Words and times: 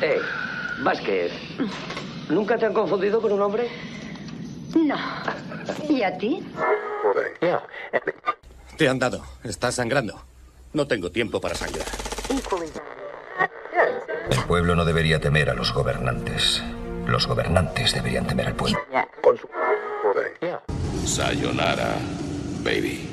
Eh, 0.00 0.20
Vázquez, 0.82 1.32
¿nunca 2.28 2.56
te 2.58 2.66
han 2.66 2.74
confundido 2.74 3.20
con 3.20 3.32
un 3.32 3.42
hombre? 3.42 3.68
No. 4.74 4.96
¿Y 5.88 6.02
a 6.02 6.16
ti? 6.16 6.42
Te 8.76 8.88
han 8.88 8.98
dado. 8.98 9.22
Estás 9.44 9.74
sangrando. 9.76 10.22
No 10.72 10.86
tengo 10.86 11.10
tiempo 11.10 11.40
para 11.40 11.54
sangrar. 11.54 11.86
El 14.30 14.44
pueblo 14.44 14.74
no 14.74 14.84
debería 14.84 15.20
temer 15.20 15.50
a 15.50 15.54
los 15.54 15.72
gobernantes. 15.72 16.62
Los 17.06 17.26
gobernantes 17.26 17.92
deberían 17.94 18.26
temer 18.26 18.46
al 18.46 18.54
pueblo. 18.54 18.78
Sayonara, 21.04 21.96
baby. 22.64 23.08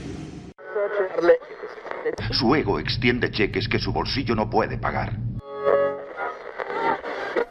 Su 2.32 2.56
ego 2.56 2.80
extiende 2.80 3.32
cheques 3.32 3.68
que 3.68 3.80
su 3.80 3.92
bolsillo 3.92 4.36
no 4.36 4.50
puede 4.50 4.78
pagar. 4.78 5.14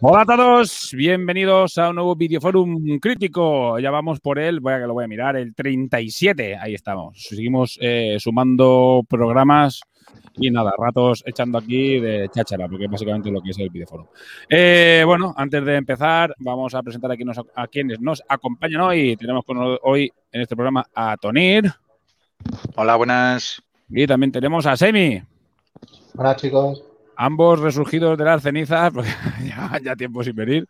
Hola 0.00 0.22
a 0.22 0.26
todos, 0.26 0.90
bienvenidos 0.92 1.78
a 1.78 1.90
un 1.90 1.96
nuevo 1.96 2.16
videoforum 2.16 2.98
crítico. 2.98 3.78
Ya 3.78 3.90
vamos 3.90 4.18
por 4.20 4.38
él, 4.38 4.60
voy 4.60 4.72
a 4.72 4.80
que 4.80 4.86
lo 4.86 4.94
voy 4.94 5.04
a 5.04 5.08
mirar, 5.08 5.36
el 5.36 5.54
37. 5.54 6.56
Ahí 6.56 6.74
estamos. 6.74 7.22
Seguimos 7.28 7.78
eh, 7.80 8.16
sumando 8.18 9.02
programas 9.08 9.80
y 10.36 10.50
nada, 10.50 10.72
ratos 10.76 11.22
echando 11.24 11.58
aquí 11.58 12.00
de 12.00 12.28
cháchara, 12.28 12.68
porque 12.68 12.86
es 12.86 12.90
básicamente 12.90 13.30
lo 13.30 13.40
que 13.40 13.50
es 13.50 13.58
el 13.58 13.70
videoforum. 13.70 14.06
Eh, 14.48 15.04
bueno, 15.06 15.32
antes 15.36 15.64
de 15.64 15.76
empezar, 15.76 16.34
vamos 16.38 16.74
a 16.74 16.82
presentar 16.82 17.12
a, 17.12 17.16
quienes 17.16 17.36
nos, 17.36 17.46
a 17.54 17.66
quienes 17.68 18.00
nos 18.00 18.22
acompañan 18.28 18.80
hoy. 18.80 19.16
Tenemos 19.16 19.44
con 19.44 19.78
hoy 19.82 20.12
en 20.32 20.40
este 20.40 20.56
programa 20.56 20.86
a 20.92 21.16
Tonir. 21.16 21.72
Hola, 22.74 22.96
buenas. 22.96 23.62
Y 23.88 24.06
también 24.06 24.32
tenemos 24.32 24.66
a 24.66 24.76
Semi. 24.76 25.22
Hola, 26.16 26.34
chicos. 26.36 26.93
Ambos 27.16 27.60
resurgidos 27.60 28.18
de 28.18 28.24
las 28.24 28.42
cenizas, 28.42 28.90
porque 28.94 29.10
ya, 29.46 29.78
ya 29.82 29.96
tiempo 29.96 30.22
sin 30.22 30.34
venir. 30.34 30.66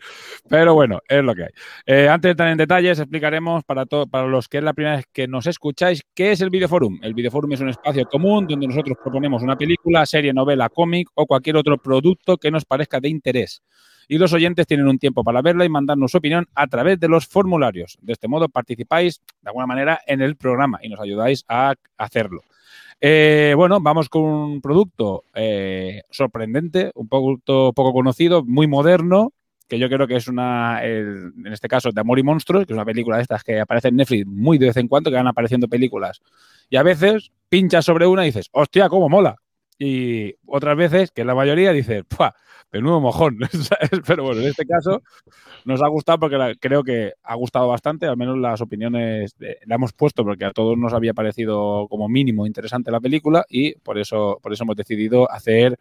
Pero 0.49 0.75
bueno, 0.75 1.01
es 1.09 1.23
lo 1.23 1.35
que 1.35 1.45
hay. 1.45 1.51
Eh, 1.87 2.09
antes 2.09 2.29
de 2.29 2.31
entrar 2.33 2.49
en 2.51 2.59
detalles, 2.59 2.99
explicaremos 2.99 3.65
para, 3.65 3.87
para 3.87 4.27
los 4.27 4.49
que 4.49 4.59
es 4.59 4.65
la 4.65 4.73
primera 4.73 4.97
vez 4.97 5.07
que 5.13 5.29
nos 5.29 5.47
escucháis 5.47 6.03
qué 6.15 6.33
es 6.33 6.41
el 6.41 6.51
Videoforum. 6.51 6.99
El 7.03 7.15
Videoforum 7.15 7.53
es 7.53 7.61
un 7.61 7.69
espacio 7.71 8.07
común 8.07 8.47
donde 8.47 8.67
nosotros 8.67 8.97
proponemos 9.03 9.43
una 9.43 9.57
película, 9.57 10.05
serie, 10.07 10.33
novela, 10.33 10.69
cómic 10.69 11.09
o 11.15 11.27
cualquier 11.27 11.57
otro 11.57 11.79
producto 11.79 12.37
que 12.37 12.51
nos 12.51 12.65
parezca 12.65 13.01
de 13.01 13.09
interés. 13.09 13.63
Y 14.09 14.19
los 14.19 14.33
oyentes 14.33 14.67
tienen 14.67 14.87
un 14.87 14.99
tiempo 14.99 15.25
para 15.25 15.41
verla 15.41 15.65
y 15.65 15.69
mandarnos 15.69 16.11
su 16.11 16.19
opinión 16.19 16.47
a 16.55 16.67
través 16.67 17.01
de 17.01 17.09
los 17.09 17.27
formularios. 17.27 17.97
De 18.03 18.13
este 18.13 18.29
modo 18.29 18.49
participáis 18.49 19.23
de 19.41 19.49
alguna 19.49 19.67
manera 19.67 20.01
en 20.07 20.21
el 20.21 20.37
programa 20.37 20.79
y 20.83 20.89
nos 20.89 21.01
ayudáis 21.01 21.45
a 21.49 21.75
hacerlo. 21.97 22.43
Eh, 23.01 23.55
bueno, 23.57 23.81
vamos 23.81 24.09
con 24.09 24.23
un 24.23 24.61
producto 24.61 25.25
eh, 25.35 26.03
sorprendente, 26.11 26.91
un 26.95 27.09
producto 27.09 27.73
poco 27.73 27.93
conocido, 27.93 28.45
muy 28.45 28.67
moderno, 28.67 29.33
que 29.69 29.79
yo 29.79 29.89
creo 29.89 30.07
que 30.07 30.17
es 30.17 30.29
una, 30.29 30.85
en 30.85 31.47
este 31.51 31.69
caso, 31.69 31.91
de 31.91 32.01
Amor 32.01 32.19
y 32.19 32.23
Monstruos, 32.23 32.67
que 32.67 32.73
es 32.73 32.77
una 32.77 32.85
película 32.85 33.17
de 33.17 33.23
estas 33.23 33.43
que 33.43 33.61
aparece 33.61 33.89
en 33.89 33.97
Netflix 33.97 34.27
muy 34.27 34.59
de 34.59 34.67
vez 34.67 34.77
en 34.77 34.89
cuando, 34.89 35.11
que 35.11 35.17
van 35.17 35.27
apareciendo 35.27 35.69
películas. 35.69 36.21
Y 36.69 36.77
a 36.77 36.83
veces 36.83 37.31
pinchas 37.49 37.85
sobre 37.85 38.07
una 38.07 38.25
y 38.25 38.27
dices, 38.27 38.49
hostia, 38.53 38.89
cómo 38.89 39.09
mola. 39.09 39.37
Y 39.79 40.35
otras 40.47 40.77
veces, 40.77 41.11
que 41.11 41.25
la 41.25 41.35
mayoría, 41.35 41.73
dices, 41.73 42.05
¡pua! 42.05 42.35
Menudo 42.75 43.01
mojón. 43.01 43.39
¿sabes? 43.53 44.01
Pero 44.07 44.25
bueno, 44.25 44.41
en 44.41 44.49
este 44.49 44.67
caso 44.67 45.01
nos 45.65 45.81
ha 45.81 45.87
gustado 45.89 46.19
porque 46.19 46.37
la- 46.37 46.55
creo 46.57 46.83
que 46.83 47.13
ha 47.23 47.35
gustado 47.37 47.69
bastante, 47.69 48.07
al 48.07 48.17
menos 48.17 48.37
las 48.37 48.61
opiniones 48.61 49.37
de- 49.39 49.59
la 49.67 49.77
hemos 49.77 49.93
puesto 49.93 50.25
porque 50.25 50.45
a 50.45 50.51
todos 50.51 50.77
nos 50.77 50.93
había 50.93 51.15
parecido 51.15 51.87
como 51.89 52.09
mínimo 52.09 52.47
interesante 52.47 52.91
la 52.91 53.01
película 53.01 53.45
y 53.49 53.75
por 53.77 53.97
eso, 53.99 54.39
por 54.43 54.53
eso 54.53 54.65
hemos 54.65 54.75
decidido 54.77 55.31
hacer 55.31 55.79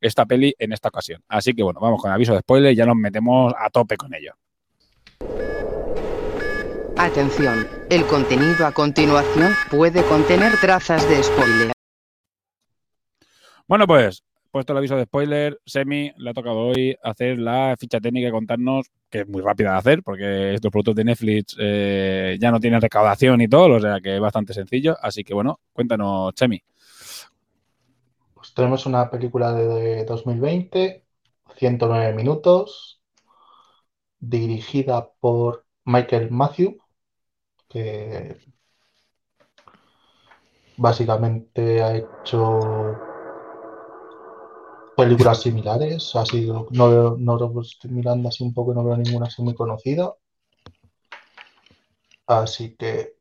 esta 0.00 0.26
peli 0.26 0.52
en 0.58 0.72
esta 0.72 0.88
ocasión. 0.88 1.22
Así 1.28 1.54
que 1.54 1.62
bueno, 1.62 1.78
vamos 1.80 2.02
con 2.02 2.10
aviso 2.10 2.34
de 2.34 2.40
spoiler 2.40 2.72
y 2.72 2.76
ya 2.76 2.86
nos 2.86 2.96
metemos 2.96 3.54
a 3.56 3.70
tope 3.70 3.96
con 3.96 4.12
ello. 4.12 4.34
Atención, 6.98 7.66
el 7.88 8.04
contenido 8.06 8.66
a 8.66 8.72
continuación 8.72 9.52
puede 9.70 10.02
contener 10.04 10.52
trazas 10.60 11.08
de 11.08 11.22
spoiler. 11.22 11.72
Bueno, 13.66 13.86
pues, 13.86 14.22
puesto 14.52 14.72
el 14.72 14.78
aviso 14.78 14.96
de 14.96 15.04
spoiler, 15.04 15.58
Semi 15.64 16.12
le 16.18 16.30
ha 16.30 16.34
tocado 16.34 16.58
hoy 16.58 16.94
hacer 17.02 17.38
la 17.38 17.74
ficha 17.78 18.00
técnica 18.00 18.28
y 18.28 18.30
contarnos, 18.30 18.90
que 19.10 19.20
es 19.20 19.28
muy 19.28 19.40
rápida 19.40 19.72
de 19.72 19.78
hacer, 19.78 20.02
porque 20.02 20.54
estos 20.54 20.70
productos 20.70 20.94
de 20.94 21.04
Netflix 21.04 21.56
eh, 21.58 22.36
ya 22.38 22.50
no 22.50 22.60
tienen 22.60 22.80
recaudación 22.80 23.40
y 23.40 23.48
todo, 23.48 23.76
o 23.76 23.80
sea 23.80 24.00
que 24.00 24.14
es 24.14 24.20
bastante 24.20 24.52
sencillo. 24.52 24.96
Así 25.00 25.24
que 25.24 25.32
bueno, 25.32 25.58
cuéntanos, 25.72 26.34
Semi. 26.36 26.62
Pues 28.34 28.52
tenemos 28.54 28.84
una 28.84 29.10
película 29.10 29.54
de 29.54 30.04
2020, 30.04 31.02
109 31.56 32.12
minutos, 32.14 33.00
dirigida 34.20 35.08
por 35.18 35.64
Michael 35.84 36.30
Matthew, 36.30 36.76
que 37.68 38.36
básicamente 40.76 41.82
ha 41.82 41.96
hecho 41.96 43.11
películas 44.96 45.40
similares. 45.40 46.14
Así 46.14 46.46
no, 46.46 46.66
no, 46.70 47.16
no 47.16 47.36
lo 47.38 47.60
estoy 47.60 47.90
mirando 47.90 48.28
así 48.28 48.44
un 48.44 48.54
poco, 48.54 48.74
no 48.74 48.84
veo 48.84 48.96
ninguna 48.96 49.26
así 49.26 49.42
muy 49.42 49.54
conocida. 49.54 50.12
Así 52.26 52.76
que 52.76 53.16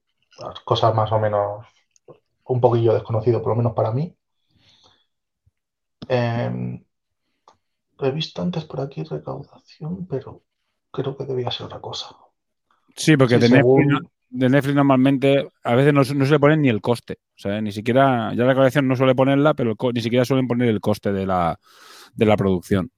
cosas 0.65 0.93
más 0.95 1.11
o 1.11 1.19
menos 1.19 1.65
un 2.45 2.61
poquillo 2.61 2.93
desconocido, 2.93 3.41
por 3.41 3.51
lo 3.51 3.55
menos 3.57 3.73
para 3.73 3.91
mí. 3.91 4.15
Eh, 6.07 6.81
he 7.99 8.11
visto 8.11 8.41
antes 8.41 8.65
por 8.65 8.81
aquí 8.81 9.03
recaudación, 9.03 10.07
pero 10.07 10.41
creo 10.91 11.15
que 11.15 11.25
debía 11.25 11.51
ser 11.51 11.67
otra 11.67 11.79
cosa. 11.79 12.15
Sí, 12.95 13.15
porque 13.15 13.35
Sí, 13.35 13.41
de, 13.41 13.47
según- 13.47 14.09
de 14.31 14.49
Netflix 14.49 14.75
normalmente 14.75 15.47
a 15.63 15.75
veces 15.75 15.93
no, 15.93 16.01
no 16.01 16.25
se 16.25 16.31
le 16.31 16.39
ponen 16.39 16.61
ni 16.61 16.69
el 16.69 16.81
coste. 16.81 17.19
O 17.35 17.39
sea, 17.39 17.61
ni 17.61 17.71
siquiera, 17.71 18.33
ya 18.33 18.45
la 18.45 18.55
colección 18.55 18.87
no 18.87 18.95
suele 18.95 19.15
ponerla, 19.15 19.53
pero 19.53 19.71
el 19.71 19.77
ni 19.93 20.01
siquiera 20.01 20.25
suelen 20.25 20.47
poner 20.47 20.69
el 20.69 20.81
coste 20.81 21.11
de 21.13 21.25
la, 21.25 21.59
de 22.15 22.25
la 22.25 22.37
producción. 22.37 22.91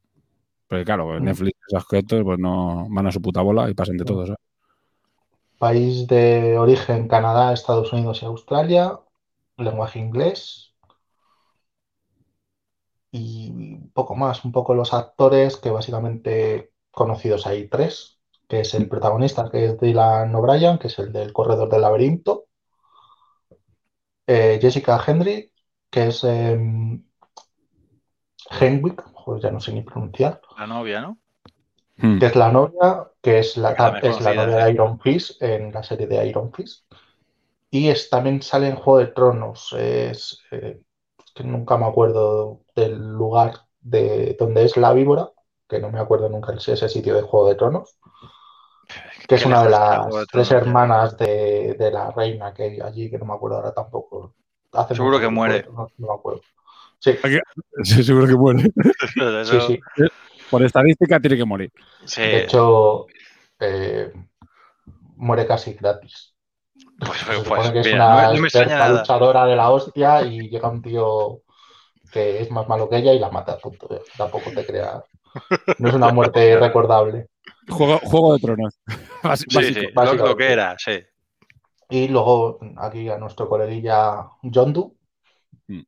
Porque 0.68 0.86
claro, 0.86 1.20
Mm. 1.20 1.24
Netflix 1.24 1.60
esos 1.68 1.84
objetos 1.84 2.24
pues 2.24 2.40
no 2.40 2.88
van 2.90 3.08
a 3.08 3.12
su 3.12 3.22
puta 3.22 3.42
bola 3.42 3.70
y 3.70 3.74
pasan 3.74 3.98
de 3.98 4.06
todo. 4.06 4.26
¿sabes? 4.26 4.40
País 5.58 6.06
de 6.08 6.58
origen 6.60 7.08
Canadá, 7.08 7.54
Estados 7.54 7.92
Unidos 7.94 8.22
y 8.22 8.26
Australia. 8.26 9.00
Lenguaje 9.58 10.00
inglés. 10.00 10.74
Y 13.12 13.78
poco 13.94 14.16
más, 14.16 14.44
un 14.44 14.52
poco 14.52 14.74
los 14.74 14.94
actores 14.94 15.58
que 15.58 15.70
básicamente 15.70 16.74
conocidos 16.92 17.46
hay 17.48 17.68
tres, 17.68 18.13
que 18.54 18.60
es 18.60 18.74
el 18.76 18.88
protagonista, 18.88 19.50
que 19.50 19.66
es 19.66 19.80
Dylan 19.80 20.36
O'Brien, 20.36 20.78
que 20.78 20.86
es 20.88 21.00
el 21.00 21.12
del 21.12 21.34
Corredor 21.34 21.70
del 21.70 21.82
Laberinto. 21.82 22.46
Eh, 24.28 24.60
Jessica 24.62 25.02
Henry, 25.06 25.52
que 25.90 26.08
es 26.08 26.24
em, 26.24 27.04
Henwick, 28.60 29.02
joder, 29.14 29.42
ya 29.42 29.52
no 29.52 29.60
sé 29.60 29.74
ni 29.74 29.82
pronunciar. 29.82 30.40
La 30.58 30.68
novia, 30.68 31.02
¿no? 31.02 31.18
que 32.18 32.28
es 32.28 32.36
la 32.36 32.52
novia, 32.52 33.12
que 33.22 33.40
es 33.40 33.58
la, 33.58 33.72
es 34.02 34.22
la 34.22 34.34
novia 34.34 34.58
de 34.66 34.72
Iron 34.72 35.00
Fist 35.00 35.42
en 35.42 35.72
la 35.72 35.84
serie 35.84 36.08
de 36.08 36.28
Iron 36.28 36.52
Fist. 36.54 36.86
Y 37.72 37.90
es, 37.90 38.10
también 38.10 38.42
sale 38.42 38.70
en 38.70 38.76
Juego 38.76 39.00
de 39.00 39.08
Tronos. 39.08 39.74
Es, 39.78 40.40
eh, 40.52 40.82
que 41.36 41.44
nunca 41.44 41.78
me 41.78 41.86
acuerdo 41.88 42.62
del 42.76 42.98
lugar 43.00 43.62
de 43.82 44.36
donde 44.40 44.66
es 44.66 44.78
la 44.78 44.94
víbora, 44.94 45.32
que 45.68 45.80
no 45.80 45.92
me 45.92 46.00
acuerdo 46.00 46.30
nunca 46.30 46.52
el- 46.54 46.60
ese 46.60 46.90
sitio 46.90 47.16
de 47.16 47.24
Juego 47.24 47.50
de 47.50 47.56
Tronos. 47.56 47.98
Que 49.28 49.36
es 49.36 49.46
una 49.46 49.64
de 49.64 49.70
las 49.70 50.28
tres 50.32 50.50
ya. 50.50 50.58
hermanas 50.58 51.18
de, 51.18 51.76
de 51.78 51.92
la 51.92 52.12
reina 52.12 52.54
que 52.54 52.64
hay 52.64 52.80
allí, 52.82 53.10
que 53.10 53.18
no 53.18 53.26
me 53.26 53.34
acuerdo 53.34 53.58
ahora 53.58 53.74
tampoco. 53.74 54.36
Hace 54.74 54.96
Seguro 54.96 55.20
que 55.20 55.30
muere. 55.30 55.66
No 55.72 55.88
me 55.98 56.14
acuerdo. 56.14 56.42
Sí, 57.00 57.16
Sí, 57.84 58.04
seguro 58.04 58.28
que 58.28 58.36
muere. 58.36 58.64
Sí, 59.44 59.60
sí. 59.62 59.80
Por 60.50 60.64
estadística 60.64 61.20
tiene 61.20 61.38
que 61.38 61.46
morir. 61.46 61.72
sí. 62.06 62.22
De 62.22 62.44
hecho, 62.44 63.08
eh, 63.60 64.12
muere 65.16 65.46
casi 65.48 65.74
gratis. 65.74 66.36
Pues, 67.00 67.20
Se 67.20 67.26
pues, 67.26 67.38
supone 67.40 67.72
que 67.74 67.80
es 67.80 67.86
mira, 67.88 68.06
una 68.06 68.10
no, 68.10 68.16
me- 68.16 68.28
no 68.30 68.40
me 68.40 68.48
extraña 68.48 68.76
experta 68.76 68.88
nada. 68.88 68.90
luchadora 68.90 69.46
de 69.46 69.56
la 69.56 69.70
hostia 69.72 70.22
y 70.24 70.50
llega 70.50 70.70
un 70.70 70.82
tío 70.82 71.42
que 72.12 72.42
es 72.42 72.52
más 72.52 72.68
malo 72.68 72.90
que 72.90 72.98
ella 72.98 73.14
y 73.14 73.20
la 73.20 73.32
mata. 73.32 73.58
Punto. 73.60 73.88
Tampoco 74.18 74.52
te 74.52 74.66
creas. 74.66 75.04
No 75.78 75.90
es 75.90 75.96
una 75.96 76.10
muerte 76.10 76.58
recordable. 76.60 77.30
Juego, 77.70 78.00
Juego 78.04 78.34
de 78.34 78.40
Tronos. 78.40 78.80
Sí, 78.88 79.28
básico. 79.28 79.62
sí, 79.62 79.74
lo, 79.74 79.94
básicamente. 79.94 80.30
lo 80.30 80.36
que 80.38 80.52
era, 80.52 80.76
sí. 80.78 81.00
Y 81.90 82.08
luego 82.10 82.60
aquí 82.78 83.08
a 83.10 83.18
nuestro 83.18 83.48
coleguilla 83.48 84.28
Yondu. 84.42 84.96
Mm. 85.68 85.82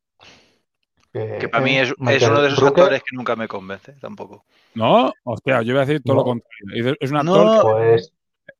Que 1.12 1.48
para 1.50 1.64
mí 1.64 1.76
es, 1.78 1.92
uno 1.98 2.10
de 2.10 2.16
esos 2.16 2.58
Rooker, 2.58 2.84
actores 2.84 3.02
que 3.02 3.16
nunca 3.16 3.36
me 3.36 3.48
convence 3.48 3.92
tampoco. 4.00 4.44
¿No? 4.74 5.12
Hostia, 5.24 5.62
yo 5.62 5.72
voy 5.74 5.82
a 5.82 5.86
decir 5.86 6.02
todo 6.04 6.14
No. 6.16 6.20
lo 6.20 6.24
contrario. 6.26 6.96
Es 7.00 7.10
un 7.10 7.24
No. 7.24 7.34
actor 7.34 7.76
Pues 7.78 8.12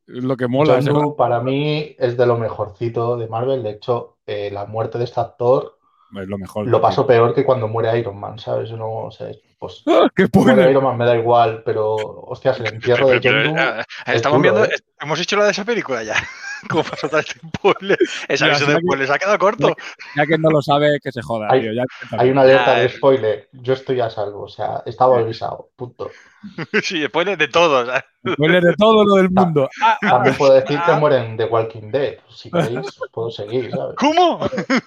que 0.06 0.12
es 0.18 0.24
lo 0.24 0.36
que 0.36 0.46
mola. 0.48 0.78
ese- 0.78 0.88
Yondu 0.88 1.16
para 1.16 1.40
mí 1.40 1.94
es 1.98 2.16
de 2.16 2.26
lo 2.26 2.38
mejorcito 2.38 3.16
de 3.18 3.28
Marvel. 3.28 3.62
De 3.62 3.70
hecho, 3.70 4.18
eh, 4.26 4.50
la 4.50 4.64
muerte 4.66 4.96
de 4.98 5.04
este 5.04 5.20
actor 5.20 5.78
Es 6.18 6.28
lo 6.28 6.38
mejor. 6.38 6.66
lo 6.66 6.80
paso 6.80 7.06
peor 7.06 7.34
que 7.34 7.44
cuando 7.44 7.68
muere 7.68 7.98
Iron 7.98 8.18
Man, 8.18 8.38
¿sabes? 8.38 8.70
No, 8.72 8.90
o 9.06 9.10
sea, 9.10 9.30
pues 9.58 9.82
¡Ah, 9.86 10.08
¡Qué 10.14 10.26
spoiler! 10.26 10.70
Iron 10.70 10.84
Man 10.84 10.96
me 10.96 11.06
da 11.06 11.16
igual, 11.16 11.62
pero 11.64 11.94
hostias, 11.96 12.60
el 12.60 12.66
entierro 12.74 13.08
de 13.08 13.20
Pero, 13.20 13.40
es 13.76 13.86
estamos 14.06 14.38
duro, 14.38 14.54
viendo, 14.54 14.64
¿eh? 14.64 14.76
hemos 15.00 15.20
hecho 15.20 15.36
la 15.36 15.44
de 15.44 15.50
esa 15.52 15.64
película 15.64 16.02
ya. 16.02 16.14
¿Cómo 16.70 16.82
pasó 16.84 17.06
tal 17.08 17.20
este 17.20 17.38
spoiler? 17.38 17.98
Esa 18.28 18.46
Ya, 18.46 18.52
visión 18.52 18.70
sí, 18.70 18.74
de 18.76 18.80
spoiler 18.80 19.06
se 19.06 19.12
ha 19.12 19.18
quedado 19.18 19.38
corto. 19.38 19.76
Ya 20.16 20.26
que 20.26 20.38
no 20.38 20.48
lo 20.50 20.62
sabe, 20.62 20.98
que 21.02 21.12
se 21.12 21.20
joda, 21.22 21.48
Hay- 21.50 21.60
tío. 21.60 21.72
Ya 21.74 21.84
Hay 22.18 22.30
una 22.30 22.40
alerta 22.42 22.74
Ya, 22.74 22.80
de 22.80 22.86
eh. 22.86 22.88
spoiler. 22.88 23.48
Yo 23.52 23.74
estoy 23.74 24.00
a 24.00 24.08
salvo, 24.08 24.44
o 24.44 24.48
sea, 24.48 24.82
estaba 24.86 25.18
avisado. 25.18 25.68
Punto. 25.76 26.10
Sí, 26.82 27.04
spoiler 27.06 27.36
de 27.36 27.48
todo. 27.48 27.82
o 27.82 27.86
sea. 27.86 28.04
Spoiler 28.32 28.62
de 28.62 28.74
todo 28.74 29.04
lo 29.04 29.16
del 29.16 29.30
mundo. 29.30 29.68
Ah, 29.82 29.98
ah, 30.02 30.10
También 30.10 30.36
puedo 30.36 30.54
decir 30.54 30.80
que 30.86 30.92
mueren 30.92 31.36
de 31.36 31.44
Walking 31.44 31.90
Dead. 31.90 32.18
Si 32.28 32.50
queréis, 32.50 32.78
os 32.78 33.08
puedo 33.12 33.30
seguir, 33.30 33.70
¿sabes? 33.72 33.96
¿Cómo? 33.96 34.40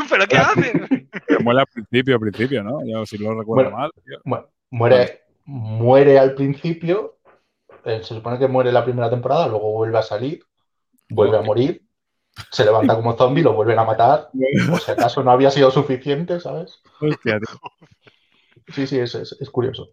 ¿Pero 0.10 0.26
qué 0.28 0.38
hacen? 0.38 1.10
que 1.28 1.38
muere 1.44 1.60
al 1.62 1.68
principio, 1.68 2.16
al 2.16 2.22
principio, 2.22 2.64
¿no? 2.64 2.80
Yo 2.86 3.06
si 3.06 3.18
lo 3.18 3.38
recuerdo 3.38 3.70
Bueno. 3.72 3.78
mal. 3.78 3.92
tío. 4.06 4.18
Mu- 4.24 4.38
Muere, 4.72 5.24
muere 5.46 6.20
al 6.20 6.36
principio. 6.36 7.18
eh, 7.86 8.02
se 8.04 8.14
supone 8.14 8.38
que 8.38 8.48
muere 8.48 8.72
la 8.72 8.84
primera 8.84 9.10
temporada, 9.10 9.48
luego 9.48 9.72
vuelve 9.72 9.98
a 9.98 10.04
salir, 10.04 10.44
vuelve 11.10 11.38
a 11.38 11.42
morir, 11.42 11.82
se 12.52 12.66
levanta 12.66 12.96
como 12.96 13.16
zombie, 13.18 13.44
lo 13.44 13.54
vuelven 13.54 13.80
a 13.80 13.86
matar. 13.86 14.30
Por 14.70 14.80
si 14.80 14.92
acaso 14.92 15.24
no 15.24 15.32
había 15.32 15.52
sido 15.52 15.72
suficiente, 15.72 16.40
¿sabes? 16.40 16.82
Hostia, 17.02 17.40
tío. 17.40 17.60
Sí, 18.74 18.86
sí, 18.86 19.00
es, 19.00 19.16
es, 19.16 19.36
es 19.40 19.50
curioso. 19.50 19.90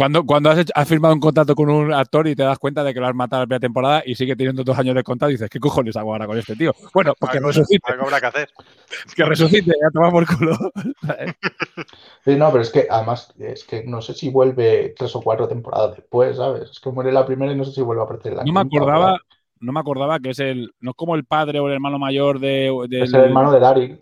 Cuando, 0.00 0.24
cuando 0.24 0.48
has, 0.48 0.56
hecho- 0.56 0.72
has 0.74 0.88
firmado 0.88 1.12
un 1.12 1.20
contrato 1.20 1.54
con 1.54 1.68
un 1.68 1.92
actor 1.92 2.26
y 2.26 2.34
te 2.34 2.42
das 2.42 2.58
cuenta 2.58 2.82
de 2.82 2.94
que 2.94 3.00
lo 3.00 3.06
has 3.06 3.14
matado 3.14 3.42
en 3.42 3.42
la 3.42 3.46
primera 3.48 3.60
temporada 3.60 4.02
y 4.06 4.14
sigue 4.14 4.34
teniendo 4.34 4.64
dos 4.64 4.78
años 4.78 4.94
de 4.94 5.02
contrato, 5.02 5.28
dices, 5.28 5.50
¿qué 5.50 5.60
cojones 5.60 5.94
hago 5.94 6.12
ahora 6.12 6.26
con 6.26 6.38
este 6.38 6.56
tío? 6.56 6.72
Bueno, 6.94 7.12
pues 7.20 7.32
que 7.32 7.38
resucite, 7.38 7.92
algo 7.92 8.04
habrá 8.04 8.18
que 8.18 8.26
hacer. 8.26 8.48
que 9.14 9.24
resucite, 9.26 9.66
ya 9.66 9.90
toma 9.92 10.10
por 10.10 10.26
culo. 10.26 10.56
Sí, 12.24 12.34
no, 12.36 12.50
pero 12.50 12.62
es 12.62 12.70
que 12.70 12.86
además, 12.88 13.34
es 13.38 13.64
que 13.64 13.84
no 13.84 14.00
sé 14.00 14.14
si 14.14 14.30
vuelve 14.30 14.94
tres 14.96 15.14
o 15.16 15.20
cuatro 15.20 15.48
temporadas 15.48 15.96
después, 15.96 16.38
¿sabes? 16.38 16.70
Es 16.70 16.80
que 16.80 16.90
muere 16.90 17.12
la 17.12 17.26
primera 17.26 17.52
y 17.52 17.56
no 17.56 17.64
sé 17.64 17.72
si 17.72 17.82
vuelve 17.82 18.00
a 18.00 18.04
aparecer 18.04 18.32
la 18.34 18.44
No 18.44 18.52
me 18.54 18.60
quinta 18.60 18.76
o 18.76 18.78
acordaba, 18.78 19.18
no 19.60 19.72
me 19.72 19.80
acordaba 19.80 20.18
que 20.18 20.30
es 20.30 20.38
el, 20.38 20.72
no 20.80 20.92
es 20.92 20.96
como 20.96 21.14
el 21.14 21.24
padre 21.24 21.60
o 21.60 21.66
el 21.66 21.74
hermano 21.74 21.98
mayor 21.98 22.40
de, 22.40 22.68
Es 22.90 23.12
el 23.12 23.20
hermano 23.20 23.52
de 23.52 23.60
Daryl. 23.60 23.98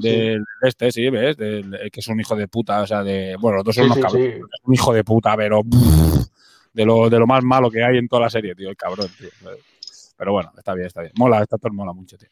Del 0.00 0.44
este, 0.62 0.92
sí, 0.92 1.08
¿ves? 1.10 1.36
Del- 1.36 1.74
el 1.74 1.90
que 1.90 2.00
es 2.00 2.08
un 2.08 2.20
hijo 2.20 2.34
de 2.36 2.48
puta, 2.48 2.82
o 2.82 2.86
sea, 2.86 3.02
de, 3.02 3.36
bueno, 3.40 3.56
los 3.58 3.64
dos 3.64 3.74
son 3.74 3.86
unos 3.86 3.98
cabrones. 3.98 4.40
un 4.64 4.74
hijo 4.74 4.92
de 4.92 5.04
puta, 5.04 5.36
pero 5.36 5.62
de 6.72 6.84
lo, 6.84 7.08
de 7.10 7.18
lo 7.18 7.26
más 7.26 7.42
malo 7.44 7.70
que 7.70 7.82
hay 7.84 7.98
en 7.98 8.08
toda 8.08 8.22
la 8.22 8.30
serie, 8.30 8.54
tío, 8.54 8.68
el 8.70 8.76
cabrón, 8.76 9.08
tío. 9.18 9.28
Pero 10.16 10.32
bueno, 10.32 10.52
está 10.56 10.74
bien, 10.74 10.86
está 10.86 11.00
bien. 11.02 11.12
Mola, 11.16 11.42
este 11.42 11.54
actor 11.56 11.72
mola 11.72 11.92
mucho, 11.92 12.16
tío. 12.18 12.28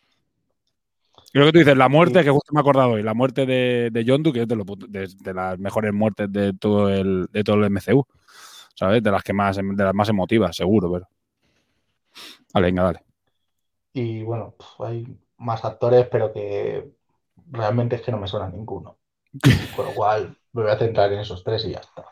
Y 1.32 1.38
lo 1.38 1.46
que 1.46 1.52
tú 1.52 1.58
dices, 1.58 1.76
la 1.76 1.88
muerte, 1.88 2.22
que 2.24 2.30
justo 2.30 2.52
me 2.52 2.60
he 2.60 2.62
acordado 2.62 2.90
hoy, 2.92 3.02
la 3.02 3.14
muerte 3.14 3.44
de, 3.46 3.90
de 3.92 4.04
Yondu, 4.04 4.32
que 4.32 4.42
es 4.42 4.48
de, 4.48 4.56
lo 4.56 4.64
de- 4.64 5.08
de 5.22 5.34
las 5.34 5.58
mejores 5.58 5.92
muertes 5.92 6.32
de 6.32 6.52
todo 6.54 6.88
el, 6.88 7.26
de 7.32 7.44
todo 7.44 7.56
el 7.56 7.64
MCU. 7.64 8.06
¿Sabes? 8.74 9.02
De 9.02 9.10
las 9.10 9.22
que 9.22 9.32
más, 9.32 9.56
de 9.56 9.62
las 9.84 9.94
más 9.94 10.08
emotivas, 10.10 10.54
seguro, 10.54 10.92
pero. 10.92 11.08
Vale, 12.52 12.66
venga, 12.66 12.82
dale. 12.82 13.04
Y 13.94 14.22
bueno, 14.22 14.54
pf, 14.58 14.84
hay 14.84 15.06
más 15.38 15.64
actores, 15.64 16.06
pero 16.10 16.30
que 16.32 16.86
realmente 17.50 17.96
es 17.96 18.02
que 18.02 18.12
no 18.12 18.18
me 18.18 18.28
suena 18.28 18.48
ninguno. 18.48 18.98
Con 19.76 19.86
lo 19.86 19.92
cual, 19.92 20.36
me 20.52 20.62
voy 20.62 20.70
a 20.70 20.78
centrar 20.78 21.12
en 21.12 21.20
esos 21.20 21.42
tres 21.44 21.64
y 21.66 21.72
ya 21.72 21.80
está. 21.80 22.04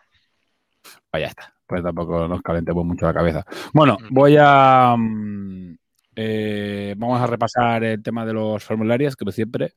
Pues 1.10 1.22
ya 1.22 1.28
está. 1.28 1.54
Pues 1.66 1.82
tampoco 1.82 2.28
nos 2.28 2.42
calentemos 2.42 2.84
mucho 2.84 3.06
la 3.06 3.14
cabeza. 3.14 3.44
Bueno, 3.72 3.96
voy 4.10 4.36
a. 4.38 4.94
mm, 4.96 5.76
eh, 6.16 6.94
vamos 6.96 7.20
a 7.20 7.26
repasar 7.26 7.82
el 7.84 8.02
tema 8.02 8.24
de 8.24 8.34
los 8.34 8.62
formularios, 8.62 9.16
como 9.16 9.32
siempre, 9.32 9.72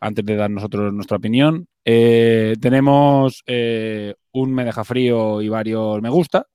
antes 0.00 0.24
de 0.24 0.36
dar 0.36 0.50
nosotros 0.50 0.92
nuestra 0.92 1.16
opinión. 1.16 1.66
Eh, 1.84 2.54
tenemos 2.60 3.42
eh, 3.46 4.14
un 4.32 4.52
me 4.52 4.64
deja 4.64 4.84
frío 4.84 5.40
y 5.40 5.48
varios 5.48 6.00
me 6.02 6.10
gusta. 6.10 6.46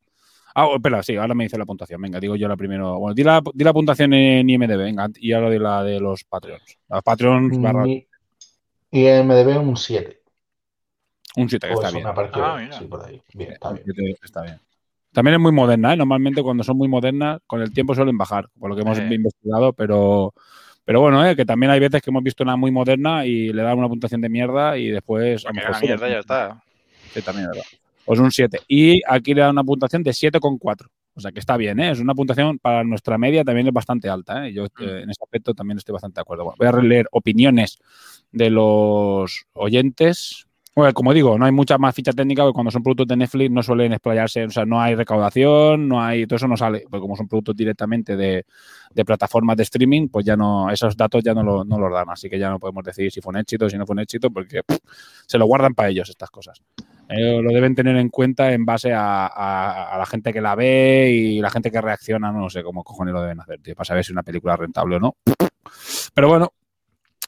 Ah, 0.58 0.68
oh, 0.68 0.76
espera, 0.78 1.04
sí, 1.04 1.18
ahora 1.18 1.34
me 1.34 1.44
dice 1.44 1.58
la 1.58 1.66
puntuación. 1.66 2.02
Venga, 2.02 2.20
digo 2.20 2.38
yo 2.38 2.48
la 2.48 2.56
primero. 2.56 2.98
Bueno, 2.98 3.14
di 3.14 3.24
la, 3.24 3.42
di 3.54 3.64
la 3.64 3.74
puntuación 3.74 4.14
en 4.14 4.50
IMDB, 4.50 4.78
venga, 4.78 5.10
y 5.16 5.34
ahora 5.34 5.50
di 5.50 5.60
la 5.60 5.84
de 5.84 6.00
los 6.00 6.24
Patreons. 6.24 6.78
Los 6.88 7.04
Patreons 7.04 7.60
barra 7.60 7.84
Mi- 7.84 8.08
Y 8.96 9.04
MDB 9.08 9.58
un 9.60 9.76
7. 9.76 10.22
un 11.36 11.50
7, 11.50 11.68
que 11.68 11.74
O 11.74 11.82
está 11.82 11.92
bien. 11.92 12.08
Ah, 12.08 12.56
bien, 12.56 12.68
mira. 12.70 12.80
sí, 12.80 12.86
por 12.86 13.06
ahí. 13.06 13.22
Bien, 13.34 13.52
está 13.52 13.74
bien. 13.74 14.16
Está 14.24 14.42
bien. 14.44 14.60
También 15.12 15.34
es 15.36 15.42
muy 15.42 15.52
moderna, 15.52 15.94
¿eh? 15.94 15.98
Normalmente 15.98 16.42
cuando 16.42 16.64
son 16.64 16.78
muy 16.78 16.88
modernas, 16.88 17.40
con 17.46 17.62
el 17.62 17.74
tiempo 17.74 17.94
suelen 17.94 18.18
bajar, 18.18 18.48
por 18.58 18.70
lo 18.70 18.76
que 18.76 18.84
hemos 18.84 18.98
Eh. 18.98 19.14
investigado, 19.14 19.74
pero, 19.74 20.34
pero 20.86 21.02
bueno, 21.02 21.26
¿eh? 21.28 21.36
que 21.36 21.44
también 21.46 21.72
hay 21.74 21.82
veces 21.82 22.02
que 22.02 22.10
hemos 22.10 22.24
visto 22.24 22.44
una 22.44 22.56
muy 22.56 22.72
moderna 22.72 23.26
y 23.26 23.52
le 23.52 23.64
dan 23.64 23.78
una 23.78 23.90
puntuación 23.90 24.22
de 24.22 24.30
mierda 24.30 24.78
y 24.78 24.88
después... 24.92 25.46
a 25.46 25.50
lo 25.50 25.54
Que 25.54 25.60
mejor 25.60 25.72
la 25.74 25.80
mierda 25.82 26.10
ya 26.10 26.20
está. 26.20 26.64
Sí, 27.14 27.22
también 27.22 27.48
verdad. 27.48 27.64
Pues 28.06 28.20
un 28.20 28.32
7. 28.32 28.60
Y 28.70 29.02
aquí 29.06 29.34
le 29.34 29.42
dan 29.42 29.52
una 29.52 29.64
puntuación 29.66 30.04
de 30.04 30.12
7,4. 30.12 30.88
O 31.16 31.22
sea 31.22 31.32
que 31.32 31.40
está 31.40 31.56
bien, 31.56 31.80
¿eh? 31.80 31.92
Es 31.92 32.00
una 32.00 32.14
puntuación 32.14 32.60
para 32.60 32.84
nuestra 32.84 33.18
media 33.18 33.44
también 33.44 33.68
es 33.68 33.74
bastante 33.74 34.10
alta, 34.10 34.48
¿eh? 34.48 34.54
Yo 34.54 34.66
eh, 34.66 35.02
en 35.04 35.10
ese 35.10 35.24
aspecto 35.24 35.54
también 35.54 35.78
estoy 35.78 35.94
bastante 35.94 36.16
de 36.20 36.22
acuerdo. 36.24 36.44
Bueno, 36.44 36.58
voy 36.60 36.68
a 36.68 36.84
leer 36.84 37.08
opiniones 37.12 37.80
de 38.32 38.50
los 38.50 39.46
oyentes. 39.54 40.46
Bueno, 40.76 40.94
como 40.94 41.14
digo, 41.14 41.38
no 41.38 41.46
hay 41.46 41.54
mucha 41.54 41.78
más 41.78 41.96
ficha 41.96 42.12
técnica 42.12 42.44
porque 42.44 42.54
cuando 42.56 42.70
son 42.70 42.84
productos 42.84 43.08
de 43.08 43.16
Netflix 43.16 43.50
no 43.50 43.64
suelen 43.64 43.94
explayarse, 43.94 44.44
o 44.44 44.50
sea, 44.50 44.66
no 44.66 44.82
hay 44.82 44.94
recaudación, 44.96 45.88
no 45.88 46.04
hay, 46.04 46.28
todo 46.28 46.36
eso 46.36 46.50
no 46.50 46.58
sale, 46.58 46.84
porque 46.90 47.00
como 47.00 47.16
son 47.16 47.30
productos 47.30 47.56
directamente 47.56 48.18
de, 48.18 48.44
de 48.94 49.06
plataformas 49.06 49.56
de 49.56 49.64
streaming, 49.64 50.10
pues 50.10 50.26
ya 50.26 50.36
no, 50.36 50.70
esos 50.70 50.98
datos 50.98 51.24
ya 51.24 51.34
no, 51.34 51.44
lo- 51.44 51.64
no 51.64 51.80
los 51.80 51.94
dan, 51.94 52.10
así 52.10 52.30
que 52.30 52.38
ya 52.38 52.50
no 52.50 52.60
podemos 52.60 52.84
decir 52.84 53.10
si 53.10 53.22
fue 53.22 53.32
un 53.32 53.38
éxito, 53.38 53.70
si 53.70 53.78
no 53.78 53.86
fue 53.86 53.94
un 53.94 54.00
éxito, 54.02 54.30
porque 54.30 54.64
pff, 54.64 54.80
se 55.26 55.38
lo 55.38 55.46
guardan 55.46 55.74
para 55.76 55.88
ellos 55.88 56.10
estas 56.10 56.30
cosas. 56.30 56.62
Lo 57.10 57.54
deben 57.54 57.76
tener 57.76 57.96
en 57.98 58.10
cuenta 58.10 58.52
en 58.54 58.66
base 58.66 58.92
a, 58.94 59.96
la 59.98 60.06
gente 60.06 60.34
que 60.34 60.42
la 60.42 60.56
ve 60.56 61.12
y 61.12 61.40
la 61.40 61.50
gente 61.50 61.72
que 61.72 61.82
reacciona, 61.82 62.32
no 62.32 62.50
sé 62.50 62.64
cómo 62.64 62.84
cojones 62.84 63.14
lo 63.14 63.22
deben 63.22 63.40
hacer, 63.40 63.60
tío, 63.62 63.76
para 63.76 63.86
saber 63.86 64.04
si 64.04 64.12
una 64.12 64.24
película 64.24 64.54
es 64.54 64.60
rentable 64.60 64.96
o 64.96 65.00
no. 65.00 65.16
Pero 66.14 66.28
bueno, 66.30 66.54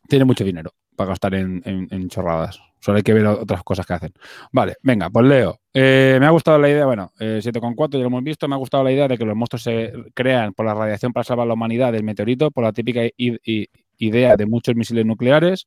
tiene 0.07 0.25
mucho 0.25 0.43
dinero 0.43 0.71
para 0.95 1.09
gastar 1.09 1.35
en, 1.35 2.09
chorradas. 2.09 2.59
Solo 2.79 2.97
hay 2.97 3.03
que 3.03 3.13
ver 3.13 3.25
otras 3.25 3.63
cosas 3.63 3.85
que 3.85 3.93
hacen. 3.93 4.13
Vale, 4.51 4.75
venga, 4.81 5.09
pues 5.09 5.25
leo. 5.25 5.59
Eh, 5.73 6.17
me 6.19 6.25
ha 6.25 6.29
gustado 6.29 6.57
la 6.57 6.69
idea, 6.69 6.85
bueno, 6.85 7.11
eh, 7.19 7.39
7,4 7.43 7.93
ya 7.93 7.99
lo 7.99 8.07
hemos 8.07 8.23
visto. 8.23 8.47
Me 8.47 8.55
ha 8.55 8.57
gustado 8.57 8.83
la 8.83 8.91
idea 8.91 9.07
de 9.07 9.17
que 9.17 9.25
los 9.25 9.35
monstruos 9.35 9.63
se 9.63 9.93
crean 10.13 10.53
por 10.53 10.65
la 10.65 10.73
radiación 10.73 11.13
para 11.13 11.23
salvar 11.23 11.47
la 11.47 11.53
humanidad 11.53 11.91
del 11.91 12.03
meteorito, 12.03 12.49
por 12.51 12.63
la 12.63 12.71
típica 12.73 13.01
idea 13.97 14.35
de 14.35 14.45
muchos 14.45 14.75
misiles 14.75 15.05
nucleares. 15.05 15.65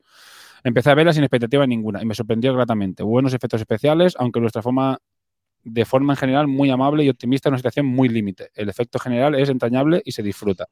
Empecé 0.63 0.91
a 0.91 0.95
verla 0.95 1.13
sin 1.13 1.23
expectativa 1.23 1.67
ninguna 1.67 2.03
y 2.03 2.07
me 2.07 2.15
sorprendió 2.15 2.55
gratamente. 2.55 3.03
Buenos 3.03 3.33
efectos 3.35 3.61
especiales, 3.61 4.15
aunque 4.19 4.41
nuestra 4.41 4.63
forma 4.63 4.99
de 5.63 5.85
forma 5.85 6.15
en 6.15 6.17
general 6.17 6.49
muy 6.49 6.71
amable 6.71 7.05
y 7.05 7.09
optimista 7.09 7.49
en 7.49 7.55
una 7.55 7.59
situación 7.59 7.87
muy 7.87 8.09
límite. 8.09 8.51
El 8.55 8.69
efecto 8.69 8.99
general 8.99 9.35
es 9.35 9.49
entrañable 9.49 10.03
y 10.05 10.13
se 10.13 10.23
disfruta. 10.23 10.67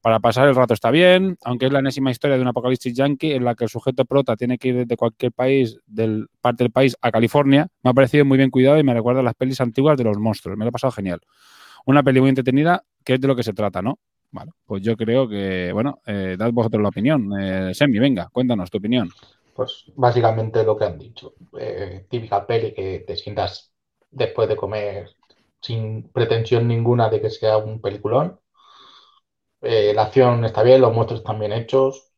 Para 0.00 0.18
pasar 0.18 0.48
el 0.48 0.56
rato 0.56 0.74
está 0.74 0.90
bien, 0.90 1.36
aunque 1.44 1.66
es 1.66 1.72
la 1.72 1.78
enésima 1.78 2.10
historia 2.10 2.36
de 2.36 2.42
un 2.42 2.48
apocalipsis 2.48 2.92
yankee 2.92 3.32
en 3.32 3.44
la 3.44 3.54
que 3.54 3.64
el 3.64 3.70
sujeto 3.70 4.04
prota 4.04 4.34
tiene 4.36 4.58
que 4.58 4.68
ir 4.68 4.76
desde 4.76 4.96
cualquier 4.96 5.30
país, 5.30 5.78
del 5.86 6.26
parte 6.40 6.64
del 6.64 6.72
país 6.72 6.96
a 7.00 7.12
California, 7.12 7.68
me 7.84 7.90
ha 7.90 7.94
parecido 7.94 8.24
muy 8.24 8.36
bien 8.36 8.50
cuidado 8.50 8.78
y 8.78 8.82
me 8.82 8.94
recuerda 8.94 9.22
las 9.22 9.34
pelis 9.34 9.60
antiguas 9.60 9.96
de 9.96 10.04
los 10.04 10.18
monstruos. 10.18 10.58
Me 10.58 10.64
lo 10.64 10.70
ha 10.70 10.72
pasado 10.72 10.90
genial. 10.90 11.20
Una 11.86 12.02
peli 12.02 12.20
muy 12.20 12.30
entretenida, 12.30 12.84
que 13.04 13.14
es 13.14 13.20
de 13.20 13.28
lo 13.28 13.36
que 13.36 13.44
se 13.44 13.52
trata, 13.52 13.80
¿no? 13.80 13.98
Vale, 14.32 14.50
pues 14.66 14.82
yo 14.82 14.96
creo 14.96 15.28
que, 15.28 15.70
bueno, 15.72 16.00
eh, 16.06 16.36
dad 16.38 16.50
vosotros 16.52 16.82
la 16.82 16.88
opinión. 16.88 17.30
Eh, 17.38 17.74
Semi, 17.74 17.98
venga, 17.98 18.28
cuéntanos 18.32 18.70
tu 18.70 18.78
opinión. 18.78 19.10
Pues 19.54 19.84
básicamente 19.94 20.64
lo 20.64 20.76
que 20.76 20.84
han 20.86 20.98
dicho. 20.98 21.34
Eh, 21.58 22.06
típica 22.08 22.46
peli 22.46 22.72
que 22.72 23.04
te 23.06 23.16
sientas 23.16 23.72
después 24.10 24.48
de 24.48 24.56
comer 24.56 25.10
sin 25.60 26.10
pretensión 26.10 26.66
ninguna 26.66 27.10
de 27.10 27.20
que 27.20 27.30
sea 27.30 27.58
un 27.58 27.80
peliculón. 27.80 28.40
Eh, 29.62 29.92
la 29.94 30.02
acción 30.04 30.44
está 30.44 30.62
bien, 30.62 30.80
los 30.80 30.92
monstruos 30.94 31.20
están 31.20 31.38
bien 31.38 31.52
hechos. 31.52 32.12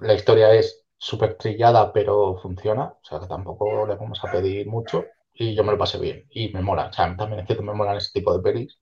La 0.00 0.14
historia 0.14 0.52
es 0.52 0.84
súper 0.98 1.36
trillada, 1.38 1.92
pero 1.92 2.36
funciona. 2.42 2.84
O 2.84 3.00
sea 3.02 3.20
que 3.20 3.26
tampoco 3.26 3.86
le 3.86 3.94
vamos 3.94 4.22
a 4.24 4.30
pedir 4.30 4.66
mucho. 4.66 5.04
Y 5.34 5.54
yo 5.54 5.64
me 5.64 5.72
lo 5.72 5.78
pasé 5.78 5.98
bien. 5.98 6.26
Y 6.30 6.52
me 6.52 6.62
mola. 6.62 6.88
O 6.88 6.92
sea, 6.92 7.16
también 7.16 7.40
es 7.40 7.46
cierto, 7.46 7.62
me 7.64 7.72
molan 7.74 7.96
ese 7.96 8.12
tipo 8.12 8.36
de 8.36 8.42
pelis. 8.42 8.78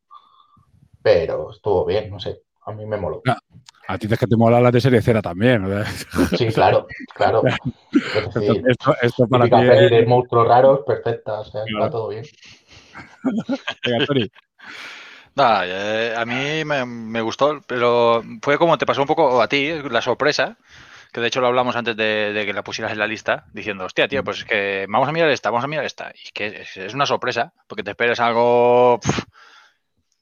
Pero 1.02 1.50
estuvo 1.50 1.84
bien, 1.84 2.10
no 2.10 2.18
sé. 2.20 2.42
A 2.66 2.72
mí 2.72 2.84
me 2.86 2.96
moló. 2.96 3.22
A 3.88 3.98
ti 3.98 4.06
es 4.08 4.18
que 4.18 4.26
te 4.26 4.36
mola 4.36 4.60
la 4.60 4.70
de 4.70 4.80
serie 4.80 5.02
cera 5.02 5.20
también. 5.22 5.66
sea, 5.66 5.84
Sí, 6.38 6.48
claro, 6.48 6.86
claro. 7.14 7.42
Es 7.92 8.14
Esto, 8.14 8.40
decir, 8.40 8.62
esto- 8.68 8.94
esto 9.02 9.26
para 9.28 9.44
ti 9.46 9.50
es- 9.54 9.90
de 9.90 10.06
monstruos 10.06 10.46
raros, 10.46 10.80
perfecta. 10.86 11.40
O 11.40 11.44
sea, 11.44 11.64
Claro. 11.64 11.84
va 11.84 11.90
todo 11.90 12.08
bien. 12.08 12.24
Venga, 13.84 14.06
Tori. 14.06 14.30
Nah, 15.36 15.62
eh, 15.64 16.14
a 16.16 16.24
mí 16.24 16.64
me, 16.64 16.84
me 16.84 17.20
gustó, 17.20 17.60
pero 17.66 18.22
fue 18.42 18.58
como 18.58 18.76
te 18.78 18.86
pasó 18.86 19.00
un 19.00 19.06
poco 19.06 19.40
a 19.40 19.48
ti, 19.48 19.72
la 19.88 20.02
sorpresa, 20.02 20.56
que 21.12 21.20
de 21.20 21.28
hecho 21.28 21.40
lo 21.40 21.46
hablamos 21.46 21.76
antes 21.76 21.96
de, 21.96 22.32
de 22.32 22.46
que 22.46 22.52
la 22.52 22.62
pusieras 22.64 22.92
en 22.92 22.98
la 22.98 23.06
lista, 23.06 23.46
diciendo, 23.52 23.84
hostia, 23.84 24.08
tío, 24.08 24.22
pues 24.24 24.38
es 24.38 24.44
que 24.44 24.86
vamos 24.88 25.08
a 25.08 25.12
mirar 25.12 25.30
esta, 25.30 25.50
vamos 25.50 25.64
a 25.64 25.68
mirar 25.68 25.84
esta. 25.84 26.12
Y 26.14 26.26
es 26.26 26.32
que 26.32 26.46
es, 26.62 26.76
es 26.76 26.94
una 26.94 27.06
sorpresa, 27.06 27.52
porque 27.68 27.82
te 27.84 27.90
esperas 27.90 28.20
algo 28.20 29.00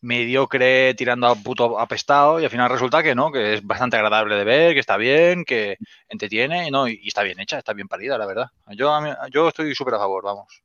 mediocre 0.00 0.94
tirando 0.94 1.26
a 1.26 1.34
puto 1.34 1.78
apestado 1.78 2.40
y 2.40 2.44
al 2.44 2.50
final 2.50 2.70
resulta 2.70 3.02
que 3.02 3.14
no, 3.14 3.32
que 3.32 3.54
es 3.54 3.66
bastante 3.66 3.96
agradable 3.96 4.36
de 4.36 4.44
ver, 4.44 4.74
que 4.74 4.80
está 4.80 4.96
bien, 4.96 5.44
que 5.44 5.76
entretiene 6.08 6.68
y, 6.68 6.70
no, 6.70 6.88
y, 6.88 7.00
está 7.06 7.22
bien 7.22 7.40
hecha, 7.40 7.58
está 7.58 7.72
bien 7.72 7.88
parida, 7.88 8.16
la 8.18 8.26
verdad. 8.26 8.46
Yo, 8.76 8.92
yo 9.30 9.48
estoy 9.48 9.74
súper 9.74 9.94
a 9.94 9.98
favor, 9.98 10.24
vamos. 10.24 10.62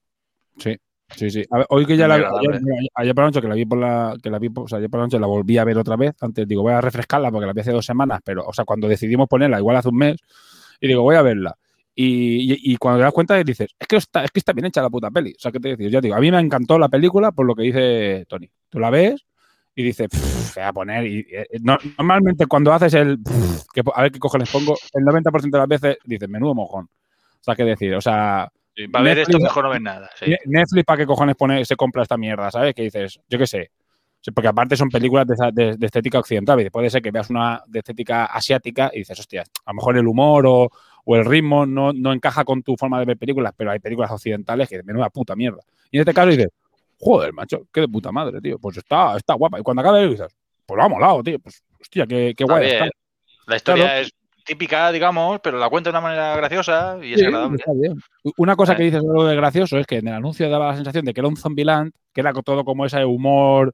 Sí, 0.58 0.78
sí, 1.16 1.30
sí. 1.32 1.44
A 1.50 1.60
ver, 1.60 1.68
hoy 1.70 1.86
que 1.86 1.98
ya 1.98 2.08
la 2.08 2.18
Muy 2.18 2.48
ayer, 2.48 2.62
ayer 2.96 3.16
por 3.16 3.24
la 3.24 3.28
noche 3.28 3.42
que 3.42 3.48
la 3.48 3.56
vi 3.56 3.66
por 3.66 3.80
la 3.80 4.16
que 4.22 4.30
la 4.30 4.40
vi, 4.40 4.50
o 4.56 4.68
sea, 4.68 4.78
ayer 4.78 4.90
por 4.90 5.00
la 5.00 5.06
noche 5.08 5.20
la 5.20 5.28
volví 5.28 5.58
a 5.58 5.64
ver 5.64 5.78
otra 5.78 5.96
vez. 5.96 6.14
Antes 6.22 6.48
digo, 6.48 6.62
voy 6.62 6.74
a 6.74 6.82
refrescarla 6.82 7.32
porque 7.32 7.48
la 7.48 7.54
vi 7.54 7.62
hace 7.62 7.72
dos 7.72 7.86
semanas, 7.86 8.22
pero 8.24 8.46
o 8.46 8.54
sea, 8.54 8.66
cuando 8.66 8.88
decidimos 8.88 9.28
ponerla, 9.28 9.58
igual 9.58 9.78
hace 9.78 9.90
un 9.90 9.98
mes, 9.98 10.18
y 10.80 10.88
digo, 10.88 11.02
voy 11.02 11.16
a 11.16 11.22
verla. 11.22 11.58
Y, 11.96 12.54
y- 12.54 12.74
y 12.74 12.78
cuando 12.78 13.00
te 13.00 13.04
das 13.04 13.14
cuenta 13.14 13.36
dices, 13.44 13.70
es 13.80 13.88
que 13.88 13.98
está, 13.98 14.24
es 14.24 14.32
que 14.32 14.40
está 14.40 14.52
bien 14.54 14.66
hecha 14.66 14.82
la 14.82 14.90
puta 14.90 15.12
peli. 15.12 15.32
O 15.32 15.40
sea, 15.40 15.52
¿qué 15.52 15.60
te 15.60 15.70
decir? 15.70 15.90
Ya 15.92 16.02
digo, 16.02 16.16
a 16.16 16.20
mí 16.20 16.32
me 16.32 16.40
encantó 16.40 16.80
la 16.80 16.90
película 16.90 17.32
por 17.32 17.46
lo 17.46 17.54
que 17.56 17.64
dice 17.64 18.26
Tony. 18.28 18.50
Tú 18.70 18.80
la 18.80 18.90
ves 18.90 19.24
y 19.76 19.84
dices, 19.84 20.08
"Pff, 20.10 20.56
voy 20.56 20.64
a 20.64 20.74
poner. 20.74 21.06
Y, 21.06 21.20
eh, 21.32 21.46
no- 21.62 21.78
normalmente 21.98 22.48
cuando 22.48 22.74
haces 22.74 22.94
el 22.96 23.20
"Pff", 23.20 23.66
que, 23.74 23.82
a 23.94 24.02
ver 24.04 24.12
qué 24.12 24.20
cojones 24.20 24.50
pongo, 24.52 24.76
el 24.94 25.04
90% 25.04 25.58
de 25.58 25.60
las 25.62 25.68
veces 25.68 25.98
dices, 26.06 26.28
menudo 26.30 26.56
mojón. 26.56 26.86
O 26.86 27.44
sea, 27.44 27.56
¿qué 27.56 27.64
decir? 27.64 27.94
O 27.94 28.02
sea, 28.02 28.50
Sí, 28.76 28.88
para 28.88 29.04
ver 29.04 29.20
esto 29.20 29.34
Netflix- 29.34 29.44
mejor 29.44 29.64
no 29.66 29.70
ves 29.70 29.82
nada. 29.82 30.10
sí. 30.16 30.26
Ne- 30.32 30.38
Netflix, 30.46 30.86
¿para 30.86 30.98
qué 30.98 31.06
cojones 31.06 31.36
pone, 31.36 31.64
se 31.64 31.76
compra 31.76 32.02
esta 32.02 32.18
mierda? 32.18 32.50
¿Sabes? 32.50 32.74
Que 32.74 32.82
dices, 32.84 33.20
yo 33.30 33.38
qué 33.38 33.46
sé. 33.46 33.70
Porque 34.34 34.48
aparte 34.48 34.78
son 34.78 34.88
películas 34.90 35.28
de, 35.28 35.36
de- 35.52 35.76
de 35.78 35.86
estética 35.86 36.18
occidental. 36.18 36.60
y 36.62 36.70
Puede 36.70 36.90
ser 36.90 37.02
que 37.02 37.12
veas 37.12 37.30
una 37.30 37.62
de 37.68 37.80
estética 37.80 38.26
asiática 38.26 38.90
y 38.94 39.00
dices, 39.00 39.20
hostia, 39.20 39.42
a 39.66 39.72
lo 39.72 39.76
mejor 39.76 39.98
el 39.98 40.08
humor 40.08 40.46
o, 40.48 40.70
o 41.06 41.16
el 41.16 41.26
ritmo 41.26 41.66
no, 41.66 41.92
no 41.94 42.14
encaja 42.14 42.44
con 42.46 42.64
tu 42.64 42.76
forma 42.78 43.00
de 43.00 43.06
ver 43.06 43.18
películas, 43.18 43.54
pero 43.56 43.72
hay 43.72 43.80
películas 43.80 44.12
occidentales 44.12 44.70
que 44.70 44.82
menuda 44.84 45.10
puta 45.10 45.36
mierda. 45.36 45.60
Y 45.92 45.98
en 45.98 46.02
este 46.02 46.14
caso 46.14 46.30
dices, 46.30 46.48
joder, 47.00 47.34
macho, 47.34 47.68
qué 47.74 47.82
de 47.82 47.88
puta 47.88 48.12
madre, 48.12 48.40
tío. 48.42 48.58
Pues 48.60 48.78
está, 48.78 49.18
está 49.18 49.34
guapa. 49.34 49.60
Y 49.60 49.64
cuando 49.64 49.82
acabe 49.82 50.08
dices, 50.08 50.34
pues 50.66 50.78
lo 50.78 50.84
ha 50.84 50.88
molado, 50.90 51.22
tío. 51.22 51.40
Pues, 51.40 51.62
hostia, 51.82 52.08
qué, 52.08 52.34
guay. 52.40 52.70
está. 52.70 52.90
La 53.48 53.56
historia 53.58 53.84
Claro. 53.86 54.00
es 54.02 54.14
típica, 54.46 54.92
digamos, 54.92 55.40
pero 55.44 55.58
la 55.58 55.70
cuenta 55.70 55.90
de 55.90 55.92
una 55.92 56.02
manera 56.02 56.36
graciosa 56.38 56.98
y 57.02 57.14
es 57.14 57.20
Sí, 57.20 57.26
agradable. 57.26 57.58
está 57.58 57.72
bien. 57.74 57.98
Una 58.38 58.56
cosa 58.56 58.76
que 58.76 58.84
dices 58.84 59.00
algo 59.00 59.26
de 59.26 59.36
gracioso 59.36 59.78
es 59.78 59.86
que 59.88 59.98
en 59.98 60.08
el 60.08 60.14
anuncio 60.14 60.50
daba 60.50 60.68
la 60.68 60.76
sensación 60.76 61.06
de 61.06 61.14
que 61.14 61.20
era 61.22 61.28
un 61.30 61.38
Zombieland, 61.38 61.92
que 62.14 62.22
era 62.22 62.34
todo 62.34 62.64
como 62.66 62.86
ese 62.86 63.04
humor 63.06 63.74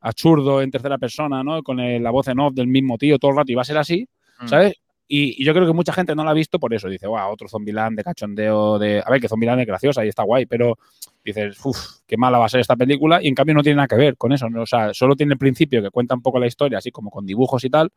absurdo 0.00 0.60
en 0.62 0.70
tercera 0.70 0.98
persona, 0.98 1.42
¿no? 1.42 1.62
Con 1.62 1.80
el- 1.80 2.02
la 2.02 2.10
voz 2.10 2.28
en 2.28 2.38
off 2.40 2.54
del 2.54 2.66
mismo 2.66 2.98
tío 2.98 3.18
todo 3.18 3.30
el 3.30 3.36
rato 3.38 3.52
y 3.52 3.54
va 3.54 3.62
a 3.62 3.64
ser 3.64 3.78
así, 3.78 4.06
Mm. 4.40 4.48
¿sabes? 4.48 4.74
Y, 5.06 5.44
yo 5.44 5.52
creo 5.52 5.66
que 5.66 5.72
mucha 5.72 5.92
gente 5.92 6.14
no 6.14 6.24
la 6.24 6.30
ha 6.30 6.34
visto 6.34 6.58
por 6.58 6.72
eso. 6.72 6.88
Dice, 6.88 7.06
wow, 7.06 7.30
otro 7.30 7.48
Zombieland 7.48 7.96
de 7.96 8.04
cachondeo, 8.04 8.78
de... 8.78 9.02
A 9.04 9.10
ver, 9.10 9.20
que 9.20 9.28
Zombieland 9.28 9.60
es 9.60 9.66
graciosa 9.66 10.04
y 10.04 10.08
está 10.08 10.22
guay, 10.22 10.46
pero 10.46 10.78
dices, 11.24 11.58
uff, 11.64 11.78
qué 12.06 12.16
mala 12.16 12.38
va 12.38 12.46
a 12.46 12.48
ser 12.48 12.60
esta 12.60 12.76
película 12.76 13.22
y 13.22 13.28
en 13.28 13.34
cambio 13.34 13.54
no 13.54 13.62
tiene 13.62 13.76
nada 13.76 13.88
que 13.88 13.96
ver 13.96 14.16
con 14.16 14.32
eso. 14.32 14.48
¿no? 14.48 14.62
O 14.62 14.66
sea, 14.66 14.94
solo 14.94 15.16
tiene 15.16 15.34
el 15.34 15.38
principio 15.38 15.82
que 15.82 15.90
cuenta 15.90 16.14
un 16.14 16.22
poco 16.22 16.38
la 16.38 16.46
historia, 16.46 16.78
así 16.78 16.90
como 16.90 17.10
con 17.10 17.26
dibujos 17.26 17.64
y 17.64 17.70
tal, 17.70 17.90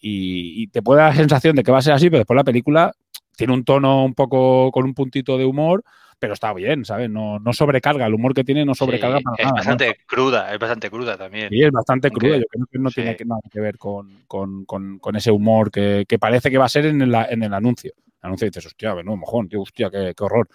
y, 0.00 0.62
y 0.62 0.66
te 0.68 0.82
puede 0.82 1.00
dar 1.00 1.10
la 1.10 1.16
sensación 1.20 1.56
de 1.56 1.62
que 1.62 1.72
va 1.72 1.78
a 1.78 1.82
ser 1.82 1.92
así, 1.92 2.06
pero 2.10 2.18
después 2.18 2.36
la 2.36 2.44
película 2.44 2.92
tiene 3.36 3.52
un 3.54 3.64
tono 3.64 4.04
un 4.04 4.14
poco 4.14 4.70
con 4.72 4.84
un 4.84 4.94
puntito 4.94 5.38
de 5.38 5.44
humor, 5.44 5.84
pero 6.20 6.34
está 6.34 6.52
bien, 6.54 6.84
¿sabes? 6.84 7.10
No, 7.10 7.40
no 7.40 7.52
sobrecarga, 7.52 8.06
el 8.06 8.14
humor 8.14 8.34
que 8.34 8.44
tiene 8.44 8.64
no 8.64 8.74
sobrecarga 8.76 9.18
Sí, 9.18 9.24
para 9.24 9.34
es 9.36 9.44
nada. 9.44 9.50
¿no? 9.50 9.56
bastante 9.56 9.96
cruda, 10.06 10.52
es 10.54 10.58
bastante 10.60 10.90
cruda 10.90 11.16
también. 11.16 11.48
Sí, 11.48 11.62
es 11.62 11.72
bastante 11.72 12.06
Aunque- 12.08 12.20
cruda. 12.20 12.36
Yo 12.38 12.44
creo 12.48 12.66
que 12.70 12.78
no 12.78 12.90
sí. 12.90 12.94
tiene 12.96 13.16
que- 13.16 13.24
nada 13.24 13.40
que 13.50 13.60
ver 13.60 13.78
con, 13.78 14.22
con- 14.28 14.64
con- 14.66 14.98
con 15.00 15.16
ese 15.16 15.32
humor 15.32 15.70
que, 15.72 16.04
que 16.06 16.18
parece 16.20 16.50
que 16.50 16.58
va 16.58 16.66
a 16.66 16.68
ser 16.68 16.86
en 16.86 17.00
el, 17.02 17.12
en 17.14 17.42
el 17.42 17.52
anuncio. 17.54 17.92
El 18.22 18.26
anuncio 18.26 18.46
dices, 18.46 18.66
hostia, 18.66 18.94
no, 19.02 19.16
mojón, 19.16 19.48
tío, 19.48 19.62
hostia, 19.62 19.90
qué, 19.90 20.12
qué 20.16 20.22
horror. 20.24 20.48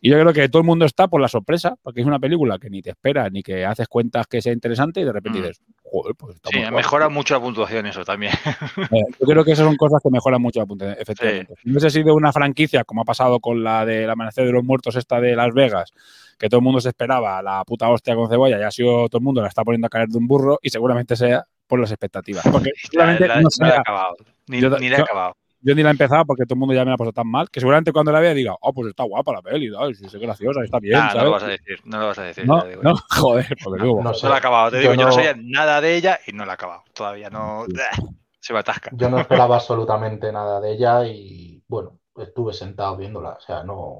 Y 0.00 0.10
yo 0.10 0.20
creo 0.20 0.32
que 0.32 0.48
todo 0.48 0.60
el 0.62 0.66
mundo 0.66 0.84
está 0.84 1.08
por 1.08 1.20
la 1.20 1.26
sorpresa, 1.26 1.74
porque 1.82 2.02
es 2.02 2.06
una 2.06 2.20
película 2.20 2.58
que 2.60 2.70
ni 2.70 2.82
te 2.82 2.90
espera 2.90 3.28
ni 3.30 3.42
que 3.42 3.64
haces 3.64 3.88
cuentas 3.88 4.28
que 4.28 4.40
sea 4.40 4.52
interesante 4.52 5.00
y 5.00 5.04
de 5.04 5.12
repente 5.12 5.40
Mm. 5.40 5.42
dices, 5.42 5.60
joder, 5.90 6.14
pues 6.16 6.36
está 6.36 6.50
Sí, 6.50 6.58
guay". 6.60 6.70
mejora 6.72 7.08
mucho 7.08 7.34
la 7.34 7.40
puntuación 7.40 7.86
eso 7.86 8.04
también. 8.04 8.32
Eh, 8.92 9.02
Yo 9.20 9.26
creo 9.26 9.44
que 9.44 9.52
esas 9.52 9.66
son 9.66 9.76
cosas 9.76 10.00
que 10.02 10.10
mejoran 10.10 10.40
mucho 10.40 10.60
la 10.60 10.66
punta, 10.66 10.92
efectivamente. 10.92 11.54
Si 11.62 11.70
hubiese 11.70 11.90
sido 11.90 12.14
una 12.14 12.32
franquicia, 12.32 12.84
como 12.84 13.02
ha 13.02 13.04
pasado 13.04 13.40
con 13.40 13.62
la 13.64 13.84
del 13.84 14.08
Amanecer 14.10 14.44
de 14.46 14.52
los 14.52 14.64
Muertos, 14.64 14.96
esta 14.96 15.20
de 15.20 15.34
Las 15.36 15.52
Vegas, 15.52 15.90
que 16.38 16.48
todo 16.48 16.58
el 16.60 16.64
mundo 16.64 16.80
se 16.80 16.88
esperaba, 16.90 17.42
la 17.42 17.64
puta 17.64 17.88
hostia 17.88 18.14
con 18.14 18.28
cebolla, 18.28 18.58
ya 18.58 18.68
ha 18.68 18.70
sido 18.70 19.08
todo 19.08 19.18
el 19.18 19.24
mundo 19.24 19.42
la 19.42 19.48
está 19.48 19.64
poniendo 19.64 19.86
a 19.86 19.90
caer 19.90 20.08
de 20.08 20.18
un 20.18 20.26
burro 20.28 20.58
y 20.62 20.70
seguramente 20.70 21.16
sea 21.16 21.44
por 21.66 21.80
las 21.80 21.90
expectativas. 21.90 22.44
Porque 22.50 22.70
La- 22.92 23.14
no 23.18 23.48
no 23.60 23.66
la 23.66 23.76
acabado. 23.78 24.16
Ni, 24.46 24.60
ni 24.60 24.88
la 24.88 24.98
yo- 24.98 25.04
acabado. 25.04 25.34
Yo 25.60 25.74
ni 25.74 25.82
la 25.82 25.88
he 25.90 25.92
empezado 25.92 26.24
porque 26.24 26.44
todo 26.44 26.54
el 26.54 26.60
mundo 26.60 26.74
ya 26.74 26.84
me 26.84 26.90
la 26.90 26.94
ha 26.94 26.96
puesto 26.96 27.12
tan 27.12 27.28
mal, 27.28 27.48
que 27.50 27.60
seguramente 27.60 27.92
cuando 27.92 28.12
la 28.12 28.20
vea 28.20 28.32
diga, 28.34 28.54
oh, 28.60 28.72
pues 28.72 28.88
está 28.88 29.04
guapa 29.04 29.32
la 29.32 29.42
peli, 29.42 29.70
¿sabes? 29.70 29.98
Sí, 29.98 30.06
es 30.06 30.14
graciosa, 30.14 30.62
está 30.64 30.78
bien, 30.78 30.96
Ah, 30.96 31.12
no 31.16 31.24
lo 31.24 31.30
vas 31.32 31.42
a 31.42 31.48
decir, 31.48 31.78
no 31.84 31.98
lo 31.98 32.06
vas 32.06 32.18
a 32.18 32.22
decir. 32.24 32.46
No, 32.46 32.62
digo. 32.68 32.82
no, 32.82 32.94
joder, 33.10 33.56
porque 33.62 33.82
No 33.84 34.02
No 34.02 34.14
sé. 34.14 34.28
la 34.28 34.34
he 34.36 34.38
acabado, 34.38 34.70
te 34.70 34.76
Yo 34.76 34.82
digo, 34.82 34.94
yo 34.94 35.00
no 35.02 35.06
no- 35.08 35.12
sabía 35.12 35.34
nada 35.36 35.80
de 35.80 35.96
ella 35.96 36.18
y 36.26 36.32
no 36.32 36.44
la 36.44 36.52
he 36.52 36.54
acabado. 36.54 36.84
Todavía 36.94 37.28
no. 37.30 37.64
Se 38.40 38.52
me 38.52 38.60
atasca. 38.60 38.90
Yo 38.94 39.10
no 39.10 39.18
esperaba 39.18 39.56
absolutamente 39.56 40.30
nada 40.32 40.60
de 40.60 40.72
ella 40.72 41.04
y 41.06 41.62
bueno, 41.68 41.98
estuve 42.16 42.52
sentado 42.54 42.96
viéndola, 42.96 43.30
o 43.30 43.40
sea, 43.40 43.62
no, 43.64 43.98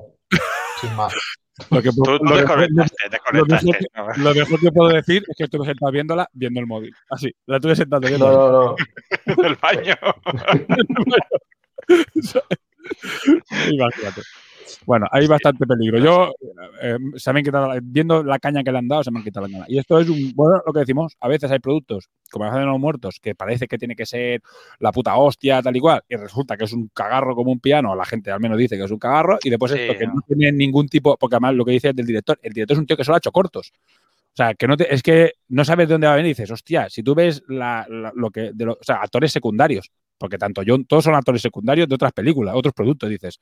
sin 0.81 0.95
más. 0.95 1.13
lo 1.71 1.83
que, 1.83 1.91
Tú, 1.91 2.03
tú 2.05 2.13
lo 2.13 2.19
que- 2.35 2.41
desconectaste, 2.43 2.97
lo 3.05 3.11
desconectaste. 3.11 3.87
mejor, 3.97 4.19
lo 4.19 4.35
mejor 4.35 4.61
que 4.61 4.71
puedo 4.73 4.91
decir 4.95 5.25
es 5.29 5.37
que 5.37 5.45
estuve 5.45 5.67
sentado 5.67 5.91
viéndola 5.91 6.29
viendo 6.33 6.61
el 6.61 6.67
móvil. 6.69 6.95
Así, 7.11 7.33
la 7.47 7.57
estuve 7.57 7.75
sentado 7.75 8.01
No, 8.03 8.07
viendo. 8.09 8.31
no, 8.31 8.49
no. 8.53 8.77
¿no? 9.37 9.45
El 9.45 9.57
baño. 9.57 9.95
Imagínate. 13.71 14.23
Bueno, 14.87 15.07
hay 15.11 15.27
bastante 15.27 15.67
peligro. 15.67 15.99
Yo, 15.99 16.33
eh, 16.83 16.97
se 17.17 17.33
me 17.33 17.41
han 17.41 17.45
quitado, 17.45 17.71
viendo 17.83 18.23
la 18.23 18.39
caña 18.39 18.63
que 18.63 18.71
le 18.73 18.79
han 18.79 18.89
dado, 18.89 19.03
se 19.05 19.11
me 19.11 19.19
han 19.19 19.25
quitado 19.25 19.47
la 19.47 19.53
ganas. 19.53 19.69
Y 19.71 19.79
esto 19.79 19.99
es 19.99 20.09
un, 20.09 20.33
bueno, 20.35 20.63
lo 20.67 20.73
que 20.73 20.81
decimos, 20.81 21.15
a 21.21 21.29
veces 21.29 21.51
hay 21.51 21.59
productos, 21.59 22.09
como 22.31 22.45
la 22.47 22.59
de 22.59 22.65
los 22.65 22.79
muertos, 22.79 23.19
que 23.21 23.35
parece 23.35 23.67
que 23.67 23.77
tiene 23.79 23.97
que 23.97 24.07
ser 24.07 24.41
la 24.79 24.93
puta 24.93 25.17
hostia, 25.17 25.61
tal 25.63 25.77
y 25.77 25.81
cual, 25.81 26.03
y 26.09 26.17
resulta 26.17 26.57
que 26.57 26.65
es 26.65 26.73
un 26.73 26.89
cagarro 26.95 27.35
como 27.35 27.51
un 27.53 27.61
piano, 27.61 27.95
la 27.95 28.05
gente 28.05 28.31
al 28.31 28.41
menos 28.41 28.57
dice 28.59 28.77
que 28.77 28.85
es 28.85 28.91
un 28.91 28.99
cagarro, 28.99 29.39
y 29.43 29.51
después 29.51 29.73
Sí, 29.73 29.79
esto 29.81 29.99
que 29.99 30.07
no. 30.07 30.15
no 30.15 30.21
tiene 30.27 30.53
ningún 30.53 30.87
tipo, 30.89 31.17
porque 31.19 31.37
además 31.37 31.55
lo 31.55 31.65
que 31.65 31.73
dice 31.73 31.93
del 31.93 32.07
director, 32.07 32.39
el 32.43 32.53
director 32.53 32.75
es 32.75 32.79
un 32.81 32.87
tío 32.87 32.97
que 32.97 33.05
solo 33.05 33.17
ha 33.17 33.19
hecho 33.19 33.33
cortos. 33.33 33.73
O 33.75 34.37
sea, 34.39 34.55
que 34.55 34.69
no 34.69 34.77
te, 34.77 34.95
es 34.95 35.03
que 35.03 35.33
no 35.49 35.65
sabes 35.65 35.89
de 35.89 35.95
dónde 35.95 36.07
va 36.07 36.13
a 36.13 36.17
venir. 36.17 36.29
Y 36.29 36.35
dices, 36.35 36.51
hostia, 36.53 36.89
si 36.89 37.03
tú 37.03 37.15
ves 37.15 37.43
la- 37.49 37.85
la- 37.89 38.13
lo 38.15 38.31
que, 38.31 38.53
de 38.55 38.65
lo- 38.67 38.75
o 38.75 38.85
sea, 38.85 38.97
actores 38.97 39.33
secundarios, 39.33 39.91
porque 40.19 40.39
tanto 40.39 40.63
yo, 40.63 40.77
todos 40.87 41.05
son 41.05 41.15
actores 41.15 41.41
secundarios 41.43 41.89
de 41.89 41.95
otras 41.95 42.13
películas, 42.13 42.55
otros 42.57 42.75
productos, 42.75 43.09
dices. 43.09 43.39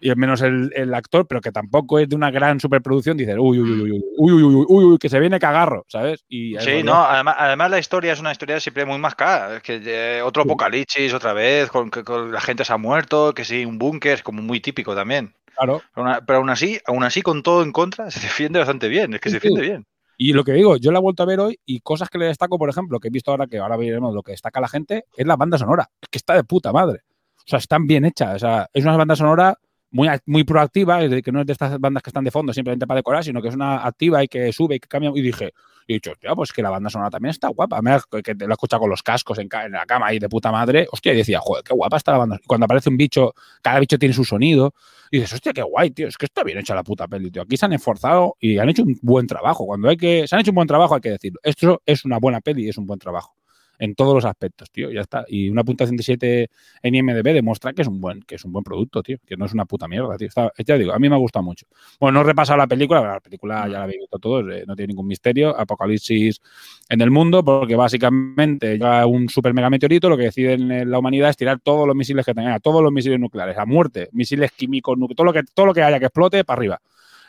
Y 0.00 0.10
es 0.10 0.16
menos 0.16 0.42
el, 0.42 0.72
el 0.74 0.92
actor, 0.92 1.26
pero 1.26 1.40
que 1.40 1.52
tampoco 1.52 1.98
es 1.98 2.08
de 2.08 2.16
una 2.16 2.30
gran 2.30 2.58
superproducción, 2.58 3.16
dices, 3.16 3.36
uy, 3.38 3.60
uy, 3.60 3.70
uy, 3.70 3.90
uy, 3.92 4.02
uy, 4.18 4.32
uy, 4.32 4.42
uy, 4.42 4.64
uy, 4.68 4.84
uy, 4.84 4.98
que 4.98 5.08
se 5.08 5.20
viene 5.20 5.38
cagarro, 5.38 5.84
¿sabes? 5.88 6.24
Y 6.28 6.58
Sí, 6.58 6.82
no, 6.82 7.04
además, 7.04 7.36
además 7.38 7.70
la 7.70 7.78
historia 7.78 8.12
es 8.12 8.20
una 8.20 8.32
historia 8.32 8.58
siempre 8.58 8.84
muy 8.84 8.98
mascada. 8.98 9.56
Es 9.56 9.62
que 9.62 9.80
eh, 9.84 10.22
otro 10.22 10.42
apocalipsis 10.42 11.14
otra 11.14 11.32
vez, 11.32 11.70
con 11.70 11.90
que 11.90 12.02
con 12.02 12.32
la 12.32 12.40
gente 12.40 12.64
se 12.64 12.72
ha 12.72 12.76
muerto, 12.76 13.32
que 13.34 13.44
sí, 13.44 13.64
un 13.64 13.78
búnker, 13.78 14.14
es 14.14 14.22
como 14.22 14.42
muy 14.42 14.60
típico 14.60 14.94
también. 14.96 15.32
Claro. 15.56 15.80
Pero, 15.94 16.38
aún 16.38 16.50
así, 16.50 16.80
aún 16.86 17.04
así, 17.04 17.22
con 17.22 17.42
todo 17.44 17.62
en 17.62 17.70
contra, 17.70 18.10
se 18.10 18.20
defiende 18.20 18.58
bastante 18.58 18.88
bien. 18.88 19.14
Es 19.14 19.20
que 19.20 19.28
Sí, 19.28 19.34
se 19.34 19.36
defiende 19.36 19.60
sí. 19.60 19.66
bien. 19.68 19.86
Y 20.16 20.32
lo 20.32 20.44
que 20.44 20.52
digo, 20.52 20.76
yo 20.76 20.92
la 20.92 20.98
he 20.98 21.02
vuelto 21.02 21.22
a 21.22 21.26
ver 21.26 21.40
hoy 21.40 21.58
y 21.64 21.80
cosas 21.80 22.08
que 22.08 22.18
le 22.18 22.26
destaco, 22.26 22.58
por 22.58 22.68
ejemplo, 22.68 23.00
que 23.00 23.08
he 23.08 23.10
visto 23.10 23.30
ahora, 23.30 23.46
que 23.46 23.58
ahora 23.58 23.76
veremos 23.76 24.14
lo 24.14 24.22
que 24.22 24.32
destaca 24.32 24.60
la 24.60 24.68
gente, 24.68 25.06
es 25.16 25.26
la 25.26 25.36
banda 25.36 25.58
sonora. 25.58 25.90
Es 26.00 26.08
que 26.08 26.18
está 26.18 26.34
de 26.34 26.44
puta 26.44 26.72
madre. 26.72 27.00
O 27.38 27.46
sea, 27.46 27.58
están 27.58 27.86
bien 27.86 28.04
hechas. 28.04 28.36
O 28.36 28.38
sea, 28.38 28.68
es 28.72 28.84
una 28.84 28.96
banda 28.96 29.16
sonora 29.16 29.58
muy, 29.94 30.08
muy 30.26 30.42
proactiva, 30.42 31.02
es 31.04 31.08
decir, 31.08 31.22
que 31.22 31.30
no 31.30 31.40
es 31.40 31.46
de 31.46 31.52
estas 31.52 31.78
bandas 31.78 32.02
que 32.02 32.10
están 32.10 32.24
de 32.24 32.32
fondo 32.32 32.52
simplemente 32.52 32.84
para 32.84 32.98
decorar, 32.98 33.22
sino 33.22 33.40
que 33.40 33.46
es 33.46 33.54
una 33.54 33.86
activa 33.86 34.24
y 34.24 34.28
que 34.28 34.52
sube 34.52 34.74
y 34.74 34.80
que 34.80 34.88
cambia. 34.88 35.12
Y 35.14 35.22
dije, 35.22 35.52
y 35.86 35.94
dicho, 35.94 36.10
hostia, 36.10 36.34
pues 36.34 36.52
que 36.52 36.62
la 36.62 36.70
banda 36.70 36.90
sonora 36.90 37.10
también 37.10 37.30
está 37.30 37.48
guapa. 37.48 37.80
Me 37.80 37.96
que 38.24 38.34
la 38.34 38.46
he 38.46 38.52
escuchado 38.52 38.80
con 38.80 38.90
los 38.90 39.04
cascos 39.04 39.38
en, 39.38 39.48
la 39.70 39.86
cama 39.86 40.06
ahí 40.06 40.18
de 40.18 40.28
puta 40.28 40.50
madre. 40.50 40.88
Hostia, 40.90 41.12
y 41.12 41.18
decía, 41.18 41.38
joder, 41.40 41.62
qué 41.62 41.72
guapa 41.74 41.96
está 41.96 42.10
la 42.10 42.18
banda. 42.18 42.40
Y 42.42 42.46
cuando 42.46 42.64
aparece 42.64 42.90
un 42.90 42.96
bicho, 42.96 43.34
cada 43.62 43.78
bicho 43.78 43.96
tiene 43.96 44.14
su 44.14 44.24
sonido. 44.24 44.74
Y 45.12 45.18
dices, 45.18 45.34
hostia, 45.34 45.52
qué 45.52 45.62
guay, 45.62 45.92
tío. 45.92 46.08
Es 46.08 46.18
que 46.18 46.26
está 46.26 46.42
bien 46.42 46.58
hecha 46.58 46.74
la 46.74 46.82
puta 46.82 47.06
peli, 47.06 47.30
tío. 47.30 47.42
Aquí 47.42 47.56
se 47.56 47.66
han 47.66 47.72
esforzado 47.72 48.36
y 48.40 48.58
han 48.58 48.68
hecho 48.68 48.82
un 48.82 48.98
buen 49.00 49.28
trabajo. 49.28 49.64
Cuando 49.64 49.88
hay 49.88 49.96
que. 49.96 50.26
Se 50.26 50.34
han 50.34 50.40
hecho 50.40 50.50
un 50.50 50.56
buen 50.56 50.66
trabajo, 50.66 50.96
hay 50.96 51.02
que 51.02 51.10
decirlo. 51.10 51.38
Esto 51.44 51.80
es 51.86 52.04
una 52.04 52.18
buena 52.18 52.40
peli 52.40 52.64
y 52.66 52.68
es 52.70 52.78
un 52.78 52.86
buen 52.86 52.98
trabajo. 52.98 53.36
En 53.78 53.94
todos 53.94 54.14
los 54.14 54.24
aspectos, 54.24 54.70
tío. 54.70 54.90
Ya 54.90 55.00
está. 55.00 55.24
Y 55.28 55.48
una 55.48 55.64
puntuación 55.64 55.96
de 55.96 56.02
7 56.02 56.50
en 56.82 56.94
IMDB 56.94 57.34
demuestra 57.34 57.72
que 57.72 57.82
es 57.82 57.88
un 57.88 58.00
buen, 58.00 58.22
que 58.22 58.36
es 58.36 58.44
un 58.44 58.52
buen 58.52 58.64
producto, 58.64 59.02
tío. 59.02 59.18
Que 59.26 59.36
no 59.36 59.46
es 59.46 59.52
una 59.52 59.64
puta 59.64 59.88
mierda, 59.88 60.16
tío. 60.16 60.28
Ya 60.64 60.78
digo, 60.78 60.92
a 60.92 60.98
mí 60.98 61.08
me 61.08 61.14
ha 61.14 61.18
gustado 61.18 61.42
mucho. 61.42 61.66
Bueno, 62.00 62.18
no 62.18 62.20
he 62.20 62.24
repasado 62.24 62.58
la 62.58 62.66
película, 62.66 63.00
la 63.00 63.20
película 63.20 63.62
ya 63.66 63.78
la 63.78 63.82
habéis 63.84 64.00
visto 64.00 64.18
todos, 64.18 64.44
eh, 64.52 64.64
no 64.66 64.76
tiene 64.76 64.92
ningún 64.92 65.06
misterio. 65.06 65.58
Apocalipsis 65.58 66.40
en 66.88 67.00
el 67.00 67.10
mundo, 67.10 67.44
porque 67.44 67.76
básicamente 67.76 68.72
llega 68.72 69.06
un 69.06 69.28
super 69.28 69.54
mega 69.54 69.70
meteorito, 69.70 70.08
lo 70.08 70.16
que 70.16 70.24
deciden 70.24 70.70
en 70.70 70.90
la 70.90 70.98
humanidad 70.98 71.30
es 71.30 71.36
tirar 71.36 71.60
todos 71.60 71.86
los 71.86 71.96
misiles 71.96 72.24
que 72.24 72.34
tenga, 72.34 72.58
todos 72.60 72.82
los 72.82 72.92
misiles 72.92 73.18
nucleares, 73.18 73.56
a 73.58 73.66
muerte, 73.66 74.08
misiles 74.12 74.52
químicos, 74.52 74.96
todo 75.16 75.24
lo 75.24 75.32
que, 75.32 75.42
todo 75.42 75.66
lo 75.66 75.74
que 75.74 75.82
haya 75.82 75.98
que 75.98 76.06
explote 76.06 76.44
para 76.44 76.58
arriba. 76.58 76.80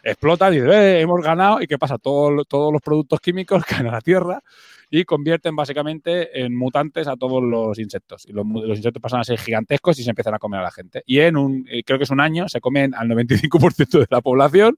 Explotan 0.06 0.54
y 0.54 0.58
eh, 0.58 1.02
hemos 1.02 1.22
ganado. 1.22 1.62
¿Y 1.62 1.68
qué 1.68 1.78
pasa? 1.78 1.98
Todo- 1.98 2.46
todos 2.46 2.72
los 2.72 2.82
productos 2.82 3.20
químicos 3.20 3.64
caen 3.68 3.88
a 3.88 3.92
la 3.92 4.02
Tierra 4.02 4.42
y 4.90 5.04
convierten 5.04 5.56
básicamente 5.56 6.40
en 6.46 6.56
mutantes 6.56 7.08
a 7.08 7.18
todos 7.18 7.44
los 7.44 7.78
insectos. 7.80 8.26
Y 8.28 8.32
los 8.34 8.46
insectos 8.78 9.02
pasan 9.02 9.20
a 9.20 9.24
ser 9.24 9.38
gigantescos 9.40 10.00
y 10.00 10.04
se 10.04 10.12
empiezan 10.12 10.36
a 10.36 10.40
comer 10.40 10.60
a 10.62 10.64
la 10.64 10.72
gente. 10.72 11.02
Y 11.06 11.20
en 11.20 11.36
un, 11.38 11.66
eh, 11.70 11.84
creo 11.84 11.98
que 11.98 12.04
es 12.06 12.12
un 12.12 12.22
año, 12.22 12.48
se 12.48 12.62
comen 12.62 12.94
al 12.96 13.08
95% 13.10 14.00
de 14.00 14.08
la 14.10 14.22
población 14.22 14.78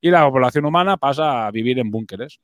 y 0.00 0.10
la 0.10 0.28
población 0.28 0.64
humana 0.64 0.96
pasa 0.96 1.46
a 1.46 1.50
vivir 1.50 1.78
en 1.78 1.90
búnkeres. 1.90 2.40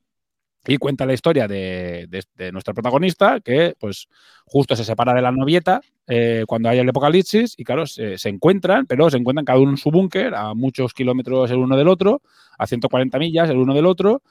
Y 0.67 0.77
cuenta 0.77 1.05
la 1.05 1.13
historia 1.13 1.47
de, 1.47 2.05
de- 2.09 2.23
de 2.35 2.51
nuestra 2.51 2.73
protagonista, 2.73 3.39
que 3.39 3.75
pues 3.79 4.07
justo 4.45 4.75
se 4.75 4.83
separa 4.83 5.13
de 5.13 5.21
la 5.21 5.31
novieta 5.31 5.79
eh, 6.07 6.43
cuando 6.47 6.69
hay 6.69 6.79
el 6.79 6.89
apocalipsis 6.89 7.53
y 7.57 7.63
claro, 7.63 7.87
se, 7.87 8.17
se 8.17 8.29
encuentran, 8.29 8.85
pero 8.85 9.09
se 9.09 9.17
encuentran 9.17 9.45
cada 9.45 9.59
uno 9.59 9.71
en 9.71 9.77
su 9.77 9.89
búnker 9.89 10.35
a 10.35 10.53
muchos 10.53 10.93
kilómetros 10.93 11.49
el 11.51 11.57
uno 11.57 11.77
del 11.77 11.87
otro, 11.87 12.21
a 12.57 12.67
140 12.67 13.17
millas 13.19 13.49
el 13.49 13.57
uno 13.57 13.73
del 13.73 13.85
otro, 13.85 14.21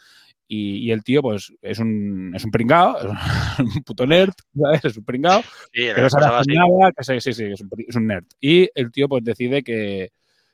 y, 0.51 0.79
y 0.79 0.93
el 0.93 1.03
tío 1.05 1.21
pues 1.23 1.53
es 1.63 1.79
un, 1.79 2.33
es 2.35 2.45
un 2.45 2.51
pringao, 2.51 2.97
es 3.59 3.77
un 3.77 3.83
puto 3.85 4.07
nerd, 4.07 4.33
¿sabes? 4.55 4.85
Es 4.85 4.97
un 4.97 5.05
pringao, 5.05 5.43
Sí, 5.43 5.83
que 5.95 6.01
no 6.03 6.11
sabe 6.11 6.27
nada, 6.55 6.93
que 6.97 7.05
se- 7.05 7.21
sí, 7.21 7.33
sí, 7.33 7.45
es 7.45 7.61
un, 7.61 7.71
es 7.87 7.97
un 7.97 8.07
nerd. 8.07 8.25
Y 8.41 8.69
el 8.75 8.91
tío 8.93 9.09
pues 9.09 9.25
decide 9.25 9.63
que, 9.63 10.11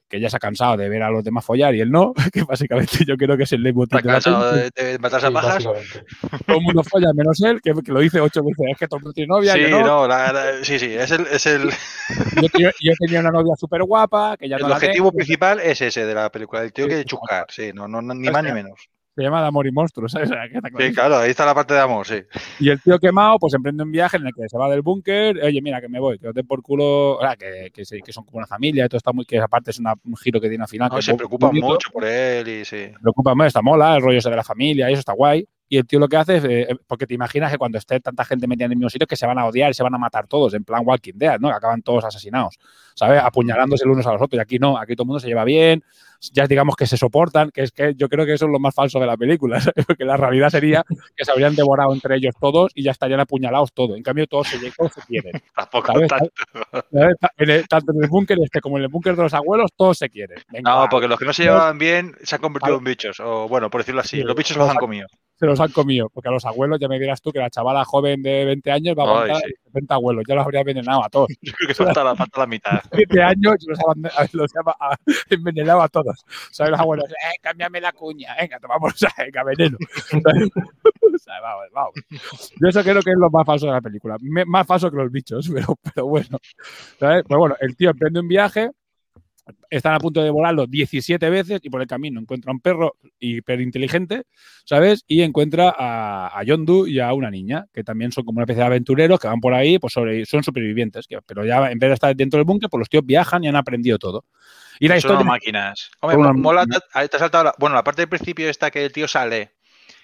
que 0.09 0.21
ya 0.21 0.31
se 0.31 0.37
ha 0.37 0.41
cansado 0.41 0.77
de 0.77 0.89
ver 0.89 1.03
a 1.03 1.11
los 1.11 1.25
demás 1.25 1.45
follar 1.45 1.75
y 1.75 1.81
él 1.81 1.91
no, 1.91 2.13
que 2.33 2.43
básicamente 2.43 3.05
yo 3.07 3.17
creo 3.17 3.37
que 3.37 3.45
es 3.45 3.53
el 3.53 3.63
leitmotiv 3.63 4.01
de 4.03 4.71
de, 4.75 4.93
de 4.93 4.99
matarse 4.99 5.27
a 5.27 5.29
Sí, 5.31 5.35
pajas. 5.35 5.65
Todo 6.47 6.57
el 6.59 6.63
mundo 6.63 6.83
folla 6.85 7.13
menos 7.15 7.41
él, 7.43 7.61
que, 7.63 7.73
que 7.85 7.93
lo 7.93 8.01
dice 8.01 8.21
ocho 8.21 8.43
veces, 8.43 8.67
es 8.73 8.79
que 8.79 8.87
todo 8.87 8.99
el 8.99 9.03
mundo 9.03 9.13
tiene 9.15 9.29
novia, 9.29 9.55
Sí, 9.55 9.61
yo 9.63 9.69
no. 9.71 9.85
no, 9.85 10.09
la- 10.09 10.33
la- 10.33 10.65
sí, 10.65 10.79
sí, 10.79 10.93
es 10.95 11.11
el, 11.11 11.27
es 11.27 11.47
el, 11.47 11.71
Yo, 12.43 12.49
tenía- 12.49 12.73
yo 12.81 12.93
tenía 12.99 13.21
una 13.21 13.31
novia 13.31 13.55
súper 13.57 13.83
guapa, 13.83 14.37
que 14.37 14.49
ya 14.49 14.57
el 14.57 14.63
no 14.63 14.69
la 14.69 14.75
objetivo 14.77 15.11
tengo, 15.11 15.17
principal 15.17 15.61
es 15.61 15.81
ese 15.81 16.05
de 16.07 16.15
la 16.15 16.31
película. 16.31 16.63
El 16.63 16.73
tío 16.73 16.87
Sí, 16.87 16.97
sí. 16.99 17.05
chuscar, 17.05 17.47
sí, 17.49 17.71
no, 17.75 17.89
no, 17.89 18.03
ni 18.03 18.29
más 18.31 18.43
ni 18.45 18.53
menos. 18.53 18.89
Se 19.15 19.23
llama 19.23 19.41
de 19.41 19.49
amor 19.49 19.67
y 19.67 19.73
monstruos, 19.73 20.13
¿sabes? 20.13 20.31
Sí, 20.79 20.93
claro, 20.93 21.19
ahí 21.19 21.31
está 21.31 21.47
la 21.47 21.55
parte 21.55 21.75
de 21.75 21.81
amor, 21.81 22.07
sí. 22.07 22.23
Y 22.59 22.71
el 22.71 22.81
tío 22.81 22.99
quemado, 22.99 23.39
pues 23.39 23.55
emprende 23.55 23.83
un 23.83 23.93
viaje 23.93 24.17
en 24.17 24.27
el 24.27 24.33
que 24.35 24.49
se 24.49 24.59
va 24.59 24.69
del 24.69 24.83
búnker, 24.83 25.39
oye, 25.43 25.61
mira, 25.63 25.81
que 25.81 25.89
me 25.89 26.01
voy, 26.01 26.19
que 26.19 26.29
os 26.29 26.35
den 26.35 26.47
por 26.47 26.63
culo, 26.63 27.19
sea, 27.21 27.37
que, 27.37 27.71
que, 27.73 27.85
son 27.85 28.25
como 28.25 28.39
una 28.39 28.47
familia, 28.47 28.85
y 28.85 28.89
todo 28.89 28.99
está 28.99 29.13
muy, 29.13 29.25
que 29.25 29.39
aparte 29.39 29.71
es 29.71 29.79
una- 29.79 29.95
un 30.05 30.17
giro 30.17 30.41
que 30.41 30.49
tiene 30.49 30.65
al 30.65 30.69
final. 30.69 30.89
No, 30.91 30.97
que 30.97 31.03
se 31.03 31.15
preocupan 31.15 31.55
mucho 31.55 31.91
por 31.91 32.05
él 32.05 32.47
y 32.49 32.65
sí. 32.65 32.89
preocupa 33.01 33.35
más, 33.35 33.49
está 33.49 33.63
mola, 33.63 33.97
el 33.97 34.03
rollo 34.03 34.19
ese 34.19 34.31
de 34.31 34.37
la 34.37 34.45
familia, 34.45 34.91
y 34.91 34.93
eso 34.93 35.01
está 35.01 35.13
guay. 35.13 35.47
Y 35.75 35.79
el 35.79 35.87
tío 35.89 35.99
lo 35.99 36.07
que 36.07 36.17
hace 36.17 36.37
es, 36.37 36.45
eh, 36.45 36.69
porque 36.87 37.05
te 37.05 37.15
imaginas 37.15 37.51
que 37.51 37.59
cuando 37.59 37.79
esté 37.79 37.99
tanta 37.99 38.25
gente 38.25 38.47
metida 38.47 38.67
en 38.67 38.73
el 38.73 38.79
mismo 38.79 38.91
sitio, 38.91 39.09
que 39.09 39.17
se 39.17 39.27
van 39.27 39.39
a 39.41 39.47
odiar 39.47 39.71
y 39.71 39.75
se 39.75 39.83
van 39.83 39.93
a 39.95 39.99
matar 39.99 40.29
todos, 40.29 40.55
en 40.55 40.63
plan 40.63 40.83
Walking 40.85 41.15
Dead, 41.17 41.41
¿no? 41.41 41.49
Que 41.49 41.55
acaban 41.57 41.83
todos 41.83 42.05
asesinados, 42.05 42.57
¿sabes? 42.95 43.21
Apuñalándose 43.21 43.85
los 43.87 43.95
unos 43.95 44.07
a 44.07 44.13
los 44.13 44.23
otros. 44.23 44.39
Y 44.39 44.41
aquí 44.41 44.59
no, 44.61 44.79
aquí 44.79 44.95
todo 44.95 45.03
el 45.03 45.09
mundo 45.09 45.19
se 45.21 45.27
lleva 45.27 45.43
bien, 45.45 45.83
ya 46.33 46.47
digamos 46.47 46.77
que 46.77 46.87
se 46.87 46.97
soportan, 46.97 47.51
que 47.51 47.63
es 47.65 47.73
que 47.73 47.95
yo 47.97 48.09
creo 48.09 48.25
que 48.25 48.35
eso 48.35 48.47
es 48.47 48.53
lo 48.53 48.59
más 48.61 48.73
falso 48.75 49.01
de 49.01 49.07
la 49.07 49.17
película, 49.17 49.59
¿sabes? 49.61 49.85
Porque 49.85 50.05
la 50.05 50.17
realidad 50.17 50.49
sería 50.51 50.85
que 51.17 51.25
se 51.25 51.33
habrían 51.33 51.57
devorado 51.57 51.93
entre 51.93 52.15
ellos 52.17 52.35
todos 52.41 52.71
y 52.75 52.85
ya 52.85 52.93
estarían 52.93 53.19
apuñalados 53.21 53.73
todos. 53.73 53.97
En 53.97 54.03
cambio, 54.05 54.27
todos 54.29 54.47
se, 54.47 54.59
todos 54.71 54.93
se 54.93 55.01
quieren. 55.03 55.33
Tampoco 55.57 55.93
¿sabes? 55.93 56.09
tanto. 56.09 56.33
¿Sabes? 56.93 57.17
En 57.39 57.51
el- 57.51 57.67
tanto 57.69 57.93
en 57.93 58.05
el 58.05 58.09
búnker 58.09 58.39
este 58.43 58.61
como 58.61 58.77
en 58.79 58.85
el 58.85 58.89
búnker 58.89 59.17
de 59.17 59.23
los 59.25 59.35
abuelos, 59.35 59.71
todos 59.77 59.99
se 59.99 60.09
quieren. 60.09 60.39
Venga, 60.53 60.71
No, 60.71 60.87
porque 60.89 61.09
los 61.09 61.19
que 61.19 61.25
no 61.25 61.33
se 61.33 61.43
llevaban 61.43 61.79
bien 61.79 62.15
se 62.23 62.37
han 62.37 62.41
convertido 62.41 62.79
en 62.79 62.85
bichos. 62.85 63.19
O 63.21 63.49
bueno, 63.49 63.69
por 63.71 63.81
decirlo 63.81 64.01
así, 64.03 64.19
Sí, 64.19 64.23
los 64.23 64.37
bichos 64.37 64.57
los 64.57 64.71
han- 64.71 64.77
comido. 64.77 65.07
Se 65.45 65.51
los 65.51 65.61
han 65.61 65.73
comido. 65.73 66.09
Porque 66.11 66.29
a 66.29 66.33
los 66.33 66.45
abuelos, 66.45 66.79
ya 66.81 66.89
me 66.89 66.99
dirás 66.99 67.21
tú 67.21 67.31
que 67.31 67.39
la 67.39 67.51
chavala 67.51 67.85
joven 67.85 68.23
de 68.23 68.45
20 68.47 68.71
años 68.73 68.97
va 68.99 69.03
a 69.03 69.07
Ay, 69.07 69.13
aguantar 69.13 69.43
sí. 69.49 69.55
70 69.67 69.95
abuelos. 69.95 70.25
Ya 70.27 70.35
los 70.35 70.45
habría 70.45 70.61
envenenado 70.61 71.05
a 71.05 71.09
todos. 71.09 71.29
Yo 71.43 71.53
creo 71.53 71.69
que 71.69 71.75
falta 71.75 72.05
la, 72.05 72.17
falta 72.17 72.41
la 72.41 72.47
mitad. 72.47 72.81
7 72.93 73.23
años 73.23 73.57
los, 73.67 73.79
los 74.33 74.53
ha 74.81 74.99
envenenado 75.31 75.83
a 75.83 75.89
todos. 75.89 76.25
¿Sabes? 76.51 76.71
Los 76.73 76.81
abuelos, 76.81 77.11
eh, 77.11 77.39
cámbiame 77.41 77.81
la 77.81 77.93
cuña. 77.93 78.35
Venga, 78.41 78.59
tomamos, 78.59 78.95
venga, 79.19 79.45
veneno. 79.45 79.79
O 81.15 81.19
sea, 81.19 81.41
vamos, 81.41 81.67
vamos. 81.73 81.95
Yo 82.61 82.69
eso 82.69 82.83
creo 82.83 83.03
que 83.03 83.11
es 83.11 83.19
lo 83.19 83.31
más 83.31 83.47
falso 83.47 83.67
de 83.67 83.73
la 83.73 83.81
película. 83.81 84.17
Más 84.47 84.67
falso 84.67 84.91
que 84.91 84.97
los 84.97 85.11
bichos, 85.11 85.51
pero, 85.53 85.77
pero 85.83 86.07
bueno. 86.07 86.39
¿Sabes? 86.99 87.25
Pues 87.27 87.39
bueno, 87.39 87.57
el 87.61 87.77
tío 87.77 87.91
emprende 87.91 88.21
un 88.21 88.29
viaje, 88.29 88.71
están 89.71 89.95
a 89.95 89.99
punto 89.99 90.23
de 90.23 90.31
volarlo 90.31 90.67
17 90.67 91.29
veces 91.31 91.61
y 91.63 91.71
por 91.71 91.81
el 91.81 91.87
camino 91.87 92.21
encuentra 92.21 92.51
un 92.53 92.61
perro 92.61 92.97
hiperinteligente, 93.21 94.23
¿sabes? 94.65 95.05
Y 95.07 95.23
encuentra 95.23 95.75
a, 95.77 96.39
a 96.39 96.43
Yondu 96.45 96.87
y 96.87 97.01
a 97.01 97.13
una 97.13 97.31
niña, 97.31 97.67
que 97.73 97.85
también 97.85 98.11
son 98.13 98.25
como 98.25 98.39
una 98.39 98.45
especie 98.45 98.61
de 98.63 98.67
aventureros 98.67 99.21
que 99.21 99.29
van 99.29 99.41
por 99.41 99.55
ahí, 99.55 99.79
pues 99.79 99.93
sobre, 99.93 100.25
son 100.25 100.43
supervivientes, 100.43 101.07
que- 101.07 101.21
pero 101.27 101.45
ya 101.45 101.71
en 101.71 101.79
vez 101.79 101.91
de 101.91 101.95
estar 101.95 102.17
dentro 102.17 102.39
del 102.39 102.45
búnker, 102.47 102.71
pues 102.71 102.79
los 102.79 102.89
tíos 102.89 103.05
viajan 103.05 103.45
y 103.45 103.49
han 103.49 103.57
aprendido 103.57 103.99
todo. 103.99 104.25
Y 104.81 104.89
la 104.89 105.01
Son 105.01 105.11
historia... 105.11 105.27
máquinas. 105.27 105.91
Hombre, 106.01 106.19
mola, 106.35 106.67
te 106.67 106.77
has 106.99 107.11
saltado 107.11 107.45
la- 107.45 107.55
bueno, 107.59 107.75
la 107.77 107.85
parte 107.85 108.03
del 108.03 108.09
principio 108.09 108.49
está 108.49 108.71
que 108.71 108.85
el 108.85 108.93
tío 108.93 109.07
sale, 109.07 109.53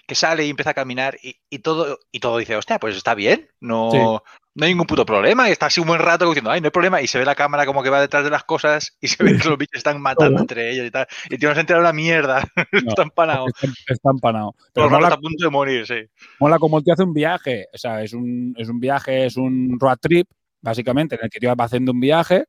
que 0.07 0.15
sale 0.15 0.45
y 0.45 0.49
empieza 0.49 0.71
a 0.71 0.75
caminar 0.75 1.17
y, 1.21 1.35
y 1.49 1.59
todo 1.59 1.99
y 2.11 2.19
todo 2.19 2.37
dice, 2.37 2.55
hostia, 2.55 2.79
pues 2.79 2.95
está 2.95 3.15
bien, 3.15 3.49
no, 3.59 3.89
Sí. 3.91 4.31
No 4.53 4.65
hay 4.65 4.71
ningún 4.71 4.87
puto 4.87 5.05
problema 5.05 5.47
y 5.47 5.51
está 5.53 5.67
así 5.67 5.79
un 5.79 5.87
buen 5.87 6.01
rato 6.01 6.25
diciendo, 6.25 6.51
ay, 6.51 6.59
no 6.59 6.67
hay 6.67 6.71
problema 6.71 7.01
y 7.01 7.07
se 7.07 7.17
ve 7.17 7.25
la 7.25 7.35
cámara 7.35 7.65
como 7.65 7.81
que 7.81 7.89
va 7.89 8.01
detrás 8.01 8.23
de 8.23 8.29
las 8.29 8.43
cosas 8.43 8.97
y 8.99 9.07
se 9.07 9.23
ve 9.23 9.37
que 9.37 9.47
los 9.47 9.57
bichos 9.57 9.77
están 9.77 10.01
matando 10.01 10.41
entre 10.41 10.71
ellos 10.71 10.85
y 10.85 10.91
tal. 10.91 11.07
Y 11.29 11.35
el 11.35 11.39
tío 11.39 11.49
no 11.49 11.55
se 11.55 11.61
entera 11.61 11.79
de 11.79 11.85
una 11.85 11.93
mierda, 11.93 12.43
está 12.71 13.03
empanado. 13.03 13.45
Está, 13.87 14.09
empanado. 14.11 14.55
Pero 14.73 14.89
mola, 14.89 15.07
está 15.07 15.15
a 15.15 15.21
punto 15.21 15.45
de 15.45 15.49
morir, 15.49 15.87
sí. 15.87 16.01
mola 16.39 16.59
como 16.59 16.77
el 16.77 16.83
tío 16.83 16.93
hace 16.93 17.03
un 17.03 17.13
viaje. 17.13 17.67
O 17.73 17.77
sea, 17.77 18.03
es 18.03 18.13
un, 18.13 18.53
es 18.57 18.67
un 18.67 18.79
viaje, 18.79 19.25
es 19.25 19.37
un 19.37 19.77
road 19.79 19.97
trip, 20.01 20.27
básicamente, 20.59 21.15
en 21.15 21.23
el 21.23 21.29
que 21.29 21.37
el 21.37 21.41
tío 21.41 21.55
va 21.55 21.65
haciendo 21.65 21.93
un 21.93 21.99
viaje. 21.99 22.45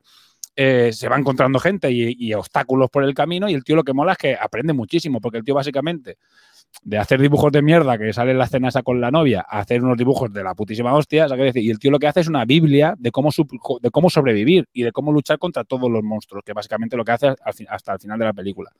eh, 0.56 0.92
se 0.92 1.08
va 1.08 1.16
encontrando 1.16 1.58
gente 1.60 1.90
y, 1.90 2.14
y 2.18 2.34
obstáculos 2.34 2.90
por 2.90 3.04
el 3.04 3.14
camino 3.14 3.48
y 3.48 3.54
el 3.54 3.64
tío 3.64 3.76
lo 3.76 3.84
que 3.84 3.94
mola 3.94 4.12
es 4.12 4.18
que 4.18 4.36
aprende 4.38 4.72
muchísimo 4.74 5.20
porque 5.20 5.38
el 5.38 5.44
tío 5.44 5.54
básicamente 5.54 6.18
de 6.84 6.98
hacer 6.98 7.20
dibujos 7.20 7.52
de 7.52 7.62
mierda 7.62 7.96
que 7.98 8.12
sale 8.12 8.32
en 8.32 8.38
la 8.38 8.44
escena 8.44 8.68
esa 8.68 8.82
con 8.82 9.00
la 9.00 9.10
novia 9.10 9.44
a 9.48 9.60
hacer 9.60 9.82
unos 9.84 9.96
dibujos 9.96 10.32
de 10.32 10.42
la 10.42 10.54
putísima 10.54 10.94
hostia, 10.94 11.28
¿sabes? 11.28 11.54
Y 11.56 11.70
el 11.70 11.78
tío 11.78 11.90
lo 11.90 11.98
que 11.98 12.08
hace 12.08 12.20
es 12.20 12.28
una 12.28 12.44
biblia 12.44 12.94
de 12.98 13.10
cómo, 13.12 13.30
de 13.80 13.90
cómo 13.90 14.10
sobrevivir 14.10 14.66
y 14.72 14.82
de 14.82 14.90
cómo 14.92 15.12
luchar 15.12 15.38
contra 15.38 15.64
todos 15.64 15.90
los 15.90 16.02
monstruos, 16.02 16.42
que 16.44 16.52
básicamente 16.52 16.96
lo 16.96 17.04
que 17.04 17.12
hace 17.12 17.34
hasta 17.68 17.92
el 17.92 17.98
final 18.00 18.18
de 18.18 18.24
la 18.24 18.32
película. 18.32 18.70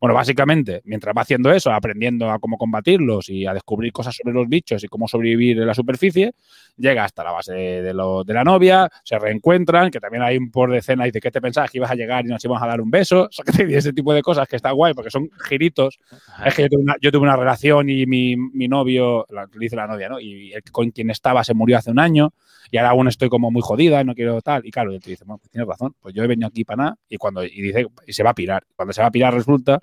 Bueno, 0.00 0.14
básicamente, 0.14 0.80
mientras 0.84 1.14
va 1.16 1.22
haciendo 1.22 1.52
eso, 1.52 1.72
aprendiendo 1.72 2.28
a 2.30 2.38
cómo 2.40 2.58
combatirlos 2.58 3.28
y 3.28 3.46
a 3.46 3.54
descubrir 3.54 3.92
cosas 3.92 4.16
sobre 4.16 4.34
los 4.34 4.48
bichos 4.48 4.82
y 4.82 4.88
cómo 4.88 5.06
sobrevivir 5.06 5.58
en 5.60 5.66
la 5.66 5.74
superficie, 5.74 6.34
llega 6.76 7.04
hasta 7.04 7.22
la 7.22 7.30
base 7.30 7.52
de, 7.54 7.82
de 7.82 7.94
lo- 7.94 8.24
de 8.24 8.34
la 8.34 8.42
novia, 8.42 8.88
se 9.04 9.18
reencuentran, 9.18 9.90
que 9.90 10.00
también 10.00 10.22
hay 10.24 10.36
un 10.36 10.50
por 10.50 10.70
de 10.72 10.78
escena 10.78 11.06
y 11.06 11.12
de 11.12 11.20
qué 11.20 11.30
te 11.30 11.40
pensabas 11.40 11.70
que 11.70 11.78
ibas 11.78 11.90
a 11.90 11.94
llegar 11.94 12.24
y 12.24 12.28
nos 12.28 12.44
íbamos 12.44 12.62
a 12.62 12.66
dar 12.66 12.80
un 12.80 12.90
beso, 12.90 13.22
o 13.28 13.28
sea, 13.30 13.44
que 13.44 13.70
y 13.70 13.74
ese 13.76 13.92
tipo 13.92 14.12
de 14.12 14.22
cosas 14.22 14.48
que 14.48 14.56
está 14.56 14.72
guay 14.72 14.92
porque 14.94 15.10
son 15.10 15.30
giritos. 15.48 15.98
Es 16.44 16.54
que 16.54 16.62
yo 16.62 16.68
tuve 16.68 16.82
una, 16.82 16.96
yo 17.00 17.12
tuve 17.12 17.22
una 17.22 17.33
relación 17.36 17.88
y 17.88 18.06
mi, 18.06 18.36
mi 18.36 18.68
novio, 18.68 19.26
la, 19.30 19.46
dice 19.46 19.76
la 19.76 19.86
novia, 19.86 20.08
¿no? 20.08 20.20
Y 20.20 20.52
el 20.52 20.62
con 20.70 20.90
quien 20.90 21.10
estaba 21.10 21.44
se 21.44 21.54
murió 21.54 21.78
hace 21.78 21.90
un 21.90 21.98
año 21.98 22.32
y 22.70 22.78
ahora 22.78 22.90
aún 22.90 23.08
estoy 23.08 23.28
como 23.28 23.50
muy 23.50 23.62
jodida 23.62 24.02
no 24.04 24.14
quiero 24.14 24.40
tal. 24.42 24.66
Y 24.66 24.70
claro, 24.70 24.92
él 24.92 25.00
te 25.00 25.10
dice, 25.10 25.24
bueno, 25.24 25.38
pues 25.38 25.50
tienes 25.50 25.68
razón, 25.68 25.94
pues 26.00 26.14
yo 26.14 26.22
he 26.22 26.26
venido 26.26 26.48
aquí 26.48 26.64
para 26.64 26.84
nada 26.84 26.98
y 27.08 27.16
cuando 27.16 27.44
y 27.44 27.60
dice, 27.60 27.86
y 28.06 28.12
se 28.12 28.22
va 28.22 28.30
a 28.30 28.34
pirar. 28.34 28.64
Cuando 28.74 28.92
se 28.92 29.00
va 29.00 29.08
a 29.08 29.10
pirar 29.10 29.34
resulta 29.34 29.80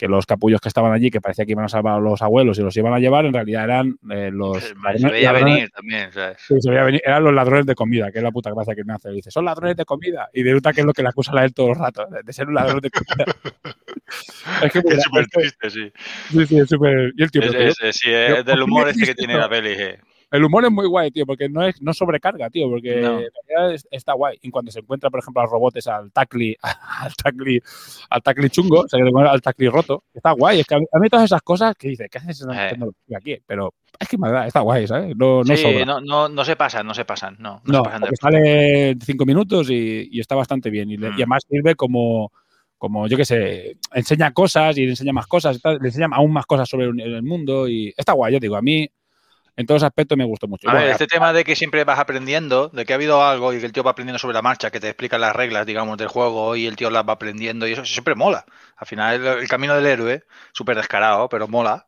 que 0.00 0.08
los 0.08 0.24
capullos 0.24 0.62
que 0.62 0.68
estaban 0.68 0.92
allí, 0.94 1.10
que 1.10 1.20
parecía 1.20 1.44
que 1.44 1.52
iban 1.52 1.66
a 1.66 1.68
salvar 1.68 1.96
a 1.96 2.00
los 2.00 2.22
abuelos 2.22 2.58
y 2.58 2.62
los 2.62 2.74
iban 2.74 2.94
a 2.94 2.98
llevar, 2.98 3.26
en 3.26 3.34
realidad 3.34 3.64
eran 3.64 3.98
eh, 4.10 4.30
los 4.32 4.56
Se 4.64 4.74
ladrones- 4.74 5.10
veía 5.12 5.32
venir 5.32 5.68
también, 5.70 6.10
¿sabes? 6.10 6.38
Sí, 6.48 6.54
se 6.58 6.70
veía 6.70 6.84
venir. 6.84 7.02
Eran 7.04 7.22
los 7.22 7.34
ladrones 7.34 7.66
de 7.66 7.74
comida, 7.74 8.10
que 8.10 8.16
es 8.16 8.24
la 8.24 8.30
puta 8.32 8.50
gracia 8.50 8.74
que 8.74 8.82
me 8.82 8.94
hace. 8.94 9.10
Dice, 9.10 9.30
son 9.30 9.44
ladrones 9.44 9.76
de 9.76 9.84
comida. 9.84 10.30
Y 10.32 10.42
resulta 10.42 10.72
que 10.72 10.80
es 10.80 10.86
lo 10.86 10.94
que 10.94 11.02
le 11.02 11.10
acusan 11.10 11.36
a 11.36 11.44
él 11.44 11.52
todo 11.52 11.68
el 11.68 11.76
rato, 11.76 12.06
de 12.24 12.32
ser 12.32 12.48
un 12.48 12.54
ladrón 12.54 12.80
de 12.80 12.88
comida. 12.90 13.26
es 14.64 14.72
que 14.72 14.78
Es 14.78 15.02
súper 15.02 15.26
triste, 15.26 15.68
sí. 15.70 15.92
Sí, 16.30 16.46
sí, 16.46 16.58
es 16.60 16.68
súper. 16.70 17.12
Y 17.14 17.22
el 17.22 17.30
tío, 17.30 17.42
Es, 17.42 17.76
sí, 17.92 18.10
es 18.10 18.42
del 18.46 18.62
humor 18.62 18.88
este 18.88 19.04
que 19.04 19.14
tiene 19.14 19.36
la 19.36 19.50
peli. 19.50 19.76
sí. 19.76 19.84
El 20.30 20.44
humor 20.44 20.64
es 20.64 20.70
muy 20.70 20.86
guay, 20.86 21.10
tío, 21.10 21.26
porque 21.26 21.48
no 21.48 21.64
es 21.64 21.82
no 21.82 21.92
sobrecarga, 21.92 22.48
tío, 22.50 22.68
porque 22.70 23.00
No. 23.00 23.18
en 23.20 23.28
realidad 23.48 23.74
es- 23.74 23.86
está 23.90 24.12
guay. 24.12 24.38
Y 24.42 24.50
cuando 24.50 24.70
se 24.70 24.78
encuentra, 24.80 25.10
por 25.10 25.20
ejemplo, 25.20 25.40
a 25.40 25.44
los 25.44 25.50
robots, 25.52 25.86
al 25.88 26.12
Tacli, 26.12 26.56
al 27.02 27.14
Tacli, 27.16 27.60
al 28.10 28.22
Tacli 28.22 28.48
chungo, 28.50 28.80
o 28.82 28.88
sea, 28.88 29.00
que 29.02 29.10
al 29.28 29.40
Tacli 29.42 29.68
roto, 29.68 30.04
está 30.14 30.30
guay. 30.32 30.60
Es 30.60 30.66
que 30.66 30.74
a 30.74 30.78
mí, 30.78 30.86
a 30.92 30.98
mí 30.98 31.08
todas 31.08 31.24
esas 31.24 31.42
cosas 31.42 31.74
que 31.76 31.88
dice, 31.88 32.08
¿qué 32.08 32.18
haces 32.18 32.42
Eh. 32.42 32.66
tecnología 32.70 33.18
aquí? 33.18 33.38
Pero 33.46 33.74
es 33.98 34.08
que 34.08 34.18
me 34.18 34.30
da, 34.30 34.46
está 34.46 34.60
guay, 34.60 34.86
¿sabes? 34.86 35.16
No, 35.16 35.42
no 35.42 35.56
sí, 35.56 35.62
sobra. 35.62 35.84
no, 35.84 36.00
no, 36.00 36.28
no 36.28 36.44
se 36.44 36.54
pasan, 36.56 36.86
no 36.86 36.94
se 36.94 37.04
pasan, 37.04 37.36
no. 37.40 37.60
No, 37.64 37.72
No, 37.72 37.78
se 37.78 37.82
pasan 37.90 38.00
de 38.02 38.16
sale 38.16 38.96
cinco 39.04 39.26
minutos 39.26 39.68
y, 39.70 40.08
y 40.12 40.20
está 40.20 40.36
bastante 40.36 40.70
bien. 40.70 40.90
Y, 40.90 40.96
Mm. 40.98 41.02
y 41.04 41.06
además 41.22 41.42
sirve 41.48 41.74
como, 41.74 42.32
como, 42.78 43.08
yo 43.08 43.16
qué 43.16 43.24
sé, 43.24 43.76
enseña 43.92 44.32
cosas 44.32 44.78
y 44.78 44.84
le 44.84 44.90
enseña 44.90 45.12
más 45.12 45.26
cosas, 45.26 45.60
le 45.64 45.88
enseña 45.88 46.06
aún 46.12 46.32
más 46.32 46.46
cosas 46.46 46.68
sobre 46.68 46.86
el 46.86 47.22
mundo 47.22 47.68
y 47.68 47.92
está 47.96 48.12
guay, 48.12 48.32
yo 48.34 48.38
digo, 48.40 48.56
a 48.56 48.62
mí 48.62 48.88
en 49.56 49.66
todos 49.66 49.82
aspectos 49.82 50.16
me 50.16 50.24
gustó 50.24 50.46
mucho. 50.48 50.68
A 50.68 50.74
ver, 50.74 50.88
este 50.90 51.06
tema 51.06 51.32
de 51.32 51.44
que 51.44 51.56
siempre 51.56 51.84
vas 51.84 51.98
aprendiendo, 51.98 52.68
de 52.68 52.84
que 52.84 52.92
ha 52.92 52.96
habido 52.96 53.22
algo 53.24 53.52
y 53.52 53.60
que 53.60 53.66
el 53.66 53.72
tío 53.72 53.82
va 53.82 53.92
aprendiendo 53.92 54.18
sobre 54.18 54.34
la 54.34 54.42
marcha, 54.42 54.70
que 54.70 54.80
te 54.80 54.88
explica 54.88 55.18
las 55.18 55.34
reglas, 55.34 55.66
digamos, 55.66 55.96
del 55.98 56.08
juego 56.08 56.54
y 56.56 56.66
el 56.66 56.76
tío 56.76 56.90
las 56.90 57.06
va 57.08 57.14
aprendiendo 57.14 57.66
y 57.66 57.72
eso 57.72 57.84
siempre 57.84 58.14
mola. 58.14 58.44
Al 58.76 58.86
final, 58.86 59.14
el, 59.14 59.26
el 59.42 59.48
camino 59.48 59.74
del 59.74 59.86
héroe, 59.86 60.24
súper 60.52 60.76
descarado, 60.76 61.28
pero 61.28 61.48
mola. 61.48 61.86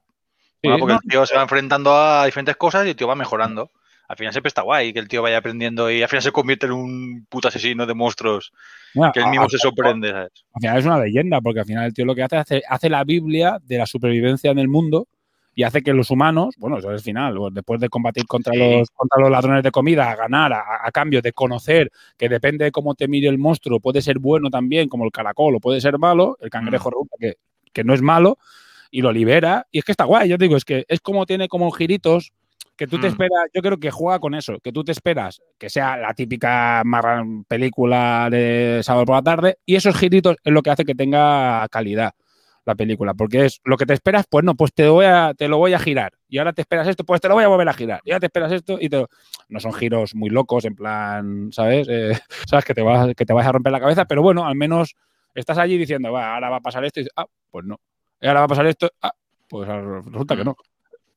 Sí, 0.63 0.69
Mola 0.69 0.79
porque 0.79 0.93
no, 0.95 1.01
el 1.03 1.09
tío 1.09 1.27
se 1.27 1.35
va 1.37 1.43
enfrentando 1.43 1.95
a 1.95 2.25
diferentes 2.25 2.57
cosas 2.57 2.87
y 2.87 2.91
el 2.91 2.97
tío 2.97 3.09
va 3.09 3.15
mejorando. 3.15 3.71
al 4.09 4.17
final 4.17 4.33
siempre 4.33 4.49
está 4.49 4.63
guay 4.63 4.93
que 4.93 4.99
el 4.99 5.09
tío 5.09 5.23
vaya 5.23 5.39
aprendiendo 5.39 5.91
y 5.91 6.03
al 6.03 6.09
final 6.09 6.23
se 6.23 6.33
convierte 6.33 6.67
en 6.67 6.73
un 6.73 7.27
puto 7.29 7.49
asesino 7.49 7.87
de 7.87 7.95
monstruos 7.95 8.53
que 9.13 9.21
él 9.21 9.29
mismo 9.31 9.47
a- 9.47 9.49
se 9.49 9.59
sorprende, 9.59 10.11
¿sabes? 10.11 10.31
Al 10.55 10.61
final 10.61 10.79
es 10.79 10.85
una 10.87 10.99
leyenda, 10.99 11.41
porque 11.41 11.61
al 11.61 11.67
final 11.67 11.85
el 11.87 11.95
tío 11.95 12.05
lo 12.05 12.15
que 12.15 12.23
hace 12.23 12.37
es 12.37 12.43
hace, 12.43 12.63
hace 12.69 12.89
la 12.91 13.05
Biblia 13.05 13.59
de 13.63 13.79
la 13.79 13.87
supervivencia 13.87 14.51
en 14.51 14.59
el 14.59 14.69
mundo 14.69 15.09
y 15.55 15.65
hace 15.65 15.83
que 15.83 15.93
los 15.93 16.11
humanos, 16.11 16.55
bueno, 16.59 16.79
eso 16.79 16.91
es 16.91 16.95
el 17.01 17.05
final, 17.05 17.37
después 17.53 17.81
de 17.81 17.89
combatir 17.89 18.25
contra, 18.27 18.53
Sí. 18.55 18.59
los, 18.59 18.91
contra 18.91 19.21
los 19.21 19.31
ladrones 19.31 19.63
de 19.63 19.71
comida, 19.71 20.11
a 20.11 20.17
ganar, 20.17 20.53
a, 20.53 20.63
a 20.85 20.91
cambio 20.93 21.21
de 21.21 21.33
conocer 21.33 21.91
que 22.17 22.29
depende 22.29 22.65
de 22.65 22.73
cómo 22.73 22.95
te 22.95 23.07
mire 23.09 23.29
el 23.29 23.39
monstruo, 23.39 23.79
puede 23.81 24.01
ser 24.01 24.19
bueno 24.19 24.49
también, 24.51 24.89
como 24.89 25.05
el 25.05 25.11
caracol, 25.13 25.55
o 25.57 25.61
puede 25.61 25.81
ser 25.81 25.99
malo, 25.99 26.37
el 26.41 26.49
cangrejo 26.51 26.89
Mm. 26.89 26.93
resulta 26.93 27.17
que, 27.21 27.35
que 27.73 27.85
no 27.85 27.93
es 27.95 28.01
malo 28.03 28.39
y 28.91 29.03
lo 29.03 29.13
libera. 29.13 29.67
Y 29.71 29.79
es 29.79 29.85
que 29.85 29.93
está 29.93 30.05
guay, 30.05 30.29
yo 30.29 30.39
te 30.39 30.45
digo, 30.45 30.57
es 30.57 30.65
que 30.65 30.85
es 30.89 31.01
como 31.01 31.27
tiene 31.27 31.49
como 31.49 31.71
giritos 31.71 32.33
que 32.77 32.87
tú 32.87 32.99
te 32.99 33.07
Mm. 33.07 33.11
esperas, 33.11 33.45
yo 33.55 33.61
creo 33.61 33.79
que 33.79 33.91
juega 33.91 34.19
con 34.19 34.35
eso, 34.35 34.59
que 34.61 34.73
tú 34.73 34.83
te 34.83 34.93
esperas 34.93 35.43
que 35.59 35.69
sea 35.69 35.99
la 35.99 36.15
típica 36.15 36.83
marran- 36.85 37.45
película 37.47 38.29
de 38.31 38.81
sábado 38.83 39.05
por 39.05 39.17
la 39.17 39.23
tarde 39.23 39.59
y 39.67 39.77
esos 39.77 39.95
giritos 39.97 40.37
es 40.43 40.53
lo 40.53 40.63
que 40.63 40.71
hace 40.71 40.85
que 40.87 40.95
tenga 40.95 41.67
calidad 41.71 42.13
la 42.65 42.75
película, 42.75 43.15
porque 43.15 43.47
es 43.47 43.61
lo 43.65 43.77
que 43.77 43.87
te 43.87 43.95
esperas, 43.95 44.27
pues 44.31 44.45
no, 44.45 44.55
pues 44.55 44.73
te, 44.73 44.89
voy 44.89 45.07
a, 45.07 45.35
te 45.35 45.49
lo 45.49 45.59
voy 45.59 45.73
a 45.75 45.79
girar 45.79 46.13
y 46.29 46.39
ahora 46.39 46.53
te 46.53 46.63
esperas 46.63 46.87
esto, 46.89 47.05
pues 47.05 47.21
te 47.21 47.29
lo 47.29 47.35
voy 47.35 47.45
a 47.45 47.49
volver 47.49 47.69
a 47.69 47.73
girar 47.73 48.01
y 48.05 48.11
ahora 48.13 48.21
te 48.21 48.27
esperas 48.27 48.53
esto 48.53 48.79
y 48.81 48.89
te... 48.89 49.05
no 49.49 49.61
son 49.61 49.73
giros 49.73 50.15
muy 50.15 50.31
locos 50.31 50.65
en 50.65 50.75
plan, 50.77 51.51
¿sabes? 51.53 51.89
Eh, 51.91 52.13
sabes 52.47 52.65
que 52.65 52.75
te, 52.75 52.83
vas, 52.83 53.15
que 53.17 53.27
te 53.27 53.33
vas 53.33 53.47
a 53.47 53.53
romper 53.53 53.73
la 53.73 53.81
cabeza, 53.81 54.05
pero 54.05 54.23
bueno, 54.23 54.47
al 54.47 54.55
menos 54.55 54.95
estás 55.35 55.59
allí 55.59 55.77
diciendo, 55.79 56.13
va, 56.13 56.35
ahora 56.35 56.51
va 56.51 56.57
a 56.57 56.61
pasar 56.61 56.85
esto 56.85 57.01
y 57.01 57.05
dices, 57.05 57.15
ah, 57.17 57.27
pues 57.51 57.65
no, 57.65 57.81
y 58.21 58.27
ahora 58.27 58.41
va 58.41 58.45
a 58.47 58.49
pasar 58.49 58.67
esto, 58.67 58.91
ah, 59.03 59.13
pues 59.49 59.69
resulta 59.69 60.37
que 60.37 60.45
no. 60.45 60.57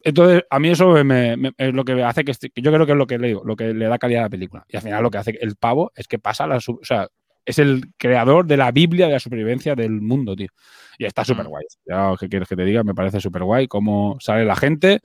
Entonces, 0.02 0.44
a 0.52 0.60
mí 0.60 0.70
eso 0.70 1.04
me- 1.04 1.36
es 1.58 1.74
lo 1.74 1.84
que 1.84 2.04
hace 2.04 2.24
que, 2.24 2.34
yo 2.56 2.72
creo 2.72 2.86
que 2.86 2.92
es 2.92 2.98
lo 2.98 3.08
que 3.08 3.18
le 3.18 3.28
digo, 3.28 3.42
lo 3.44 3.56
que 3.56 3.74
le 3.74 3.88
da 3.88 3.98
calidad 3.98 4.22
a 4.22 4.26
la 4.26 4.30
película. 4.30 4.64
Y 4.70 4.78
al 4.78 4.84
final 4.84 5.02
lo 5.02 5.10
que 5.10 5.18
hace 5.18 5.36
el 5.42 5.56
pavo 5.56 5.92
es 5.96 6.08
que 6.08 6.20
pasa 6.20 6.46
la, 6.46 6.58
o 6.58 6.80
sea, 6.84 7.08
es 7.46 7.60
el 7.60 7.94
creador 7.98 8.46
de 8.46 8.58
la 8.58 8.72
Biblia 8.72 9.08
de 9.08 9.14
la 9.14 9.20
supervivencia 9.20 9.76
del 9.76 10.02
mundo, 10.02 10.36
tío. 10.36 10.50
Y 10.98 11.06
está 11.06 11.24
súper 11.26 11.48
guay. 11.48 11.66
Ya, 11.86 12.14
¿qué 12.20 12.28
quieres 12.30 12.48
que 12.48 12.56
te 12.56 12.64
diga? 12.66 12.84
Me 12.84 12.94
parece 12.96 13.20
súper 13.20 13.44
guay 13.44 13.68
cómo 13.68 14.18
sale 14.20 14.46
la 14.46 14.56
gente. 14.56 15.02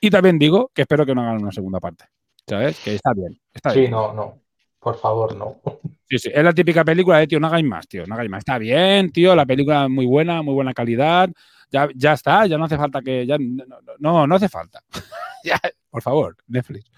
Y 0.00 0.10
también 0.10 0.38
digo 0.38 0.70
que 0.74 0.82
espero 0.82 1.04
que 1.06 1.14
no 1.14 1.22
hagan 1.22 1.42
una 1.42 1.52
segunda 1.52 1.80
parte. 1.80 2.06
¿Sabes? 2.48 2.78
Que 2.80 2.94
está 2.94 3.12
bien. 3.14 3.38
Está 3.52 3.70
Sí, 3.70 3.80
bien. 3.80 3.92
no, 3.92 4.12
no. 4.12 4.40
Por 4.78 4.96
favor, 4.98 5.34
no. 5.36 5.60
Sí, 6.08 6.18
sí, 6.18 6.30
es 6.34 6.44
la 6.44 6.52
típica 6.52 6.84
película 6.84 7.18
de 7.18 7.26
tío, 7.26 7.40
no 7.40 7.46
hagáis 7.46 7.64
más, 7.64 7.88
tío, 7.88 8.04
no 8.06 8.14
hagáis 8.14 8.28
más. 8.30 8.40
Está 8.40 8.58
bien, 8.58 9.10
tío, 9.10 9.34
la 9.34 9.46
película 9.46 9.84
es 9.84 9.90
muy 9.90 10.04
buena, 10.04 10.42
muy 10.42 10.52
buena 10.52 10.74
calidad. 10.74 11.30
Ya, 11.70 11.88
ya 11.94 12.12
está, 12.12 12.44
ya 12.46 12.58
no 12.58 12.64
hace 12.66 12.76
falta 12.76 13.00
que. 13.00 13.26
Ya, 13.26 13.38
no, 13.38 13.64
no, 13.66 13.78
no, 13.98 14.26
no 14.26 14.34
hace 14.34 14.48
falta. 14.48 14.80
Ya, 15.44 15.60
por 15.90 16.00
favor, 16.00 16.36
Netflix. 16.46 16.90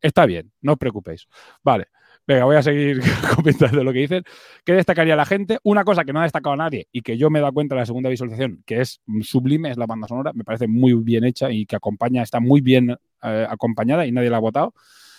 Está 0.00 0.24
bien, 0.24 0.50
no 0.62 0.72
os 0.72 0.78
preocupéis. 0.78 1.26
Vale, 1.62 1.88
venga, 2.26 2.44
voy 2.44 2.56
a 2.56 2.62
seguir 2.62 3.00
comentando 3.36 3.82
lo 3.84 3.92
que 3.92 4.00
dicen. 4.00 4.24
¿Qué 4.64 4.74
destacaría 4.74 5.16
la 5.16 5.26
gente? 5.26 5.58
Una 5.62 5.84
cosa 5.84 6.04
que 6.04 6.12
no 6.12 6.20
ha 6.20 6.24
destacado 6.24 6.56
nadie 6.56 6.88
y 6.92 7.02
que 7.02 7.16
yo 7.16 7.30
me 7.30 7.38
he 7.38 7.42
dado 7.42 7.52
cuenta 7.52 7.74
en 7.74 7.80
la 7.80 7.86
segunda 7.86 8.10
visualización, 8.10 8.62
que 8.66 8.80
es 8.80 9.00
sublime, 9.22 9.70
es 9.70 9.76
la 9.76 9.86
banda 9.86 10.08
sonora. 10.08 10.32
Me 10.34 10.44
parece 10.44 10.66
muy 10.68 10.94
bien 10.94 11.24
hecha 11.24 11.50
y 11.50 11.66
que 11.66 11.76
acompaña, 11.76 12.22
está 12.22 12.40
muy 12.40 12.60
bien 12.60 12.96
eh, 13.22 13.46
acompañada 13.48 14.06
y 14.06 14.12
nadie 14.12 14.30
la 14.30 14.38
ha 14.38 14.40
votado 14.40 14.74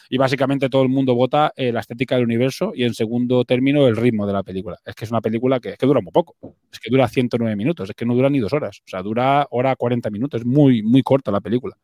y 0.09 0.17
básicamente 0.17 0.69
todo 0.69 0.83
el 0.83 0.89
mundo 0.89 1.15
vota 1.15 1.53
eh, 1.55 1.71
la 1.71 1.79
estética 1.79 2.15
del 2.15 2.25
universo 2.25 2.71
y 2.75 2.83
en 2.83 2.93
segundo 2.93 3.45
término 3.45 3.87
el 3.87 3.95
ritmo 3.95 4.27
de 4.27 4.33
la 4.33 4.43
película. 4.43 4.77
Es 4.85 4.93
que 4.93 5.05
es 5.05 5.11
una 5.11 5.21
película 5.21 5.59
que 5.59 5.75
dura 5.81 6.01
muy 6.01 6.11
poco, 6.11 6.35
es 6.71 6.79
que 6.79 6.91
dura 6.91 7.07
109 7.07 7.55
minutos, 7.55 7.89
es 7.89 7.95
que 7.95 8.05
no 8.05 8.13
dura 8.13 8.29
ni 8.29 8.39
dos 8.39 8.53
horas, 8.53 8.81
o 8.85 8.89
sea, 8.89 9.01
dura 9.01 9.47
hora 9.49 9.75
40 9.75 10.09
minutos, 10.09 10.41
es 10.41 10.45
muy, 10.45 10.83
muy 10.83 11.01
corta 11.01 11.31
la 11.31 11.41
película. 11.41 11.77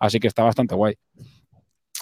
Así 0.00 0.18
que 0.20 0.28
está 0.28 0.42
bastante 0.42 0.74
guay. 0.74 0.94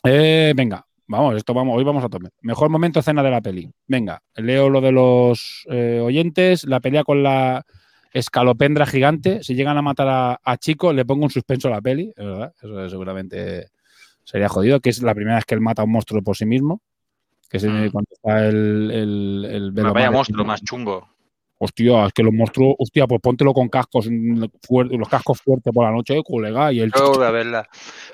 Eh, 0.04 0.52
venga, 0.54 0.86
vamos, 1.06 1.36
esto 1.36 1.54
vamos, 1.54 1.76
hoy 1.76 1.84
vamos 1.84 2.04
a 2.04 2.08
tomar. 2.08 2.30
Mejor 2.42 2.68
momento 2.70 3.00
escena 3.00 3.22
de 3.22 3.30
la 3.30 3.40
peli. 3.40 3.70
Venga, 3.86 4.22
leo 4.36 4.68
lo 4.70 4.80
de 4.80 4.92
los 4.92 5.64
eh, 5.70 6.00
oyentes, 6.02 6.64
la 6.64 6.80
pelea 6.80 7.04
con 7.04 7.22
la 7.22 7.64
escalopendra 8.12 8.86
gigante. 8.86 9.42
Si 9.42 9.54
llegan 9.54 9.76
a 9.76 9.82
matar 9.82 10.08
a, 10.08 10.40
a 10.42 10.56
Chico, 10.56 10.92
le 10.92 11.04
pongo 11.04 11.24
un 11.24 11.30
suspenso 11.30 11.68
a 11.68 11.72
la 11.72 11.80
peli, 11.80 12.12
es 12.16 12.24
verdad, 12.24 12.52
eso 12.56 12.88
seguramente 12.88 13.68
sería 14.22 14.48
jodido, 14.48 14.80
que 14.80 14.90
es 14.90 15.02
la 15.02 15.14
primera 15.14 15.36
vez 15.36 15.44
que 15.44 15.54
él 15.54 15.60
mata 15.60 15.82
a 15.82 15.84
un 15.84 15.92
monstruo 15.92 16.22
por 16.22 16.36
sí 16.36 16.46
mismo. 16.46 16.80
Que 17.50 17.58
es 17.58 17.64
en- 17.64 17.90
cuando 17.90 18.08
está 18.12 18.46
el, 18.46 18.90
el, 18.90 19.44
el 19.50 19.72
Pero 19.74 19.92
vaya 19.92 20.10
monstruo 20.10 20.44
más 20.44 20.62
chungo. 20.62 21.08
Hostia, 21.56 22.06
es 22.06 22.12
que 22.12 22.22
los 22.24 22.32
monstruos, 22.34 22.74
hostia, 22.78 23.06
pues 23.06 23.20
póntelo 23.20 23.54
con 23.54 23.68
cascos 23.68 24.08
mm, 24.10 24.44
fuertes, 24.66 24.98
los 24.98 25.08
cascos 25.08 25.40
fuertes 25.40 25.72
por 25.72 25.84
la 25.84 25.92
noche, 25.92 26.20
colega, 26.24 26.72
y 26.72 26.80
el 26.80 26.90
Yo 26.92 27.12
voy 27.12 27.24
a 27.24 27.30
verla 27.30 27.68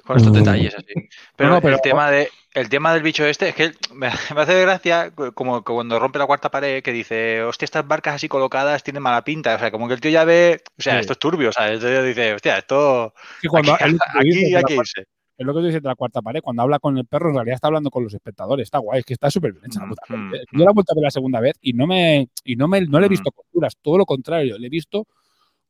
con 0.05 0.19
estos 0.19 0.33
detalles 0.33 0.75
así. 0.75 0.93
Pero, 1.37 1.49
No, 1.51 1.57
no, 1.57 1.63
pero- 1.63 1.77
el, 1.77 1.81
tema 1.81 2.11
de, 2.11 2.29
el 2.55 2.69
tema 2.69 2.93
del 2.93 3.03
bicho 3.03 3.25
este 3.25 3.49
es 3.51 3.55
que 3.55 3.73
me, 3.95 4.09
hace 4.09 4.61
gracia 4.63 5.13
como 5.35 5.63
que 5.63 5.73
cuando 5.73 5.99
rompe 5.99 6.19
la 6.19 6.27
cuarta 6.27 6.51
pared 6.51 6.83
que 6.83 6.93
dice, 6.93 7.43
hostia, 7.43 7.65
estas 7.65 7.87
barcas 7.87 8.17
así 8.17 8.29
colocadas 8.29 8.83
tienen 8.83 9.03
mala 9.03 9.23
pinta. 9.25 9.55
O 9.55 9.59
sea, 9.59 9.71
como 9.71 9.87
que 9.87 9.95
el 9.95 10.01
tío 10.01 10.11
ya 10.11 10.25
ve, 10.25 10.63
o 10.79 10.83
sea, 10.83 10.95
Sí. 10.95 11.01
esto 11.01 11.13
es 11.13 11.19
turbio. 11.19 11.51
O 11.51 11.53
sea, 11.53 11.69
el 11.69 11.79
tío 11.79 12.03
dice, 12.03 12.35
hostia, 12.35 12.59
esto. 12.59 13.15
Sí, 13.41 13.49
cuando 13.49 13.75
aquí, 13.75 13.85
aquí 14.65 14.75
irse. 14.75 15.07
Es 15.37 15.47
lo 15.47 15.55
que 15.55 15.61
tú 15.61 15.67
dices 15.67 15.83
de 15.83 15.89
la 15.89 15.95
cuarta 15.95 16.21
pared. 16.21 16.41
Cuando 16.43 16.63
habla 16.63 16.79
con 16.79 16.99
el 16.99 17.07
perro, 17.07 17.31
en 17.31 17.37
realidad 17.37 17.55
está 17.55 17.69
hablando 17.69 17.91
con 17.91 18.05
los 18.05 18.13
espectadores. 18.13 18.65
Está 18.65 18.79
guay, 18.79 18.99
es 18.99 19.07
que 19.07 19.15
está 19.15 19.31
súper 19.31 19.53
bien 19.53 19.65
hecha 19.65 19.81
la 19.81 19.89
puta 19.89 20.03
peli, 20.07 20.37
¿eh? 20.37 20.45
Yo 20.53 20.65
la 20.65 20.71
he 20.71 20.75
vuelto 20.75 20.93
a 20.93 20.97
ver 20.97 21.05
la 21.05 21.11
segunda 21.11 21.41
vez 21.41 21.55
y 21.63 21.73
no 21.73 21.87
me, 21.87 22.29
y 22.45 22.57
no 22.57 22.69
me, 22.69 22.83
no 22.83 23.01
le 23.01 23.07
he 23.07 23.09
visto 23.09 23.31
costuras, 23.31 23.75
todo 23.81 23.97
lo 23.97 24.05
contrario, 24.05 24.59
le 24.59 24.67
he 24.67 24.71
visto 24.71 25.07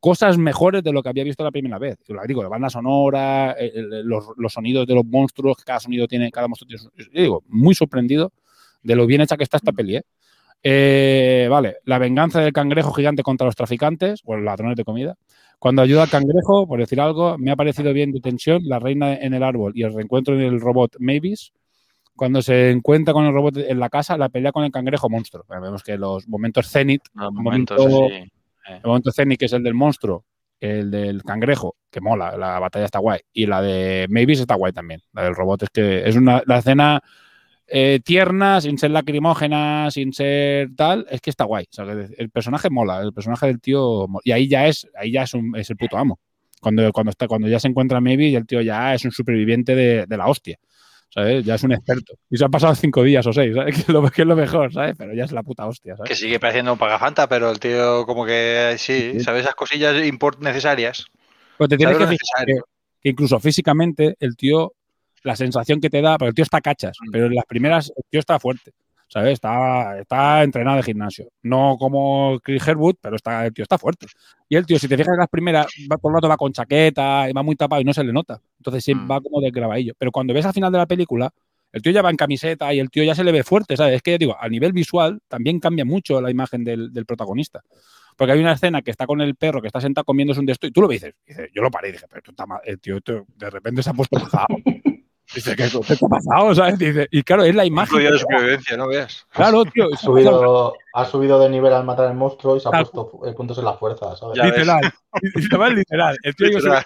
cosas 0.00 0.38
mejores 0.38 0.82
de 0.82 0.92
lo 0.92 1.02
que 1.02 1.10
había 1.10 1.24
visto 1.24 1.44
la 1.44 1.50
primera 1.50 1.78
vez. 1.78 1.98
Lo 2.08 2.20
digo, 2.26 2.42
la 2.42 2.48
banda 2.48 2.70
sonora, 2.70 3.52
el- 3.52 3.92
el- 3.92 4.06
los, 4.06 4.24
los 4.36 4.52
sonidos 4.52 4.86
de 4.86 4.94
los 4.94 5.04
monstruos, 5.04 5.58
cada 5.64 5.78
sonido 5.78 6.08
tiene, 6.08 6.30
cada 6.30 6.48
monstruo 6.48 6.66
tiene 6.66 6.82
yo 6.96 7.20
digo, 7.22 7.44
muy 7.48 7.74
sorprendido 7.74 8.32
de 8.82 8.96
lo 8.96 9.06
bien 9.06 9.20
hecha 9.20 9.36
que 9.36 9.44
está 9.44 9.58
esta 9.58 9.72
peli, 9.72 9.96
¿eh? 9.96 10.02
Eh, 10.62 11.48
vale, 11.50 11.76
la 11.84 11.98
venganza 11.98 12.40
del 12.40 12.52
cangrejo 12.52 12.92
gigante 12.92 13.22
contra 13.22 13.46
los 13.46 13.56
traficantes 13.56 14.20
o 14.24 14.36
los 14.36 14.44
ladrones 14.44 14.76
de 14.76 14.84
comida. 14.84 15.16
Cuando 15.58 15.80
ayuda 15.82 16.02
al 16.04 16.10
cangrejo, 16.10 16.66
por 16.66 16.78
decir 16.80 17.00
algo, 17.00 17.36
me 17.38 17.50
ha 17.50 17.56
parecido 17.56 17.92
bien 17.92 18.12
de 18.12 18.20
tensión 18.20 18.62
la 18.64 18.78
reina 18.78 19.14
en 19.14 19.32
el 19.34 19.42
árbol 19.42 19.72
y 19.74 19.82
el 19.82 19.92
reencuentro 19.94 20.36
del 20.36 20.60
robot 20.60 20.96
Mavis. 20.98 21.52
Cuando 22.16 22.42
se 22.42 22.70
encuentra 22.70 23.14
con 23.14 23.24
el 23.24 23.32
robot 23.32 23.56
en 23.58 23.80
la 23.80 23.88
casa, 23.88 24.18
la 24.18 24.28
pelea 24.28 24.52
con 24.52 24.64
el 24.64 24.70
cangrejo 24.70 25.08
monstruo. 25.08 25.44
Vemos 25.48 25.82
que 25.82 25.96
los 25.96 26.28
momentos 26.28 26.66
el 27.28 27.32
momentos 27.32 27.78
momento- 27.78 28.14
así. 28.14 28.30
El 28.66 28.80
momento 28.84 29.10
que 29.38 29.44
es 29.44 29.52
el 29.52 29.62
del 29.62 29.74
monstruo, 29.74 30.24
el 30.60 30.90
del 30.90 31.22
cangrejo, 31.22 31.76
que 31.90 32.00
mola, 32.00 32.36
la 32.36 32.58
batalla 32.58 32.84
está 32.84 32.98
guay, 32.98 33.20
y 33.32 33.46
la 33.46 33.62
de 33.62 34.06
Mavis 34.10 34.40
está 34.40 34.54
guay 34.54 34.72
también. 34.72 35.02
La 35.12 35.24
del 35.24 35.34
robot 35.34 35.62
es 35.64 35.70
que 35.70 36.08
es 36.08 36.16
una 36.16 36.42
la 36.46 36.58
escena 36.58 37.02
eh, 37.66 38.00
tierna, 38.04 38.60
sin 38.60 38.78
ser 38.78 38.90
lacrimógena, 38.90 39.90
sin 39.90 40.12
ser 40.12 40.70
tal, 40.76 41.06
es 41.10 41.20
que 41.20 41.30
está 41.30 41.44
guay. 41.44 41.64
O 41.70 41.72
sea, 41.74 41.84
el 41.84 42.30
personaje 42.30 42.68
mola, 42.68 43.00
el 43.00 43.12
personaje 43.12 43.46
del 43.46 43.60
tío 43.60 44.06
mola. 44.08 44.22
y 44.24 44.32
ahí 44.32 44.48
ya 44.48 44.66
es, 44.66 44.88
ahí 44.96 45.12
ya 45.12 45.22
es, 45.22 45.34
un- 45.34 45.54
es 45.56 45.70
el 45.70 45.76
puto 45.76 45.96
amo. 45.96 46.18
Cuando, 46.60 46.92
cuando 46.92 47.10
está, 47.10 47.26
cuando 47.26 47.48
ya 47.48 47.58
se 47.60 47.68
encuentra 47.68 48.00
Mavis 48.00 48.32
y 48.32 48.36
el 48.36 48.46
tío 48.46 48.60
ya 48.60 48.92
es 48.94 49.04
un 49.04 49.12
superviviente 49.12 49.74
de, 49.74 50.04
de 50.06 50.16
la 50.16 50.26
hostia. 50.26 50.58
¿Sabes? 51.12 51.44
Ya 51.44 51.56
es 51.56 51.62
un 51.64 51.72
experto. 51.72 52.14
Y 52.30 52.36
se 52.36 52.44
han 52.44 52.50
pasado 52.50 52.74
cinco 52.74 53.02
días 53.02 53.26
o 53.26 53.32
seis, 53.32 53.54
¿sabes? 53.54 53.74
Que 53.76 53.80
es 53.82 53.88
lo, 53.88 54.08
que 54.10 54.22
es 54.22 54.28
lo 54.28 54.36
mejor, 54.36 54.72
¿sabes? 54.72 54.94
Pero 54.96 55.12
ya 55.14 55.24
es 55.24 55.32
la 55.32 55.42
puta 55.42 55.66
hostia, 55.66 55.96
¿sabes? 55.96 56.08
Que 56.08 56.14
sigue 56.16 56.38
pareciendo 56.38 56.72
un 56.72 56.78
pagafanta, 56.78 57.28
pero 57.28 57.50
el 57.50 57.58
tío 57.58 58.06
como 58.06 58.24
que 58.24 58.76
sí, 58.78 59.18
sabe 59.20 59.40
esas 59.40 59.54
cosillas 59.54 60.04
import 60.04 60.40
necesarias. 60.40 61.06
Pues 61.58 61.68
te 61.68 61.76
tienes 61.76 61.96
que 61.98 62.06
fijar 62.06 62.46
que, 62.46 62.54
que 63.02 63.08
incluso 63.10 63.40
físicamente 63.40 64.14
el 64.20 64.36
tío, 64.36 64.72
la 65.22 65.34
sensación 65.36 65.80
que 65.80 65.90
te 65.90 66.00
da, 66.00 66.16
porque 66.16 66.28
el 66.28 66.34
tío 66.34 66.44
está 66.44 66.60
cachas, 66.60 66.96
Mm. 67.00 67.10
pero 67.10 67.26
en 67.26 67.34
las 67.34 67.44
primeras 67.44 67.92
el 67.96 68.04
tío 68.08 68.20
está 68.20 68.38
fuerte, 68.38 68.72
¿sabes? 69.12 69.34
Está, 69.34 69.98
está 70.00 70.42
entrenado 70.42 70.76
de 70.78 70.82
gimnasio. 70.84 71.28
No 71.42 71.76
como 71.78 72.38
Chris 72.42 72.66
Herwood, 72.66 72.94
pero 73.00 73.16
está, 73.16 73.44
el 73.46 73.52
tío 73.52 73.64
está 73.64 73.76
fuerte. 73.76 74.06
Y 74.48 74.56
el 74.56 74.64
tío, 74.64 74.78
si 74.78 74.88
te 74.88 74.96
fijas 74.96 75.12
en 75.14 75.18
las 75.18 75.28
primeras, 75.28 75.66
va, 75.90 75.98
por 75.98 76.10
un 76.12 76.16
rato 76.16 76.28
va 76.28 76.36
con 76.36 76.52
chaqueta, 76.52 77.28
y 77.28 77.32
va 77.32 77.42
muy 77.42 77.56
tapado 77.56 77.82
y 77.82 77.84
no 77.84 77.92
se 77.92 78.04
le 78.04 78.12
nota. 78.12 78.40
Entonces 78.58 78.84
siempre 78.84 79.04
Mm. 79.06 79.10
va 79.10 79.20
como 79.20 79.40
de 79.40 79.50
grabadillo. 79.50 79.92
Pero 79.98 80.12
cuando 80.12 80.32
ves 80.32 80.46
al 80.46 80.52
final 80.52 80.70
de 80.72 80.78
la 80.78 80.86
película, 80.86 81.30
el 81.72 81.82
tío 81.82 81.92
ya 81.92 82.02
va 82.02 82.10
en 82.10 82.16
camiseta 82.16 82.72
y 82.72 82.78
el 82.80 82.90
tío 82.90 83.04
ya 83.04 83.14
se 83.14 83.22
le 83.24 83.32
ve 83.32 83.42
fuerte, 83.44 83.76
¿sabes? 83.76 83.96
Es 83.96 84.02
que 84.02 84.16
digo, 84.18 84.36
a 84.40 84.48
nivel 84.48 84.72
visual 84.72 85.20
también 85.28 85.60
cambia 85.60 85.84
mucho 85.84 86.20
la 86.20 86.30
imagen 86.30 86.64
del, 86.64 86.92
del 86.92 87.06
protagonista. 87.06 87.62
Porque 88.16 88.32
hay 88.32 88.40
una 88.40 88.52
escena 88.52 88.82
que 88.82 88.90
está 88.90 89.06
con 89.06 89.20
el 89.20 89.34
perro 89.36 89.60
que 89.62 89.68
está 89.68 89.80
sentado 89.80 90.04
comiéndose 90.04 90.40
un 90.40 90.46
de 90.46 90.52
esto 90.52 90.66
y 90.66 90.72
tú 90.72 90.82
lo 90.82 90.88
dices. 90.88 91.14
Dice, 91.26 91.48
yo 91.54 91.62
lo 91.62 91.70
paré 91.70 91.88
y 91.88 91.92
dije, 91.92 92.06
pero 92.08 92.22
tú 92.22 92.32
está 92.32 92.44
mal. 92.44 92.60
el 92.64 92.78
tío 92.80 92.98
de 93.04 93.50
repente 93.50 93.82
se 93.82 93.90
ha 93.90 93.92
puesto. 93.94 94.16
Dice, 95.34 95.54
¿qué, 95.54 95.68
qué 95.86 95.96
te 95.96 96.04
ha 96.06 96.08
pasado? 96.08 96.54
¿sabes? 96.54 96.78
Dice, 96.78 97.06
y 97.10 97.22
claro, 97.22 97.44
es 97.44 97.54
la 97.54 97.64
imagen. 97.64 97.98
Que 97.98 98.10
de 98.10 98.18
supervivencia, 98.18 98.76
no 98.76 98.88
veas. 98.88 99.26
Claro, 99.30 99.64
tío. 99.64 99.86
Ha 99.92 99.96
subido, 99.96 100.74
ha 100.92 101.04
subido 101.04 101.38
de 101.40 101.48
nivel 101.48 101.72
al 101.72 101.84
matar 101.84 102.06
al 102.06 102.14
monstruo 102.16 102.56
y 102.56 102.60
se 102.60 102.68
ha 102.68 102.72
Claro. 102.72 102.90
puesto 102.90 103.26
eh, 103.26 103.32
puntos 103.34 103.58
en 103.58 103.64
la 103.64 103.74
fuerza, 103.74 104.16
¿sabes? 104.16 104.36
Ya. 104.36 104.44
Literal. 104.46 104.92
Literal, 105.34 105.74
literal. 105.74 106.16
El 106.22 106.34
tío 106.34 106.48
Literal. 106.48 106.82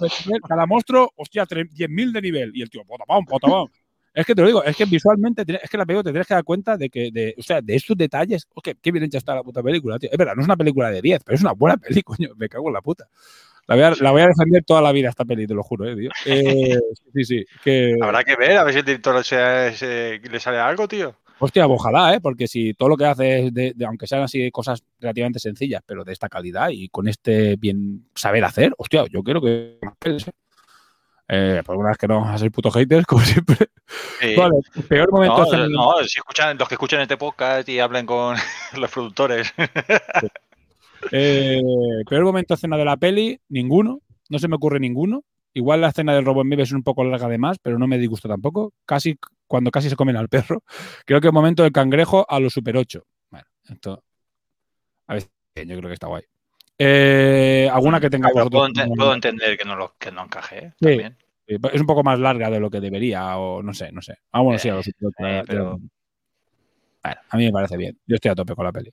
cada 0.47 0.67
monstruo, 0.67 1.11
hostia, 1.17 1.45
tre- 1.47 1.69
10.000 1.71 2.13
de 2.13 2.21
nivel. 2.23 2.51
Y 2.55 2.63
el 2.63 2.69
tío, 2.71 2.83
potapam, 2.85 3.25
potapam. 3.25 3.67
Es 4.13 4.25
que 4.27 4.35
te 4.35 4.43
lo 4.43 4.47
digo, 4.47 4.63
es 4.63 4.77
que 4.77 4.85
visualmente, 4.85 5.45
te- 5.45 5.59
es 5.65 5.69
que 5.69 5.77
la 5.77 5.85
película 5.85 6.05
te 6.05 6.11
tienes 6.13 6.27
que 6.29 6.35
dar 6.35 6.45
cuenta 6.45 6.77
de 6.77 6.89
que, 6.89 7.11
de, 7.13 7.35
o 7.37 7.43
sea, 7.43 7.61
de 7.61 7.75
estos 7.75 7.97
detalles, 7.97 8.47
oh, 8.55 8.61
qué, 8.61 8.77
qué 8.81 8.93
bien 8.93 9.03
hecha 9.05 9.19
está 9.19 9.35
la 9.35 9.43
puta 9.43 9.61
película, 9.63 9.99
tío. 9.99 10.09
Es 10.13 10.17
verdad, 10.19 10.35
no 10.37 10.43
es 10.43 10.47
una 10.47 10.57
película 10.57 10.89
de 10.91 11.03
10, 11.03 11.25
pero 11.25 11.35
es 11.35 11.41
una 11.41 11.51
buena 11.53 11.77
película, 11.79 12.17
coño, 12.29 12.29
me 12.37 12.49
cago 12.49 12.69
en 12.69 12.75
la 12.75 12.81
puta. 12.83 13.09
La 13.67 13.75
voy, 13.77 13.85
a, 13.85 13.91
la 13.99 14.11
voy 14.11 14.21
a 14.23 14.27
defender 14.29 14.63
toda 14.65 14.83
la 14.83 14.93
vida 14.93 15.09
esta 15.09 15.25
peli, 15.25 15.47
te 15.47 15.55
lo 15.55 15.63
juro, 15.63 15.89
eh, 15.89 15.97
tío. 15.97 16.11
Eh, 16.27 16.79
sí, 17.15 17.25
sí, 17.25 17.45
que... 17.63 17.95
Habrá 18.03 18.23
que 18.23 18.37
ver, 18.37 18.59
a 18.59 18.65
ver 18.65 18.73
si 18.75 18.81
el 18.81 18.85
director 18.85 19.25
se- 19.25 19.73
se- 19.75 20.21
le 20.23 20.41
sale 20.41 20.59
algo, 20.59 20.87
tío. 20.87 21.15
Hostia, 21.39 21.67
ojalá, 21.67 22.15
¿eh? 22.15 22.21
Porque 22.21 22.47
si 22.47 22.75
todo 22.75 22.91
lo 22.91 22.97
que 22.97 23.07
hace 23.07 23.47
es, 23.47 23.55
de, 23.55 23.73
de- 23.75 23.87
aunque 23.87 24.07
sean 24.07 24.23
así 24.23 24.51
cosas 24.51 24.85
relativamente 25.01 25.39
sencillas, 25.41 25.83
pero 25.85 26.05
de 26.05 26.13
esta 26.13 26.29
calidad 26.29 26.69
y 26.71 26.89
con 26.91 27.09
este 27.09 27.57
bien 27.57 28.07
saber 28.15 28.45
hacer, 28.45 28.73
hostia, 28.79 29.05
yo 29.11 29.23
quiero 29.23 29.41
que 29.41 29.79
¿eh? 30.05 30.17
Eh, 31.27 31.63
por 31.65 31.77
una 31.77 31.89
vez 31.89 31.97
que 31.99 32.07
no 32.07 32.17
vamos 32.21 32.35
a 32.35 32.39
ser 32.39 32.51
puto 32.53 32.71
haters, 32.71 33.07
como 33.07 33.23
siempre. 33.25 33.57
Sí. 34.21 34.35
Vale, 34.37 34.57
peor 34.89 35.11
momento. 35.11 35.39
No, 35.39 35.45
escena- 35.45 35.69
no, 35.69 35.95
si 36.05 36.19
escuchan, 36.19 36.57
los 36.59 36.69
que 36.69 36.75
escuchan 36.75 37.01
este 37.01 37.17
podcast 37.17 37.69
y 37.69 37.81
hablen 37.81 38.05
con 38.07 38.37
los 38.79 38.91
productores. 38.91 39.53
Eh, 41.13 41.63
peor 42.09 42.25
momento 42.25 42.55
escena 42.55 42.77
de 42.77 42.85
la 42.85 42.97
peli, 42.97 43.39
ninguno. 43.49 44.01
No 44.31 44.39
se 44.39 44.49
me 44.49 44.57
ocurre 44.57 44.81
ninguno. 44.81 45.25
Igual 45.53 45.81
la 45.83 45.89
escena 45.89 46.15
del 46.15 46.25
robo 46.25 46.43
en 46.43 46.51
vivo 46.51 46.63
es 46.63 46.73
un 46.73 46.83
poco 46.83 47.05
larga 47.05 47.29
de 47.29 47.39
más, 47.39 47.59
pero 47.61 47.79
no 47.79 47.87
me 47.87 47.99
disgusta 47.99 48.29
tampoco. 48.29 48.73
Casi 48.87 49.17
cuando 49.47 49.71
casi 49.71 49.89
se 49.91 49.97
comen 49.97 50.17
al 50.17 50.29
perro. 50.29 50.63
Creo 51.07 51.21
que 51.21 51.29
el 51.29 51.33
momento 51.33 51.63
del 51.63 51.73
cangrejo 51.73 52.27
a 52.29 52.41
los 52.41 52.53
Super 52.53 52.77
8. 52.77 53.05
Bueno, 53.31 53.47
esto. 53.69 54.03
A 55.07 55.15
ver, 55.15 55.25
yo 55.55 55.77
creo 55.77 55.83
que 55.89 55.93
está 55.95 56.07
guay. 56.09 56.23
Eh, 56.79 57.69
¿Alguna 57.73 58.01
que 58.01 58.11
tenga 58.11 58.29
Pero 58.35 58.49
puedo, 58.51 58.63
vosotros? 58.63 58.85
ente- 58.87 58.97
puedo 58.97 59.15
entender 59.15 59.57
que 59.57 59.65
no, 59.65 59.77
lo, 59.77 59.95
que 59.99 60.11
no 60.11 60.25
encaje. 60.25 60.73
¿eh? 60.81 61.11
Sí, 61.47 61.57
es 61.73 61.81
un 61.81 61.87
poco 61.87 62.03
más 62.03 62.19
larga 62.19 62.51
de 62.51 62.59
lo 62.59 62.69
que 62.71 62.81
debería, 62.81 63.37
o 63.39 63.63
no 63.63 63.73
sé, 63.75 63.93
no 63.93 64.03
sé. 64.03 64.17
Ah, 64.33 64.41
bueno, 64.41 64.59
sí, 64.59 64.71
a 64.71 64.75
los 64.75 64.85
Super 64.87 65.09
8. 65.09 65.27
eh, 65.29 65.37
ya- 65.37 65.45
pero- 65.47 65.79
Bueno, 67.03 67.21
a 67.29 67.37
mí 67.37 67.45
me 67.45 67.53
parece 67.53 67.77
bien. 67.77 67.97
Yo 68.07 68.15
estoy 68.17 68.31
a 68.31 68.35
tope 68.35 68.55
con 68.57 68.65
la 68.65 68.73
peli. 68.73 68.91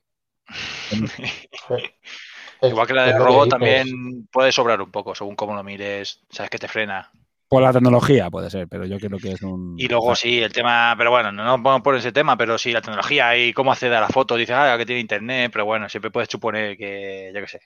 Igual 2.62 2.86
que 2.86 2.94
la 2.94 3.06
del 3.06 3.16
robot 3.18 3.48
también 3.50 4.28
puede 4.30 4.52
sobrar 4.52 4.80
un 4.80 4.90
poco, 4.90 5.14
según 5.14 5.36
cómo 5.36 5.54
lo 5.54 5.62
mires. 5.64 6.20
Sabes 6.30 6.50
que 6.50 6.58
te 6.58 6.68
frena. 6.68 7.10
Por 7.48 7.62
la 7.62 7.72
tecnología 7.72 8.30
puede 8.30 8.48
ser, 8.50 8.66
pero 8.68 8.86
yo 8.86 8.98
creo 8.98 9.18
que 9.18 9.32
es 9.32 9.42
un. 9.42 9.74
Y 9.78 9.88
luego 9.88 10.14
sí, 10.14 10.40
el 10.40 10.52
tema, 10.52 10.94
pero 10.96 11.10
bueno, 11.10 11.32
no 11.32 11.44
nos 11.44 11.62
vamos 11.62 11.82
por 11.82 11.94
ese 11.96 12.12
tema, 12.12 12.36
pero 12.36 12.56
sí, 12.56 12.72
la 12.72 12.80
tecnología 12.80 13.36
y 13.36 13.52
cómo 13.52 13.72
acceder 13.72 13.94
a 13.94 14.00
la 14.00 14.08
foto. 14.08 14.36
Dices, 14.36 14.54
ah, 14.56 14.76
que 14.78 14.86
tiene 14.86 15.00
internet, 15.00 15.50
pero 15.52 15.64
bueno, 15.64 15.88
siempre 15.88 16.10
puedes 16.10 16.28
suponer 16.30 16.76
que, 16.76 17.30
yo 17.34 17.40
qué 17.40 17.48
sé, 17.48 17.60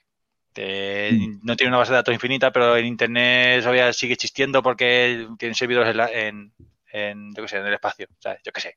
que 0.53 1.11
Mm. 1.13 1.39
no 1.45 1.55
tiene 1.55 1.69
una 1.69 1.77
base 1.79 1.91
de 1.91 1.97
datos 1.97 2.13
infinita, 2.13 2.51
pero 2.51 2.75
el 2.75 2.85
internet 2.85 3.61
todavía 3.61 3.93
sigue 3.93 4.13
existiendo 4.13 4.61
porque 4.63 5.27
tiene 5.37 5.55
servidores 5.55 5.91
en, 5.91 5.97
la- 5.97 6.11
en, 6.11 6.53
en, 6.91 7.33
yo 7.35 7.43
qué 7.43 7.47
sé, 7.49 7.57
en 7.57 7.67
el 7.67 7.73
espacio, 7.75 8.07
¿sabes? 8.19 8.41
Yo 8.43 8.51
qué 8.51 8.61
sé. 8.61 8.75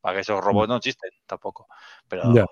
Para 0.00 0.16
que 0.16 0.20
esos 0.22 0.42
robots 0.42 0.68
no 0.68 0.76
existen 0.76 1.10
tampoco. 1.26 1.66
Pero, 2.08 2.24
Mm. 2.24 2.44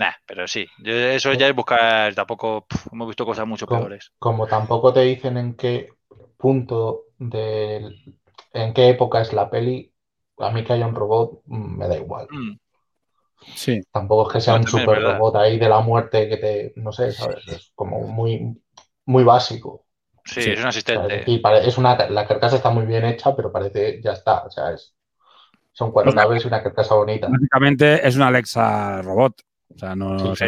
Nah, 0.00 0.14
pero 0.26 0.46
sí, 0.48 0.66
yo- 0.78 0.92
eso 0.94 1.32
ya 1.34 1.48
es 1.48 1.54
buscar, 1.54 2.14
tampoco, 2.14 2.66
hemos 2.92 3.08
visto 3.08 3.26
cosas 3.26 3.46
mucho 3.46 3.66
Como, 3.66 3.84
peores. 3.84 4.12
como 4.18 4.48
tampoco 4.48 4.92
te 4.92 5.00
dicen 5.02 5.36
en 5.36 5.54
qué 5.56 5.88
punto 6.36 7.04
del, 7.18 8.16
en 8.52 8.74
qué 8.74 8.88
época 8.90 9.20
es 9.20 9.32
la 9.32 9.50
peli, 9.50 9.94
a 10.38 10.50
mí 10.50 10.64
que 10.64 10.72
haya 10.72 10.86
un 10.86 10.94
robot 10.94 11.42
mm, 11.46 11.78
me 11.78 11.88
da 11.88 11.96
igual. 11.96 12.30
Mm. 12.32 12.58
Sí. 13.54 13.82
Tampoco 13.92 14.28
es 14.28 14.34
que 14.34 14.40
sea 14.40 14.54
No, 14.54 14.56
un 14.56 14.66
super 14.66 15.02
robot 15.02 15.36
ahí 15.36 15.58
de 15.58 15.68
la 15.68 15.80
muerte 15.80 16.28
que 16.28 16.36
te, 16.36 16.72
no 16.76 16.92
sé, 16.92 17.12
¿sabes? 17.12 17.46
Es 17.48 17.72
como 17.74 18.00
muy, 18.02 18.62
muy 19.06 19.24
básico. 19.24 19.86
Sí, 20.24 20.40
Sí. 20.40 20.52
es 20.52 20.60
un 20.60 20.66
asistente. 20.66 21.32
pare- 21.42 21.66
es 21.68 21.78
una, 21.78 21.96
la 22.10 22.26
carcasa 22.26 22.56
está 22.56 22.70
muy 22.70 22.86
bien 22.86 23.04
hecha, 23.04 23.34
pero 23.36 23.50
parece, 23.52 24.00
ya 24.02 24.12
está, 24.12 24.44
o 24.46 24.50
sea, 24.50 24.72
es, 24.72 24.94
son 25.72 25.92
cuatro 25.92 26.12
naves 26.14 26.44
y 26.44 26.48
una 26.48 26.62
carcasa 26.62 26.94
bonita. 26.96 27.40
Básicamente 27.40 28.06
es 28.06 28.16
una 28.16 28.26
Alexa 28.28 29.02
robot. 29.02 29.40
O 29.74 29.78
sea, 29.78 29.94
no 29.94 30.18
Sí, 30.34 30.36
sí. 30.36 30.44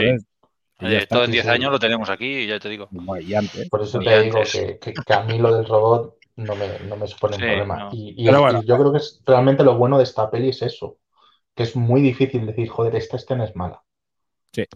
Eh, 0.83 0.97
está. 0.97 1.17
todo 1.17 1.25
en 1.25 1.27
sí, 1.27 1.33
10 1.33 1.45
sí. 1.45 1.51
años 1.51 1.71
lo 1.73 1.79
tenemos 1.79 2.09
aquí, 2.09 2.47
ya 2.47 2.59
te 2.59 2.69
digo. 2.71 2.89
Guay, 2.91 3.27
y 3.27 3.35
antes. 3.35 3.69
Por 3.69 3.83
eso 3.83 4.01
Y 4.01 4.05
te 4.07 4.23
digo 4.23 4.41
que, 4.51 4.79
que- 4.79 4.95
que 4.95 5.13
a 5.15 5.23
mí 5.25 5.39
lo 5.39 5.55
del 5.55 5.67
robot 5.67 6.17
no 6.37 6.57
me, 6.57 6.79
no 6.89 6.97
me 6.97 7.07
supone 7.07 7.37
un 7.37 7.41
Sí, 7.43 7.47
problema. 7.47 7.77
no. 7.77 7.89
Y, 7.93 8.15
y 8.17 8.25
Pero 8.25 8.37
es- 8.39 8.43
bueno. 8.43 8.63
y 8.63 8.67
yo 8.67 8.79
creo 8.79 8.93
que 8.93 8.99
es 8.99 9.23
realmente 9.27 9.63
lo 9.63 9.77
bueno 9.77 9.99
de 9.99 10.05
esta 10.05 10.31
peli 10.31 10.49
es 10.49 10.63
eso, 10.63 10.97
que 11.55 11.65
es 11.65 11.77
muy 11.77 12.01
difícil 12.01 12.47
decir, 12.47 12.69
joder, 12.69 12.97
esta 12.97 13.17
escena 13.17 13.45
es 13.45 13.55
mala. 13.55 13.83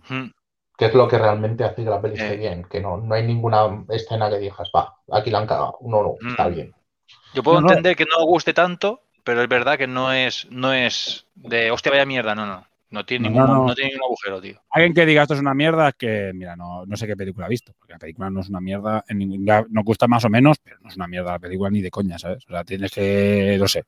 Mm. 0.08 0.30
Que 0.76 0.86
es 0.86 0.94
lo 0.94 1.06
que 1.08 1.18
realmente 1.18 1.64
hace 1.64 1.84
que 1.84 1.90
la 1.90 2.00
peli 2.02 2.14
esté 2.14 2.36
bien, 2.36 2.64
que 2.64 2.80
no, 2.80 2.96
no 2.98 3.14
hay 3.14 3.24
ninguna 3.24 3.84
escena 3.90 4.28
que 4.28 4.38
digas, 4.38 4.70
va, 4.74 4.96
aquí 5.12 5.30
la 5.30 5.38
han 5.38 5.46
cagado. 5.46 5.78
No, 5.82 6.02
no, 6.02 6.28
está 6.28 6.48
Mm. 6.48 6.54
bien. 6.54 6.74
Yo 7.32 7.42
puedo 7.42 7.60
No, 7.60 7.66
no. 7.66 7.68
entender 7.70 7.96
que 7.96 8.04
no 8.04 8.24
guste 8.26 8.52
tanto, 8.52 9.02
pero 9.22 9.42
es 9.42 9.48
verdad 9.48 9.78
que 9.78 9.86
no 9.86 10.12
es, 10.12 10.46
no 10.50 10.72
es 10.72 11.26
de 11.34 11.70
hostia 11.70 11.92
vaya 11.92 12.04
mierda, 12.06 12.34
no, 12.34 12.44
no. 12.46 12.66
No 12.94 13.04
tiene, 13.04 13.28
No, 13.28 13.40
ningún, 13.40 13.66
no, 13.66 13.74
tiene 13.74 13.90
ningún 13.90 14.04
agujero, 14.04 14.40
tío. 14.40 14.54
Alguien 14.70 14.94
que 14.94 15.04
diga 15.04 15.22
esto 15.22 15.34
es 15.34 15.40
una 15.40 15.52
mierda 15.52 15.88
es 15.88 15.94
que, 15.96 16.30
mira, 16.32 16.54
no, 16.54 16.86
no 16.86 16.96
sé 16.96 17.08
qué 17.08 17.16
película 17.16 17.46
ha 17.46 17.48
visto. 17.48 17.72
Porque 17.76 17.92
la 17.94 17.98
película 17.98 18.30
no 18.30 18.40
es 18.40 18.48
una 18.48 18.60
mierda. 18.60 19.04
En 19.08 19.18
ningún, 19.18 19.44
nos 19.44 19.84
gusta 19.84 20.06
más 20.06 20.24
o 20.24 20.30
menos, 20.30 20.58
pero 20.62 20.76
no 20.80 20.88
es 20.88 20.94
una 20.96 21.08
mierda 21.08 21.32
la 21.32 21.38
película 21.40 21.70
ni 21.70 21.82
de 21.82 21.90
coña, 21.90 22.18
¿sabes? 22.20 22.44
O 22.46 22.52
sea, 22.52 22.62
tienes 22.62 22.92
que, 22.92 23.56
no 23.58 23.66
sé, 23.66 23.82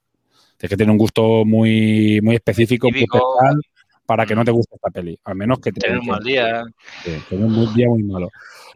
tienes 0.57 0.71
que 0.71 0.77
tener 0.77 0.91
un 0.91 0.99
gusto 0.99 1.45
muy, 1.45 2.19
muy 2.21 2.35
específico, 2.35 2.89
muy 2.91 2.99
especial 3.05 3.61
para 4.05 4.27
que 4.27 4.35
no 4.35 4.45
te 4.45 4.51
guste 4.51 4.75
esta 4.75 4.91
peli. 4.91 5.17
Al 5.25 5.37
menos 5.37 5.61
que 5.61 5.71
te 5.71 5.81
Tener 5.81 6.01
un 6.01 6.07
mal 6.07 6.23
día, 6.25 6.65
sí, 7.05 7.11
tener 7.29 7.45
un 7.45 7.55
buen 7.55 7.75
día 7.75 7.87
muy 7.89 8.03
malo. 8.03 8.29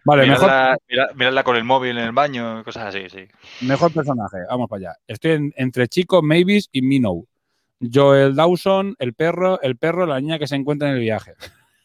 Vale, 0.04 0.26
mejor, 0.26 0.46
mirarla, 0.46 0.76
mira- 0.88 1.10
mirarla 1.14 1.42
con 1.42 1.56
el 1.56 1.64
móvil 1.64 1.98
en 1.98 2.04
el 2.04 2.12
baño, 2.12 2.62
cosas 2.64 2.94
así, 2.94 3.08
sí. 3.08 3.26
Mejor 3.66 3.92
personaje, 3.92 4.38
vamos 4.48 4.68
para 4.68 4.90
allá. 4.90 4.96
Estoy 5.08 5.32
en- 5.32 5.52
entre 5.56 5.88
Chico, 5.88 6.22
Mavis 6.22 6.68
y 6.72 6.82
Minnow. 6.82 7.26
Joel 7.80 8.34
Dawson, 8.34 8.94
el 8.98 9.14
perro, 9.14 9.60
el 9.62 9.76
perro, 9.76 10.06
la 10.06 10.20
niña 10.20 10.38
que 10.38 10.46
se 10.46 10.56
encuentra 10.56 10.88
en 10.88 10.94
el 10.94 11.00
viaje. 11.00 11.34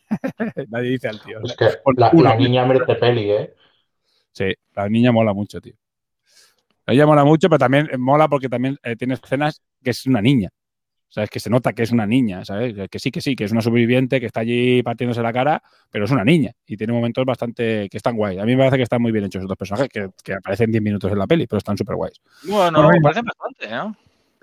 Nadie 0.69 0.89
dice 0.89 1.07
al 1.07 1.21
tío. 1.21 1.39
Es 1.43 1.55
que 1.55 1.65
la, 1.95 2.35
niña 2.35 2.65
merece 2.65 2.95
peli, 2.95 3.31
¿eh? 3.31 3.53
Sí, 4.31 4.53
la 4.75 4.89
niña 4.89 5.11
mola 5.11 5.33
mucho, 5.33 5.61
tío. 5.61 5.73
La 6.85 6.93
niña 6.93 7.05
mola 7.05 7.23
mucho, 7.23 7.49
pero 7.49 7.59
también 7.59 7.89
mola 7.97 8.27
porque 8.27 8.49
también 8.49 8.77
eh, 8.83 8.95
tiene 8.95 9.15
escenas 9.15 9.61
que 9.83 9.91
es 9.91 10.05
una 10.05 10.21
niña. 10.21 10.49
O 11.07 11.13
sea, 11.15 11.23
es 11.23 11.29
que 11.29 11.39
se 11.39 11.49
nota 11.49 11.71
que 11.71 11.83
es 11.83 11.91
una 11.91 12.05
niña, 12.05 12.43
¿sabes? 12.43 12.75
Que 12.89 12.99
sí, 12.99 13.09
que 13.09 13.21
sí, 13.21 13.37
que 13.37 13.45
es 13.45 13.51
una 13.51 13.61
sobreviviente 13.61 14.19
que 14.19 14.25
está 14.25 14.41
allí 14.41 14.83
partiéndose 14.83 15.21
la 15.21 15.31
cara, 15.31 15.63
pero 15.89 16.03
es 16.05 16.11
una 16.11 16.25
niña 16.25 16.51
y 16.65 16.75
tiene 16.75 16.91
momentos 16.91 17.23
bastante 17.23 17.87
que 17.89 17.97
están 17.97 18.17
guay. 18.17 18.37
A 18.37 18.43
mí 18.43 18.51
me 18.53 18.57
parece 18.57 18.77
que 18.77 18.83
están 18.83 19.01
muy 19.01 19.13
bien 19.13 19.23
hechos 19.23 19.39
esos 19.39 19.47
dos 19.47 19.57
personajes, 19.57 19.87
que, 19.87 20.09
que 20.21 20.33
aparecen 20.33 20.71
10 20.71 20.83
minutos 20.83 21.09
en 21.09 21.17
la 21.17 21.25
peli, 21.25 21.47
pero 21.47 21.59
están 21.59 21.77
súper 21.77 21.95
guays. 21.95 22.19
Bueno, 22.43 22.79
Bueno, 22.79 22.89
venga. 22.89 23.01
parecen 23.01 23.25
bastante, 23.25 23.69
¿no? 23.69 23.95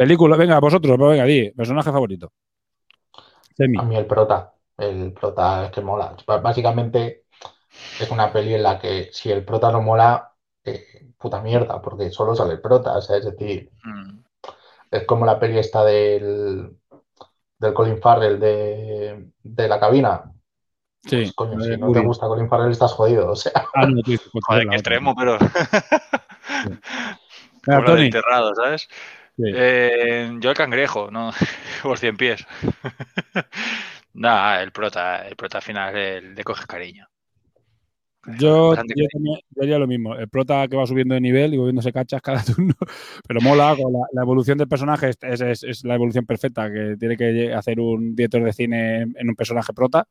Película, 0.03 0.37
venga, 0.37 0.59
vosotros, 0.59 0.97
pues 0.99 1.11
venga, 1.13 1.25
di, 1.25 1.51
personaje 1.53 1.93
favorito. 1.93 2.33
Semi. 3.57 3.79
A 3.79 3.83
mí 3.83 3.97
el 3.97 4.07
prota, 4.07 4.53
el 4.79 5.13
prota 5.13 5.67
es 5.67 5.71
que 5.71 5.81
mola. 5.81 6.17
B- 6.27 6.41
Básicamente 6.41 7.27
es 8.01 8.11
una 8.11 8.33
peli 8.33 8.55
en 8.55 8.65
la 8.65 8.81
que 8.81 9.11
si 9.13 9.31
el 9.31 9.45
prota 9.45 9.71
no 9.71 9.81
mola, 9.81 10.33
eh, 10.65 11.07
puta 11.17 11.41
mierda, 11.41 11.81
porque 11.81 12.11
solo 12.11 12.35
sale 12.35 12.55
el 12.55 12.61
prota, 12.61 12.97
o 12.97 13.01
sea, 13.01 13.17
es 13.19 13.25
decir, 13.27 13.71
Mm. 13.85 14.19
es 14.91 15.05
como 15.07 15.25
la 15.25 15.39
peli 15.39 15.59
esta 15.59 15.85
del, 15.85 16.77
del 17.59 17.73
Colin 17.75 18.01
Farrell 18.03 18.41
de, 18.41 19.29
de 19.41 19.69
la 19.69 19.79
cabina. 19.79 20.25
Sí. 21.05 21.17
Pues, 21.17 21.33
coño, 21.35 21.61
si 21.61 21.77
no 21.77 21.93
te 21.93 22.01
gusta 22.01 22.27
Colin 22.27 22.49
Farrell 22.49 22.73
estás 22.73 22.93
jodido, 22.93 23.31
o 23.31 23.37
sea. 23.37 23.53
Ah, 23.75 23.87
no, 23.87 24.01
pues, 24.05 24.21
Joder, 24.49 24.67
qué 24.69 24.75
extremo, 24.75 25.15
pero. 25.17 25.39
Venga, 27.65 27.77
del 27.79 27.85
Tony. 27.85 28.05
enterrado, 28.07 28.53
¿sabes? 28.57 28.89
Sí. 29.37 29.45
Eh, 29.47 30.31
yo 30.41 30.51
el 30.51 30.57
cangrejo, 30.57 31.11
¿no? 31.11 31.31
Por 31.83 31.99
cien 31.99 32.17
pies. 32.17 32.45
Nah, 34.15 34.61
el 34.61 34.73
prota, 34.73 35.27
el 35.27 35.37
prota 35.37 35.63
final 35.63 35.97
el 35.97 36.35
de 36.35 36.45
coges 36.45 36.67
cariño. 36.67 37.07
Yo, 38.39 38.75
yo 38.77 38.83
yo 39.51 39.63
haría 39.63 39.79
lo 39.79 39.87
mismo. 39.89 40.15
El 40.15 40.29
prota 40.29 40.69
que 40.69 40.77
va 40.77 40.87
subiendo 40.87 41.15
de 41.15 41.21
nivel 41.21 41.55
y 41.55 41.57
volviéndose 41.57 41.93
cachas 41.93 42.21
cada 42.23 42.43
turno. 42.45 42.75
Pero 43.27 43.41
mola, 43.41 43.75
con 43.75 43.93
la, 43.93 44.01
la 44.13 44.23
evolución 44.23 44.59
del 44.59 44.69
personaje 44.69 45.09
es, 45.09 45.17
es- 45.23 45.41
es- 45.41 45.63
es 45.65 45.85
la 45.85 45.95
evolución 45.95 46.27
perfecta 46.27 46.71
que 46.71 46.97
tiene 47.01 47.17
que 47.17 47.53
hacer 47.55 47.81
un 47.81 48.15
director 48.15 48.45
de 48.45 48.53
cine 48.53 49.01
en, 49.17 49.29
un 49.29 49.35
personaje 49.35 49.73
prota. 49.73 50.07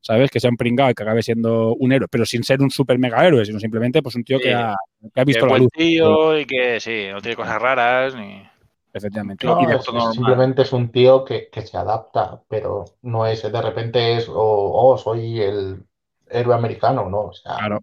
¿Sabes? 0.00 0.30
Que 0.30 0.40
sea 0.40 0.50
un 0.50 0.56
pringado 0.56 0.90
y 0.90 0.94
que 0.94 1.02
acabe 1.02 1.22
siendo 1.22 1.74
un 1.76 1.92
héroe, 1.92 2.08
pero 2.10 2.26
sin 2.26 2.44
ser 2.44 2.60
un 2.62 2.70
super 2.70 2.98
mega 2.98 3.26
héroe, 3.26 3.44
sino 3.44 3.58
simplemente 3.60 4.02
pues 4.02 4.14
un 4.16 4.24
tío 4.24 4.38
Sí. 4.38 4.44
que, 4.44 4.54
ha, 4.54 4.74
que 5.14 5.20
ha 5.20 5.24
Que 5.24 5.24
visto 5.26 5.46
la 5.46 5.50
buen 5.50 5.62
luz. 5.64 5.72
tío 5.72 6.38
y 6.38 6.44
que 6.46 6.80
sí, 6.80 7.06
no 7.12 7.20
tiene 7.20 7.36
cosas 7.36 7.60
raras 7.60 8.14
ni. 8.14 8.42
Efectivamente. 8.94 9.46
No, 9.46 9.60
Y 9.60 9.66
de- 9.66 9.74
es- 9.76 9.88
es 9.88 10.14
simplemente 10.14 10.62
es 10.62 10.72
un 10.72 10.90
tío 10.90 11.24
que, 11.24 11.50
que 11.50 11.62
se 11.62 11.76
adapta, 11.76 12.42
pero 12.48 12.84
no 13.02 13.26
es 13.26 13.42
de 13.42 13.60
repente 13.62 14.16
es, 14.16 14.28
oh, 14.28 14.34
oh, 14.36 14.96
soy 14.96 15.40
el 15.42 15.84
héroe 16.28 16.54
americano, 16.54 17.10
¿no? 17.10 17.20
O 17.26 17.32
sea, 17.32 17.56
claro. 17.56 17.80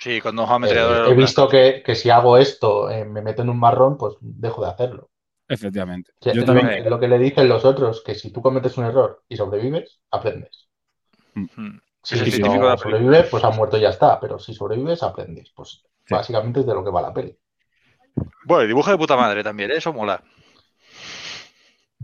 Sí, 0.00 0.20
con 0.20 0.36
dos 0.36 0.48
eh, 0.70 1.04
he 1.08 1.14
visto 1.14 1.48
que, 1.48 1.82
que 1.84 1.94
si 1.96 2.08
hago 2.10 2.36
esto, 2.36 2.88
eh, 2.90 3.04
me 3.04 3.20
meto 3.22 3.42
en 3.42 3.50
un 3.50 3.58
marrón, 3.58 3.96
pues 3.96 4.14
dejo 4.20 4.62
de 4.62 4.70
hacerlo. 4.70 5.10
Efectivamente. 5.48 6.12
Que 6.20 6.34
Yo 6.34 6.40
es 6.42 6.46
también. 6.46 6.66
lo, 6.66 6.72
es 6.72 6.86
lo 6.86 7.00
que 7.00 7.08
le 7.08 7.18
dicen 7.18 7.48
los 7.48 7.64
otros, 7.64 8.02
que 8.02 8.14
si 8.14 8.30
tú 8.30 8.40
cometes 8.42 8.76
un 8.78 8.84
error 8.84 9.24
y 9.28 9.36
sobrevives, 9.36 10.00
aprendes. 10.10 10.68
Mm. 11.34 11.78
Si 12.02 12.14
Es 12.14 12.34
el 12.34 12.40
no 12.42 12.70
de 12.70 12.78
sobrevives, 12.78 13.26
pues 13.28 13.44
ha 13.44 13.50
muerto 13.50 13.76
y 13.76 13.80
ya 13.80 13.90
está, 13.90 14.20
pero 14.20 14.38
si 14.38 14.54
sobrevives, 14.54 15.02
aprendes. 15.02 15.50
Pues 15.54 15.84
Sí. 16.06 16.14
básicamente 16.14 16.60
es 16.60 16.66
de 16.66 16.74
lo 16.74 16.84
que 16.84 16.90
va 16.90 17.02
la 17.02 17.12
peli. 17.12 17.36
Bueno, 18.44 18.62
el 18.62 18.68
dibujo 18.68 18.90
de 18.90 18.96
puta 18.98 19.16
madre 19.16 19.42
también, 19.44 19.70
¿eh? 19.70 19.76
eso 19.76 19.92
mola. 19.92 20.22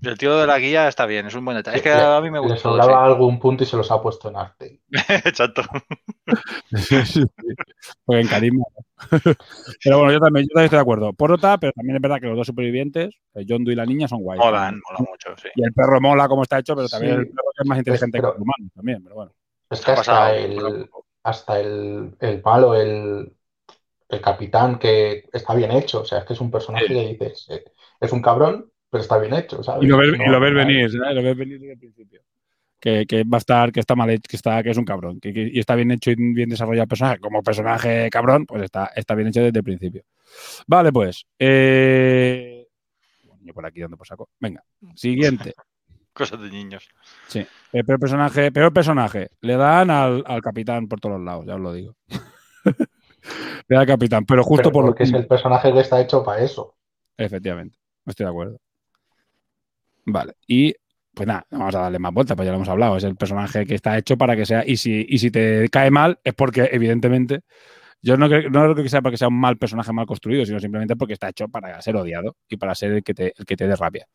El 0.06 0.18
tío 0.18 0.36
de 0.38 0.46
la 0.46 0.58
guía 0.58 0.88
está 0.88 1.06
bien, 1.06 1.26
es 1.26 1.34
un 1.34 1.44
buen 1.44 1.56
detalle. 1.56 1.76
Es 1.78 1.82
que 1.82 1.88
Le- 1.90 2.00
a 2.02 2.20
mí 2.20 2.30
me 2.30 2.38
Le 2.40 2.46
gusta. 2.46 2.62
todo, 2.62 2.72
sobraba 2.80 3.04
algún 3.04 3.38
punto 3.38 3.64
y 3.64 3.66
se 3.66 3.76
los 3.76 3.90
ha 3.90 4.00
puesto 4.02 4.28
en 4.28 4.36
arte. 4.36 4.80
Exacto. 5.24 5.62
Porque 8.04 8.20
en 8.20 8.28
carisma. 8.28 8.64
pero 9.84 9.98
bueno, 9.98 10.12
yo 10.12 10.20
también, 10.20 10.44
yo 10.46 10.54
también 10.54 10.64
estoy 10.64 10.76
de 10.76 10.78
acuerdo. 10.78 11.12
Porota, 11.12 11.58
pero 11.58 11.72
también 11.72 11.96
es 11.96 12.02
verdad 12.02 12.20
que 12.20 12.26
los 12.26 12.36
dos 12.36 12.46
supervivientes, 12.46 13.14
John 13.48 13.64
Doe 13.64 13.72
y 13.72 13.76
la 13.76 13.86
niña, 13.86 14.08
son 14.08 14.20
guays. 14.22 14.40
Molan, 14.40 14.80
mola 14.88 15.10
mucho, 15.10 15.34
sí. 15.40 15.48
Y 15.54 15.64
el 15.64 15.72
perro 15.72 16.00
mola 16.00 16.28
como 16.28 16.42
está 16.42 16.58
hecho, 16.58 16.74
pero 16.74 16.88
también 16.88 17.14
Sí. 17.14 17.20
el 17.20 17.26
perro 17.28 17.50
es 17.58 17.66
más 17.68 17.78
inteligente 17.78 18.18
Pero- 18.18 18.32
que 18.32 18.36
el 18.36 18.42
humano 18.42 18.70
también, 18.74 19.02
pero 19.02 19.14
bueno. 19.16 19.32
Es 19.70 19.80
que 19.80 19.90
Ha 19.90 19.94
hasta 19.94 20.12
pasado, 20.12 20.34
el, 20.34 20.90
hasta 21.24 21.60
el, 21.60 22.16
el 22.20 22.42
malo, 22.42 22.74
el, 22.74 23.32
el 24.08 24.20
capitán, 24.20 24.78
que 24.78 25.24
está 25.32 25.54
bien 25.54 25.72
hecho. 25.72 26.02
O 26.02 26.04
sea, 26.04 26.18
es 26.18 26.24
que 26.24 26.34
es 26.34 26.40
un 26.40 26.50
personaje 26.50 26.86
Sí. 26.86 26.92
que 26.94 27.08
dices, 27.08 27.46
eh, 27.50 27.64
es 28.00 28.12
un 28.12 28.22
cabrón, 28.22 28.70
pero 28.94 29.02
está 29.02 29.18
bien 29.18 29.34
hecho, 29.34 29.60
¿sabes? 29.64 29.82
Y 29.82 29.86
lo 29.88 29.96
ves, 29.98 30.14
y 30.14 30.18
No, 30.18 30.30
lo 30.30 30.38
ves 30.40 30.52
no 30.52 30.60
hay- 30.60 30.66
venir, 30.66 30.88
¿sabes? 30.92 31.14
Lo 31.16 31.22
ves 31.24 31.36
venir 31.36 31.58
desde 31.58 31.72
el 31.72 31.78
principio. 31.80 32.20
Que, 32.78 33.06
que 33.06 33.24
va 33.24 33.38
a 33.38 33.38
estar, 33.38 33.72
que 33.72 33.80
está 33.80 33.96
mal 33.96 34.08
hecho, 34.10 34.22
que 34.28 34.36
está, 34.36 34.62
que 34.62 34.70
es 34.70 34.76
un 34.78 34.84
cabrón. 34.84 35.18
Que, 35.18 35.32
que- 35.32 35.50
y 35.52 35.58
está 35.58 35.74
bien 35.74 35.90
hecho 35.90 36.12
y 36.12 36.14
bien 36.14 36.48
desarrollado 36.48 36.82
el 36.84 36.88
personaje. 36.88 37.18
Como 37.18 37.42
personaje 37.42 38.08
cabrón, 38.08 38.46
pues 38.46 38.62
está, 38.62 38.92
está 38.94 39.16
bien 39.16 39.26
hecho 39.28 39.42
desde 39.42 39.58
el 39.58 39.64
principio. 39.64 40.04
Vale, 40.68 40.92
pues. 40.92 41.26
Eh... 41.38 42.66
Yo 43.40 43.52
por 43.52 43.66
aquí 43.66 43.80
dando 43.80 43.96
por 43.96 44.06
saco. 44.06 44.28
Venga. 44.38 44.62
Siguiente. 44.94 45.54
Cosas 46.12 46.40
de 46.40 46.48
niños. 46.50 46.86
Sí. 47.26 47.44
El 47.72 47.84
peor 47.84 47.98
personaje, 47.98 48.52
peor 48.52 48.72
personaje. 48.72 49.30
Le 49.40 49.56
dan 49.56 49.90
al, 49.90 50.22
al 50.26 50.40
capitán 50.40 50.86
por 50.86 51.00
todos 51.00 51.16
los 51.16 51.24
lados, 51.24 51.44
ya 51.46 51.56
os 51.56 51.60
lo 51.60 51.72
digo. 51.72 51.96
Le 53.68 53.74
da 53.76 53.80
al 53.80 53.86
capitán, 53.86 54.24
pero 54.24 54.44
justo 54.44 54.62
pero 54.64 54.72
por 54.72 54.84
lo 54.84 54.90
porque 54.90 55.02
es 55.04 55.12
el 55.12 55.26
personaje 55.26 55.72
que 55.72 55.80
está 55.80 56.00
hecho 56.00 56.22
para 56.22 56.42
eso. 56.44 56.76
Efectivamente, 57.16 57.78
estoy 58.06 58.24
de 58.24 58.30
acuerdo. 58.30 58.58
Vale, 60.06 60.34
y 60.46 60.74
pues 61.14 61.26
nada, 61.28 61.46
vamos 61.50 61.74
a 61.74 61.80
darle 61.80 61.98
más 61.98 62.12
vueltas, 62.12 62.36
pues 62.36 62.46
ya 62.46 62.52
lo 62.52 62.56
hemos 62.56 62.68
hablado. 62.68 62.96
Es 62.96 63.04
el 63.04 63.16
personaje 63.16 63.64
que 63.66 63.74
está 63.76 63.96
hecho 63.96 64.16
para 64.18 64.36
que 64.36 64.46
sea. 64.46 64.64
Y 64.66 64.76
si, 64.76 65.06
y 65.08 65.18
si 65.18 65.30
te 65.30 65.68
cae 65.70 65.90
mal, 65.90 66.18
es 66.24 66.34
porque, 66.34 66.68
evidentemente, 66.72 67.40
yo 68.02 68.16
no 68.16 68.28
creo, 68.28 68.50
no 68.50 68.62
creo 68.72 68.74
que 68.74 68.88
sea 68.88 69.02
porque 69.02 69.16
sea 69.16 69.28
un 69.28 69.40
mal 69.40 69.56
personaje 69.56 69.92
mal 69.92 70.06
construido, 70.06 70.44
sino 70.44 70.60
simplemente 70.60 70.96
porque 70.96 71.14
está 71.14 71.28
hecho 71.28 71.48
para 71.48 71.80
ser 71.80 71.96
odiado 71.96 72.36
y 72.48 72.56
para 72.56 72.74
ser 72.74 72.92
el 72.92 73.02
que 73.04 73.14
te, 73.14 73.32
el 73.36 73.46
que 73.46 73.56
te 73.56 73.66
dé 73.68 73.76
rabia. 73.76 74.06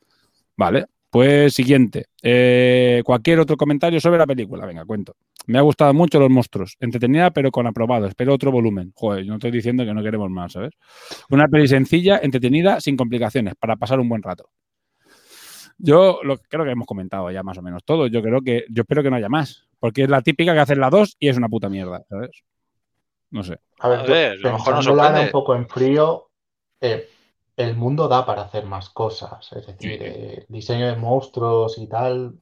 Vale, 0.57 0.87
pues 1.09 1.53
siguiente. 1.53 2.05
Eh, 2.21 3.01
cualquier 3.05 3.39
otro 3.39 3.57
comentario 3.57 3.99
sobre 3.99 4.19
la 4.19 4.27
película. 4.27 4.65
Venga, 4.65 4.85
cuento. 4.85 5.15
Me 5.47 5.57
ha 5.57 5.61
gustado 5.61 5.93
mucho 5.93 6.19
Los 6.19 6.29
Monstruos. 6.29 6.75
Entretenida, 6.79 7.31
pero 7.31 7.49
con 7.51 7.65
aprobado. 7.65 8.05
Espero 8.07 8.33
otro 8.33 8.51
volumen. 8.51 8.91
Joder, 8.95 9.23
yo 9.23 9.29
no 9.29 9.37
estoy 9.37 9.51
diciendo 9.51 9.85
que 9.85 9.93
no 9.93 10.03
queremos 10.03 10.29
más, 10.29 10.51
¿sabes? 10.53 10.71
Una 11.31 11.47
peli 11.47 11.67
sencilla, 11.67 12.19
entretenida, 12.21 12.79
sin 12.81 12.97
complicaciones, 12.97 13.55
para 13.55 13.77
pasar 13.77 13.99
un 13.99 14.09
buen 14.09 14.21
rato. 14.21 14.49
Yo 15.79 16.19
lo, 16.23 16.37
creo 16.37 16.65
que 16.65 16.71
hemos 16.71 16.87
comentado 16.87 17.31
ya 17.31 17.43
más 17.43 17.57
o 17.57 17.61
menos 17.61 17.83
todo. 17.83 18.07
Yo 18.07 18.21
creo 18.21 18.41
que, 18.41 18.65
yo 18.69 18.81
espero 18.83 19.03
que 19.03 19.09
no 19.09 19.15
haya 19.17 19.29
más. 19.29 19.65
Porque 19.79 20.03
es 20.03 20.09
la 20.09 20.21
típica 20.21 20.53
que 20.53 20.59
hacen 20.59 20.79
la 20.81 20.89
2 20.89 21.15
y 21.19 21.29
es 21.29 21.37
una 21.37 21.49
puta 21.49 21.69
mierda, 21.69 22.03
¿sabes? 22.09 22.31
No 23.31 23.43
sé. 23.43 23.59
A 23.79 23.87
ver, 23.89 23.99
A 23.99 24.03
ver, 24.03 24.31
a 24.33 24.35
lo 24.35 24.51
mejor 24.57 24.73
nos 24.75 24.85
pensándola 24.85 25.03
ahora 25.03 25.17
sorprende. 25.19 25.25
un 25.27 25.31
poco 25.31 25.55
en 25.55 25.67
frío, 25.69 26.29
eh, 26.81 27.07
el 27.57 27.75
mundo 27.75 28.07
da 28.07 28.25
para 28.25 28.43
hacer 28.43 28.65
más 28.65 28.89
cosas. 28.89 29.51
Es 29.53 29.67
decir, 29.67 29.99
eh, 30.03 30.45
diseño 30.49 30.87
de 30.87 30.95
monstruos 30.95 31.77
y 31.77 31.87
tal, 31.87 32.39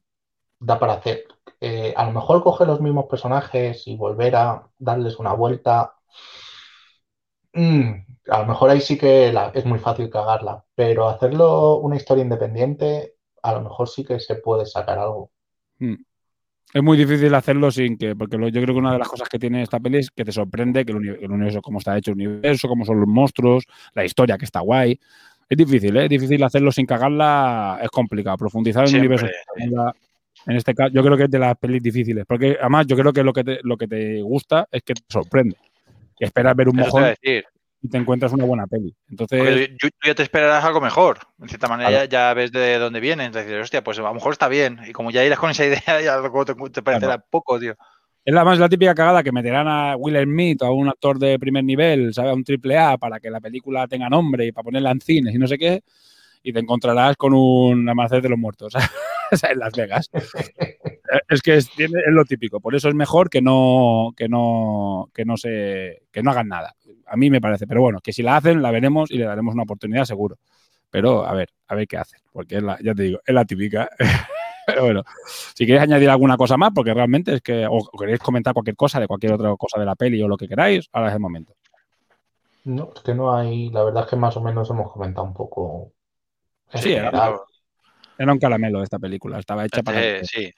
da 0.60 0.78
para 0.78 0.94
hacer. 0.94 1.24
Eh, 1.60 1.94
a 1.96 2.04
lo 2.06 2.12
mejor 2.12 2.42
coger 2.42 2.68
los 2.68 2.80
mismos 2.80 3.06
personajes 3.06 3.86
y 3.88 3.96
volver 3.96 4.36
a 4.36 4.68
darles 4.78 5.18
una 5.18 5.34
vuelta. 5.34 5.94
mm, 7.52 7.90
a 8.30 8.38
lo 8.40 8.46
mejor 8.46 8.70
ahí 8.70 8.80
sí 8.80 8.98
que 8.98 9.32
la- 9.32 9.50
es 9.54 9.64
muy 9.64 9.78
fácil 9.78 10.10
cagarla, 10.10 10.64
pero 10.74 11.08
hacerlo 11.08 11.76
una 11.78 11.96
historia 11.96 12.22
independiente, 12.22 13.16
a 13.48 13.52
lo 13.54 13.62
mejor 13.62 13.88
sí 13.88 14.04
que 14.04 14.20
se 14.20 14.36
puede 14.36 14.66
sacar 14.66 14.98
algo. 14.98 15.30
Mm. 15.78 15.94
Es 16.74 16.82
muy 16.82 16.98
difícil 16.98 17.34
hacerlo 17.34 17.70
sin 17.70 17.96
que, 17.96 18.14
porque 18.14 18.36
lo- 18.36 18.48
yo 18.48 18.60
creo 18.60 18.74
que 18.74 18.78
una 18.80 18.92
de 18.92 18.98
las 18.98 19.08
cosas 19.08 19.28
que 19.28 19.38
tiene 19.38 19.62
esta 19.62 19.80
peli 19.80 19.98
es 19.98 20.10
que 20.10 20.24
te 20.24 20.32
sorprende 20.32 20.84
que 20.84 20.92
el, 20.92 20.98
uni- 20.98 21.08
el 21.24 21.30
universo, 21.30 21.62
cómo 21.62 21.78
está 21.78 21.96
hecho 21.96 22.10
el 22.10 22.16
universo, 22.16 22.68
cómo 22.68 22.84
son 22.84 23.00
los 23.00 23.08
monstruos, 23.08 23.64
la 23.94 24.04
historia 24.04 24.36
que 24.36 24.44
está 24.44 24.60
guay. 24.60 24.98
Es 25.48 25.56
difícil, 25.56 25.96
¿eh? 25.96 26.04
Es 26.04 26.10
difícil 26.10 26.42
hacerlo 26.44 26.70
sin 26.70 26.84
cagarla, 26.84 27.78
es 27.82 27.88
complicado. 27.88 28.36
Profundizar 28.36 28.82
en 28.82 28.88
Siempre, 28.90 29.06
universo. 29.08 29.26
sin 29.56 29.70
cagarla, 29.70 29.94
En 30.46 30.56
este 30.56 30.74
caso, 30.74 30.92
yo 30.92 31.02
creo 31.02 31.16
que 31.16 31.24
es 31.24 31.30
de 31.30 31.38
las 31.38 31.56
pelis 31.56 31.82
difíciles, 31.82 32.24
porque 32.26 32.58
además 32.60 32.86
yo 32.86 32.96
creo 32.96 33.12
que 33.14 33.24
lo 33.24 33.32
que 33.32 33.44
te, 33.44 33.60
lo 33.62 33.76
que 33.78 33.88
te 33.88 34.20
gusta 34.20 34.68
es 34.70 34.82
que 34.82 34.92
te 34.92 35.02
sorprende. 35.08 35.56
Esperas 36.20 36.54
ver 36.54 36.68
un 36.68 36.78
Eso 36.78 36.86
mojón 36.86 37.04
decir. 37.04 37.44
Y 37.80 37.88
te 37.88 37.98
encuentras 37.98 38.32
una 38.32 38.44
buena 38.44 38.66
peli. 38.66 38.94
Entonces, 39.08 39.70
tú, 39.78 39.88
ya 40.04 40.14
te 40.14 40.22
esperarás 40.22 40.64
algo 40.64 40.80
mejor. 40.80 41.18
En 41.40 41.48
cierta 41.48 41.68
manera 41.68 41.90
Claro. 41.90 42.04
ya, 42.04 42.28
ya 42.28 42.34
ves 42.34 42.50
de 42.50 42.78
dónde 42.78 43.00
viene. 43.00 43.24
Entonces 43.24 43.48
dices, 43.48 43.62
hostia, 43.62 43.84
pues 43.84 43.98
a 43.98 44.02
lo 44.02 44.14
mejor 44.14 44.32
está 44.32 44.48
bien. 44.48 44.80
Y 44.86 44.92
como 44.92 45.10
ya 45.10 45.24
irás 45.24 45.38
con 45.38 45.50
esa 45.50 45.64
idea, 45.66 46.00
ya 46.02 46.18
luego 46.18 46.44
te, 46.44 46.54
te 46.54 46.82
parecerá 46.82 47.18
poco, 47.18 47.58
tío. 47.58 47.74
Es 48.24 48.34
la 48.34 48.44
más 48.44 48.58
la 48.58 48.68
típica 48.68 48.94
cagada 48.94 49.22
que 49.22 49.32
meterán 49.32 49.68
a 49.68 49.96
Will 49.96 50.22
Smith 50.22 50.60
o 50.62 50.66
a 50.66 50.70
un 50.70 50.88
actor 50.88 51.18
de 51.18 51.38
primer 51.38 51.64
nivel, 51.64 52.12
¿sabes? 52.12 52.32
A 52.32 52.34
un 52.34 52.44
triple 52.44 52.76
A 52.76 52.98
para 52.98 53.20
que 53.20 53.30
la 53.30 53.40
película 53.40 53.86
tenga 53.86 54.08
nombre 54.10 54.44
y 54.46 54.52
para 54.52 54.64
ponerla 54.64 54.90
en 54.90 55.00
cines 55.00 55.34
y 55.34 55.38
no 55.38 55.46
sé 55.46 55.56
qué. 55.56 55.82
Y 56.42 56.52
te 56.52 56.60
encontrarás 56.60 57.16
con 57.16 57.32
un 57.32 57.88
amanecer 57.88 58.20
de 58.20 58.28
los 58.28 58.38
muertos 58.38 58.72
sea, 58.72 58.90
en 59.50 59.58
Las 59.58 59.72
Vegas. 59.72 60.10
Eh, 60.12 61.20
es 61.28 61.42
que 61.42 61.56
es, 61.56 61.70
lo 62.08 62.24
típico. 62.24 62.60
Por 62.60 62.74
eso 62.74 62.88
es 62.88 62.94
mejor 62.94 63.30
que 63.30 63.40
no, 63.40 64.12
que 64.16 64.28
no, 64.28 65.10
que 65.14 65.24
no 65.24 65.36
se, 65.36 66.02
que 66.10 66.22
no 66.22 66.30
hagan 66.30 66.48
nada. 66.48 66.74
A 67.06 67.16
mí 67.16 67.30
me 67.30 67.40
parece. 67.40 67.66
Pero 67.66 67.80
bueno, 67.80 68.00
que 68.00 68.12
si 68.12 68.22
la 68.22 68.36
hacen, 68.36 68.62
la 68.62 68.70
veremos 68.70 69.10
y 69.10 69.18
le 69.18 69.24
daremos 69.24 69.54
una 69.54 69.62
oportunidad 69.62 70.04
seguro. 70.04 70.36
Pero 70.90 71.26
a 71.26 71.32
ver, 71.34 71.50
a 71.66 71.74
ver 71.74 71.86
qué 71.86 71.98
hacen. 71.98 72.20
Porque 72.32 72.56
es 72.56 72.62
la, 72.62 72.78
ya 72.82 72.94
te 72.94 73.02
digo, 73.04 73.20
es 73.24 73.34
la 73.34 73.44
típica. 73.44 73.88
Pero 74.66 74.84
bueno, 74.84 75.02
si 75.54 75.64
queréis 75.64 75.84
añadir 75.84 76.10
alguna 76.10 76.36
cosa 76.36 76.58
más, 76.58 76.72
porque 76.74 76.92
realmente 76.92 77.36
es 77.36 77.40
que, 77.40 77.66
o, 77.66 77.88
queréis 77.98 78.20
comentar 78.20 78.52
cualquier 78.52 78.76
cosa 78.76 79.00
de 79.00 79.06
cualquier 79.06 79.32
otra 79.32 79.56
cosa 79.56 79.80
de 79.80 79.86
la 79.86 79.96
peli 79.96 80.22
o 80.22 80.28
lo 80.28 80.36
que 80.36 80.46
queráis, 80.46 80.90
ahora 80.92 81.08
es 81.08 81.14
el 81.14 81.20
momento. 81.20 81.54
No, 82.64 82.92
es 82.94 83.00
que 83.00 83.14
no 83.14 83.34
hay, 83.34 83.70
la 83.70 83.84
verdad 83.84 84.04
es 84.04 84.10
que 84.10 84.16
más 84.16 84.36
o 84.36 84.42
menos 84.42 84.68
hemos 84.68 84.92
comentado 84.92 85.26
un 85.26 85.32
poco 85.32 85.92
Sí, 86.74 86.90
general. 86.90 87.40
Era 88.18 88.32
un 88.32 88.38
caramelo 88.38 88.82
esta 88.82 88.98
película, 88.98 89.38
estaba 89.38 89.64
hecha 89.64 89.82
para 89.82 90.00
Eh, 90.00 90.22
sí. 90.24 90.52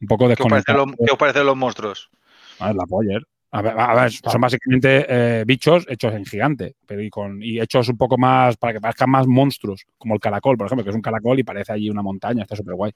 un 0.00 0.06
poco 0.08 0.28
¿Qué 0.34 0.42
os, 0.42 0.48
parecen 0.48 0.76
desconectada. 0.76 0.84
qué 1.04 1.12
os 1.12 1.18
parecen 1.18 1.46
los 1.46 1.56
monstruos? 1.56 2.10
Ah, 2.58 2.72
la 2.72 2.86
Poller. 2.86 3.22
A 3.52 3.62
ver, 3.62 3.74
a 3.78 3.94
ver, 3.94 4.10
son 4.12 4.40
básicamente 4.40 5.06
eh, 5.08 5.44
bichos 5.46 5.86
hechos 5.88 6.12
en 6.12 6.26
gigante, 6.26 6.74
pero 6.84 7.00
y, 7.00 7.08
con, 7.08 7.42
y 7.42 7.58
hechos 7.60 7.88
un 7.88 7.96
poco 7.96 8.18
más, 8.18 8.56
para 8.56 8.74
que 8.74 8.80
parezcan 8.80 9.08
más 9.08 9.26
monstruos, 9.26 9.84
como 9.96 10.14
el 10.14 10.20
caracol, 10.20 10.58
por 10.58 10.66
ejemplo, 10.66 10.84
que 10.84 10.90
es 10.90 10.96
un 10.96 11.00
caracol 11.00 11.38
y 11.38 11.44
parece 11.44 11.72
allí 11.72 11.88
una 11.88 12.02
montaña, 12.02 12.42
está 12.42 12.56
súper 12.56 12.74
guay. 12.74 12.92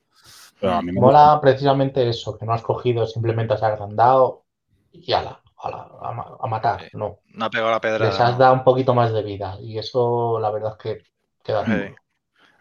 Pero 0.61 0.75
a 0.75 0.83
mí 0.83 0.93
me 0.93 1.01
gusta. 1.01 1.19
Mola 1.19 1.41
precisamente 1.41 2.07
eso, 2.09 2.37
que 2.37 2.45
no 2.45 2.53
has 2.53 2.63
cogido, 2.63 3.07
simplemente 3.07 3.55
has 3.55 3.63
agrandado 3.63 4.45
y 4.93 5.13
ala, 5.13 5.41
ala, 5.57 5.89
a, 6.03 6.13
ma- 6.13 6.37
a 6.39 6.47
matar. 6.47 6.83
No, 6.93 7.21
No 7.35 7.45
ha 7.47 7.51
pegado 7.51 7.71
la 7.71 7.81
les 7.81 8.15
pedra. 8.15 8.29
has 8.29 8.37
dado 8.39 8.55
un 8.55 8.65
poquito 8.65 8.93
más 8.95 9.13
de 9.13 9.23
vida 9.23 9.57
y 9.61 9.79
eso 9.79 10.39
la 10.41 10.51
verdad 10.51 10.73
es 10.77 10.83
que 10.83 11.03
queda 11.43 11.65
Sí. 11.65 11.95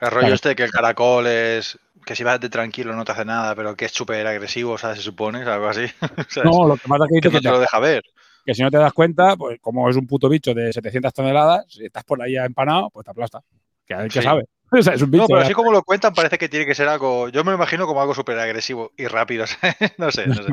El 0.02 0.08
rollo 0.12 0.20
Claro. 0.22 0.36
este 0.36 0.50
de 0.50 0.56
que 0.56 0.64
el 0.64 0.72
caracol 0.72 1.28
es. 1.28 1.78
que 2.06 2.16
si 2.16 2.24
vas 2.24 2.40
de 2.40 2.50
tranquilo 2.50 2.96
no 2.96 3.04
te 3.06 3.12
hace 3.12 3.26
nada, 3.26 3.54
pero 3.56 3.76
que 3.76 3.86
es 3.86 3.92
súper 3.92 4.26
agresivo, 4.26 4.78
¿sabes? 4.78 4.98
Se 4.98 5.04
supone, 5.04 5.44
algo 5.44 5.68
así. 5.68 5.86
¿Sabes? 6.30 6.50
No, 6.50 6.68
lo 6.68 6.78
que 6.78 6.88
pasa 6.88 7.04
es 7.06 7.10
que, 7.14 7.22
que 7.22 7.28
no 7.30 7.40
que, 7.40 7.42
te 7.44 7.52
lo 7.52 7.60
deja 7.60 7.80
ver. 7.80 8.04
que 8.46 8.56
si 8.56 8.62
no 8.64 8.72
te 8.72 8.78
das 8.78 8.94
cuenta, 8.94 9.36
pues 9.36 9.60
como 9.62 9.90
es 9.90 9.96
un 9.98 10.08
puto 10.08 10.30
bicho 10.30 10.54
de 10.54 10.72
700 10.74 11.14
toneladas, 11.14 11.66
si 11.70 11.86
estás 11.86 12.04
por 12.06 12.22
ahí 12.22 12.38
empanado, 12.38 12.90
pues 12.92 13.04
te 13.06 13.12
aplasta. 13.12 13.42
Que 13.86 13.94
a 13.94 14.04
qué 14.08 14.10
Sí. 14.10 14.22
sabe. 14.22 14.46
O 14.72 14.84
sea, 14.84 14.94
es 14.94 15.02
un 15.02 15.10
bicho. 15.10 15.24
No, 15.24 15.28
pero 15.28 15.42
así 15.42 15.54
como 15.54 15.72
lo 15.72 15.82
cuentan, 15.82 16.14
parece 16.14 16.38
que 16.38 16.48
tiene 16.48 16.66
que 16.68 16.76
ser 16.76 16.88
algo. 16.88 17.28
Yo 17.30 17.44
me 17.44 17.50
lo 17.52 17.58
imagino 17.58 17.88
como 17.88 18.02
algo 18.02 18.14
súper 18.14 18.38
agresivo 18.38 18.92
y 18.98 19.08
rápido. 19.08 19.46
¿sabes? 19.48 19.76
No 19.98 20.12
sé, 20.12 20.28
no 20.28 20.36
sé. 20.36 20.44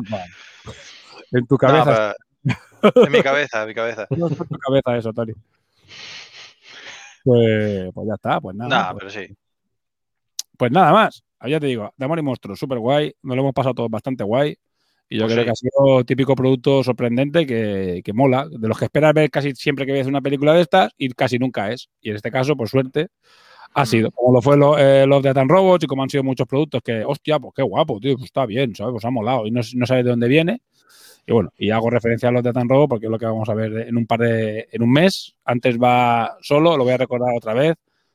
En 1.32 1.46
tu 1.46 1.58
cabeza. 1.58 2.14
en 2.82 3.12
mi 3.12 3.22
cabeza, 3.22 3.62
en 3.62 3.68
mi 3.68 3.74
cabeza. 3.74 4.06
No 4.10 4.28
en 4.28 4.34
tu 4.36 4.58
cabeza 4.58 4.96
eso, 4.96 5.12
Tony. 5.12 5.32
Pues, 7.26 7.90
pues 7.92 8.06
ya 8.08 8.14
está, 8.14 8.40
pues 8.40 8.54
nada. 8.56 8.70
Nada, 8.70 8.92
pues, 8.92 9.04
pero 9.12 9.26
sí. 9.26 9.34
pues 10.56 10.70
nada 10.70 10.92
más. 10.92 11.22
Ya 11.46 11.60
te 11.60 11.66
digo, 11.66 11.92
de 11.96 12.04
Amor 12.04 12.18
y 12.18 12.22
Monstruos, 12.22 12.58
súper 12.58 12.78
guay. 12.78 13.12
Nos 13.22 13.36
lo 13.36 13.42
hemos 13.42 13.52
pasado 13.54 13.74
todos 13.74 13.90
bastante 13.90 14.24
guay. 14.24 14.56
Y 15.08 15.18
yo 15.18 15.24
Pues 15.24 15.34
creo 15.34 15.42
sí. 15.42 15.44
que 15.44 15.50
ha 15.50 15.54
sido 15.54 16.04
típico 16.04 16.34
producto 16.34 16.82
sorprendente 16.82 17.46
que, 17.46 18.00
que 18.04 18.12
mola. 18.12 18.46
De 18.48 18.66
los 18.68 18.78
que 18.78 18.86
esperas 18.86 19.12
ver 19.12 19.30
casi 19.30 19.54
siempre 19.54 19.86
que 19.86 19.92
ves 19.92 20.06
una 20.06 20.20
película 20.20 20.52
de 20.54 20.62
estas 20.62 20.92
y 20.96 21.08
casi 21.10 21.38
nunca 21.38 21.70
es. 21.72 21.88
Y 22.00 22.10
en 22.10 22.16
este 22.16 22.30
caso, 22.30 22.56
por 22.56 22.68
suerte, 22.68 23.08
ha 23.74 23.82
Mm. 23.82 23.86
sido. 23.86 24.10
Como 24.12 24.32
lo 24.34 24.40
fue 24.42 24.56
lo, 24.56 24.78
eh, 24.78 25.06
Love, 25.06 25.24
Death 25.24 25.36
and 25.36 25.50
Robots 25.50 25.84
y 25.84 25.86
como 25.86 26.02
han 26.02 26.10
sido 26.10 26.22
muchos 26.24 26.46
productos 26.46 26.80
que, 26.82 27.04
hostia, 27.04 27.38
pues 27.38 27.52
qué 27.54 27.62
guapo, 27.62 28.00
tío, 28.00 28.14
pues 28.14 28.24
está 28.26 28.46
bien, 28.46 28.74
¿sabes? 28.74 28.92
Pues 28.92 29.04
ha 29.04 29.10
molado 29.10 29.46
y 29.46 29.50
no, 29.50 29.60
no 29.74 29.86
sabes 29.86 30.04
de 30.04 30.10
dónde 30.10 30.28
viene. 30.28 30.62
Y 31.26 31.32
bueno, 31.32 31.50
y 31.58 31.70
hago 31.70 31.90
referencia 31.90 32.28
a 32.28 32.32
los 32.32 32.44
de 32.44 32.52
Tan 32.52 32.68
Robo 32.68 32.88
porque 32.88 33.06
es 33.06 33.10
lo 33.10 33.18
que 33.18 33.26
vamos 33.26 33.48
a 33.48 33.54
ver 33.54 33.88
en 33.88 33.96
un 33.96 34.06
par 34.06 34.20
de, 34.20 34.68
en 34.70 34.82
un 34.82 34.92
mes. 34.92 35.34
Antes 35.44 35.76
va 35.76 36.36
solo, 36.40 36.76
lo 36.76 36.84
voy 36.84 36.92
a 36.92 36.98
recordar 36.98 37.34
otra 37.36 37.52
vez. 37.52 37.74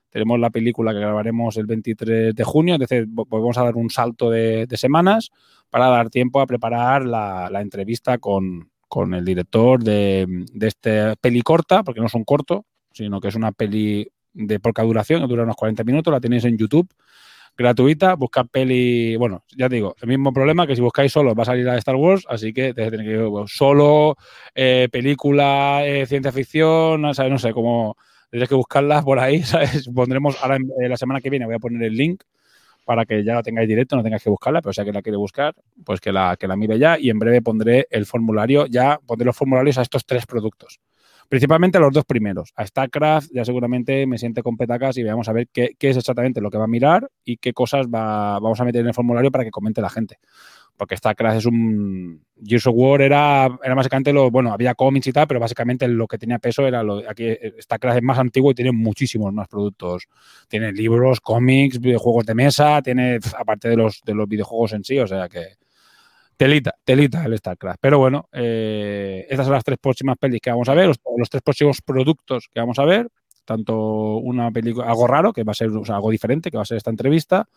Tenemos 0.09 0.39
la 0.39 0.49
película 0.49 0.93
que 0.93 0.99
grabaremos 0.99 1.57
el 1.57 1.65
23 1.65 2.33
de 2.33 2.43
junio, 2.43 2.75
es 2.75 2.79
decir, 2.79 3.05
vamos 3.07 3.57
a 3.57 3.63
dar 3.63 3.75
un 3.75 3.89
salto 3.89 4.29
de, 4.29 4.67
semanas 4.75 5.31
para 5.69 5.87
dar 5.87 6.09
tiempo 6.09 6.41
a 6.41 6.47
preparar 6.47 7.05
la, 7.05 7.49
entrevista 7.61 8.17
con, 8.17 8.69
con 8.87 9.13
el 9.13 9.23
director 9.23 9.81
de, 9.81 10.45
de 10.53 10.67
este 10.67 11.15
peli 11.17 11.41
corta, 11.41 11.83
porque 11.83 12.01
no 12.01 12.07
es 12.07 12.13
un 12.13 12.25
corto, 12.25 12.65
sino 12.91 13.21
que 13.21 13.29
es 13.29 13.35
una 13.35 13.53
peli 13.53 14.09
de 14.33 14.59
poca 14.59 14.83
duración, 14.83 15.21
que 15.21 15.27
dura 15.27 15.43
unos 15.43 15.55
40 15.55 15.83
minutos, 15.85 16.11
la 16.11 16.19
tenéis 16.19 16.43
en 16.43 16.57
YouTube 16.57 16.89
gratuita, 17.61 18.15
buscar 18.15 18.47
peli, 18.49 19.15
bueno, 19.15 19.43
ya 19.55 19.69
te 19.69 19.75
digo, 19.75 19.95
el 20.01 20.07
mismo 20.09 20.33
problema 20.33 20.67
que 20.67 20.75
si 20.75 20.81
buscáis 20.81 21.11
solo 21.11 21.33
va 21.35 21.43
a 21.43 21.45
salir 21.45 21.65
la 21.65 21.73
de 21.73 21.79
Star 21.79 21.95
Wars, 21.95 22.25
así 22.29 22.53
que 22.53 22.73
tenéis 22.73 23.01
que 23.03 23.11
ir 23.11 23.29
solo, 23.47 24.15
eh, 24.55 24.87
película, 24.91 25.81
eh, 25.85 26.05
ciencia 26.05 26.31
ficción, 26.31 27.13
¿sabes? 27.15 27.31
no 27.31 27.39
sé, 27.39 27.53
cómo 27.53 27.95
tendréis 28.29 28.49
que 28.49 28.55
buscarlas 28.55 29.03
por 29.03 29.19
ahí, 29.19 29.41
¿sabes? 29.43 29.89
Pondremos, 29.93 30.37
ahora 30.41 30.57
en- 30.57 30.69
eh, 30.81 30.89
la 30.89 30.97
semana 30.97 31.21
que 31.21 31.29
viene 31.29 31.45
voy 31.45 31.55
a 31.55 31.59
poner 31.59 31.83
el 31.83 31.95
link 31.95 32.23
para 32.85 33.05
que 33.05 33.23
ya 33.23 33.35
la 33.35 33.43
tengáis 33.43 33.67
directo, 33.67 33.95
no 33.95 34.03
tengáis 34.03 34.23
que 34.23 34.29
buscarla, 34.29 34.61
pero 34.61 34.73
si 34.73 34.81
alguien 34.81 34.95
la 34.95 35.01
quiere 35.01 35.17
buscar, 35.17 35.55
pues 35.85 36.01
que 36.01 36.11
la, 36.11 36.35
que 36.39 36.47
la 36.47 36.55
mire 36.55 36.79
ya 36.79 36.97
y 36.99 37.09
en 37.09 37.19
breve 37.19 37.41
pondré 37.41 37.87
el 37.91 38.05
formulario, 38.05 38.65
ya 38.67 38.99
pondré 39.05 39.25
los 39.25 39.35
formularios 39.37 39.77
a 39.77 39.83
estos 39.83 40.05
tres 40.05 40.25
productos. 40.25 40.79
Principalmente 41.31 41.79
los 41.79 41.93
dos 41.93 42.03
primeros. 42.03 42.51
A 42.57 42.67
StarCraft 42.67 43.29
ya 43.33 43.45
seguramente 43.45 44.05
me 44.05 44.17
siente 44.17 44.43
con 44.43 44.57
petacas 44.57 44.97
y 44.97 45.03
veamos 45.03 45.29
a 45.29 45.31
ver 45.31 45.47
qué, 45.47 45.77
es 45.79 45.95
exactamente 45.95 46.41
lo 46.41 46.51
que 46.51 46.57
va 46.57 46.65
a 46.65 46.67
mirar 46.67 47.09
y 47.23 47.37
qué 47.37 47.53
cosas 47.53 47.87
va, 47.87 48.37
vamos 48.37 48.59
a 48.59 48.65
meter 48.65 48.81
en 48.81 48.87
el 48.87 48.93
formulario 48.93 49.31
para 49.31 49.45
que 49.45 49.49
comente 49.49 49.79
la 49.79 49.89
gente. 49.89 50.19
Porque 50.75 50.97
StarCraft 50.97 51.37
es 51.37 51.45
un... 51.45 52.25
Gears 52.43 52.67
of 52.67 52.73
War 52.75 53.01
era, 53.01 53.47
era 53.63 53.75
básicamente 53.75 54.11
lo... 54.11 54.29
Bueno, 54.29 54.51
había 54.51 54.75
cómics 54.75 55.07
y 55.07 55.13
tal, 55.13 55.25
pero 55.25 55.39
básicamente 55.39 55.87
lo 55.87 56.05
que 56.05 56.17
tenía 56.17 56.37
peso 56.37 56.67
era 56.67 56.83
lo... 56.83 56.97
Aquí 57.09 57.23
eh, 57.23 57.53
StarCraft 57.61 57.99
es 57.99 58.03
más 58.03 58.19
antiguo 58.19 58.51
y 58.51 58.55
tiene 58.55 58.73
muchísimos 58.73 59.31
más 59.31 59.47
productos. 59.47 60.09
Tiene 60.49 60.73
libros, 60.73 61.21
cómics, 61.21 61.79
videojuegos 61.79 62.25
de 62.25 62.35
mesa, 62.35 62.81
tiene, 62.81 63.19
aparte 63.37 63.69
de 63.69 63.77
los, 63.77 64.01
de 64.03 64.15
los 64.15 64.27
videojuegos 64.27 64.73
en 64.73 64.83
sí, 64.83 64.99
o 64.99 65.07
sea 65.07 65.29
que... 65.29 65.60
Telita, 66.37 66.73
telita 66.83 67.23
el 67.25 67.37
StarCraft. 67.37 67.79
Pero 67.81 67.99
bueno, 67.99 68.27
eh, 68.31 69.25
estas 69.29 69.45
son 69.45 69.53
las 69.53 69.63
tres 69.63 69.77
próximas 69.79 70.17
pelis 70.17 70.41
que 70.41 70.49
vamos 70.49 70.69
a 70.69 70.73
ver, 70.73 70.87
los, 70.87 71.29
tres 71.29 71.43
próximos 71.43 71.81
productos 71.81 72.49
que 72.51 72.59
vamos 72.59 72.79
a 72.79 72.85
ver. 72.85 73.09
Tanto 73.45 74.17
una 74.17 74.51
película, 74.51 74.87
algo 74.87 75.07
raro, 75.07 75.33
que 75.33 75.43
va 75.43 75.51
a 75.51 75.55
ser 75.55 75.69
o 75.69 75.85
sea, 75.85 75.95
algo 75.95 76.11
diferente, 76.11 76.51
que 76.51 76.57
va 76.57 76.63
a 76.63 76.65
ser 76.65 76.77
esta 76.77 76.89
entrevista. 76.89 77.47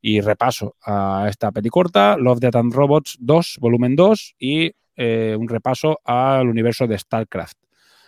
Y 0.00 0.20
repaso 0.20 0.76
a 0.84 1.26
esta 1.28 1.52
peli 1.52 1.68
corta, 1.68 2.16
Love, 2.16 2.40
Death 2.40 2.56
and 2.56 2.74
Robots 2.74 3.16
2, 3.20 3.58
volumen 3.60 3.96
2, 3.96 4.36
y 4.38 4.72
eh, 4.96 5.36
un 5.38 5.48
repaso 5.48 6.00
al 6.04 6.48
universo 6.48 6.86
de 6.86 6.98
StarCraft. 6.98 7.58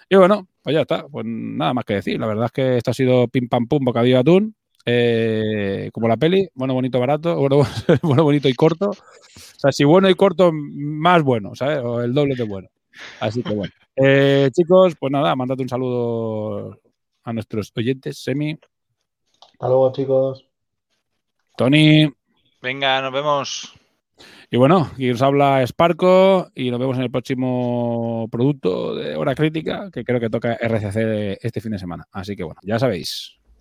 Y 0.09 0.17
bueno, 0.17 0.49
pues 0.63 0.75
ya 0.75 0.83
está, 0.83 1.07
pues 1.07 1.25
nada 1.27 1.75
más 1.75 1.85
que 1.85 1.95
decir. 1.95 2.19
La 2.19 2.27
verdad 2.27 2.47
es 2.47 2.53
que 2.53 2.77
esto 2.79 2.91
ha 2.91 2.95
sido 2.95 3.29
pim 3.29 3.49
pam 3.49 3.67
pum, 3.67 3.85
bocadillo 3.85 4.19
atún, 4.19 4.55
eh, 4.91 5.91
como 5.93 6.09
la 6.09 6.17
peli, 6.17 6.49
bueno, 6.55 6.73
bonito, 6.73 6.99
barato, 6.99 7.37
bueno, 7.39 7.63
bueno, 8.03 8.25
bonito 8.25 8.49
y 8.49 8.55
corto. 8.55 8.89
O 8.89 9.61
sea, 9.61 9.71
si 9.71 9.85
bueno 9.85 10.09
y 10.09 10.15
corto, 10.15 10.51
más 10.53 11.23
bueno, 11.23 11.55
¿sabes? 11.55 11.81
O 11.85 12.01
el 12.01 12.15
doble 12.15 12.35
de 12.35 12.45
bueno. 12.45 12.69
Así 13.21 13.43
que 13.43 13.55
bueno. 13.55 13.73
Eh, 13.97 14.49
chicos, 14.53 14.95
pues 14.99 15.13
nada, 15.13 15.37
mandad 15.37 15.61
un 15.61 15.69
saludo 15.69 16.81
a 17.25 17.33
nuestros 17.35 17.71
oyentes, 17.77 18.23
Semi, 18.23 18.59
Hasta 19.53 19.69
luego, 19.69 19.93
chicos. 19.93 20.47
Tony, 21.57 22.09
Venga, 22.63 23.03
nos 23.03 23.13
vemos. 23.13 23.75
y 24.51 24.57
bueno, 24.57 24.91
y 24.97 25.11
os 25.11 25.21
habla 25.21 25.67
Sparco 25.67 26.51
y 26.55 26.71
nos 26.71 26.81
vemos 26.81 26.97
en 26.97 27.03
el 27.03 27.11
próximo 27.11 28.27
producto 28.31 28.95
de 28.95 29.17
hora 29.17 29.35
crítica, 29.35 29.91
que 29.93 30.05
creo 30.05 30.19
que 30.21 30.31
toca 30.31 30.55
RCC 30.55 31.39
este 31.43 31.61
fin 31.61 31.73
de 31.73 31.79
semana. 31.79 32.07
Así 32.11 32.37
que 32.37 32.45
bueno, 32.45 32.61
ya 32.63 32.79
sabéis. 32.79 33.38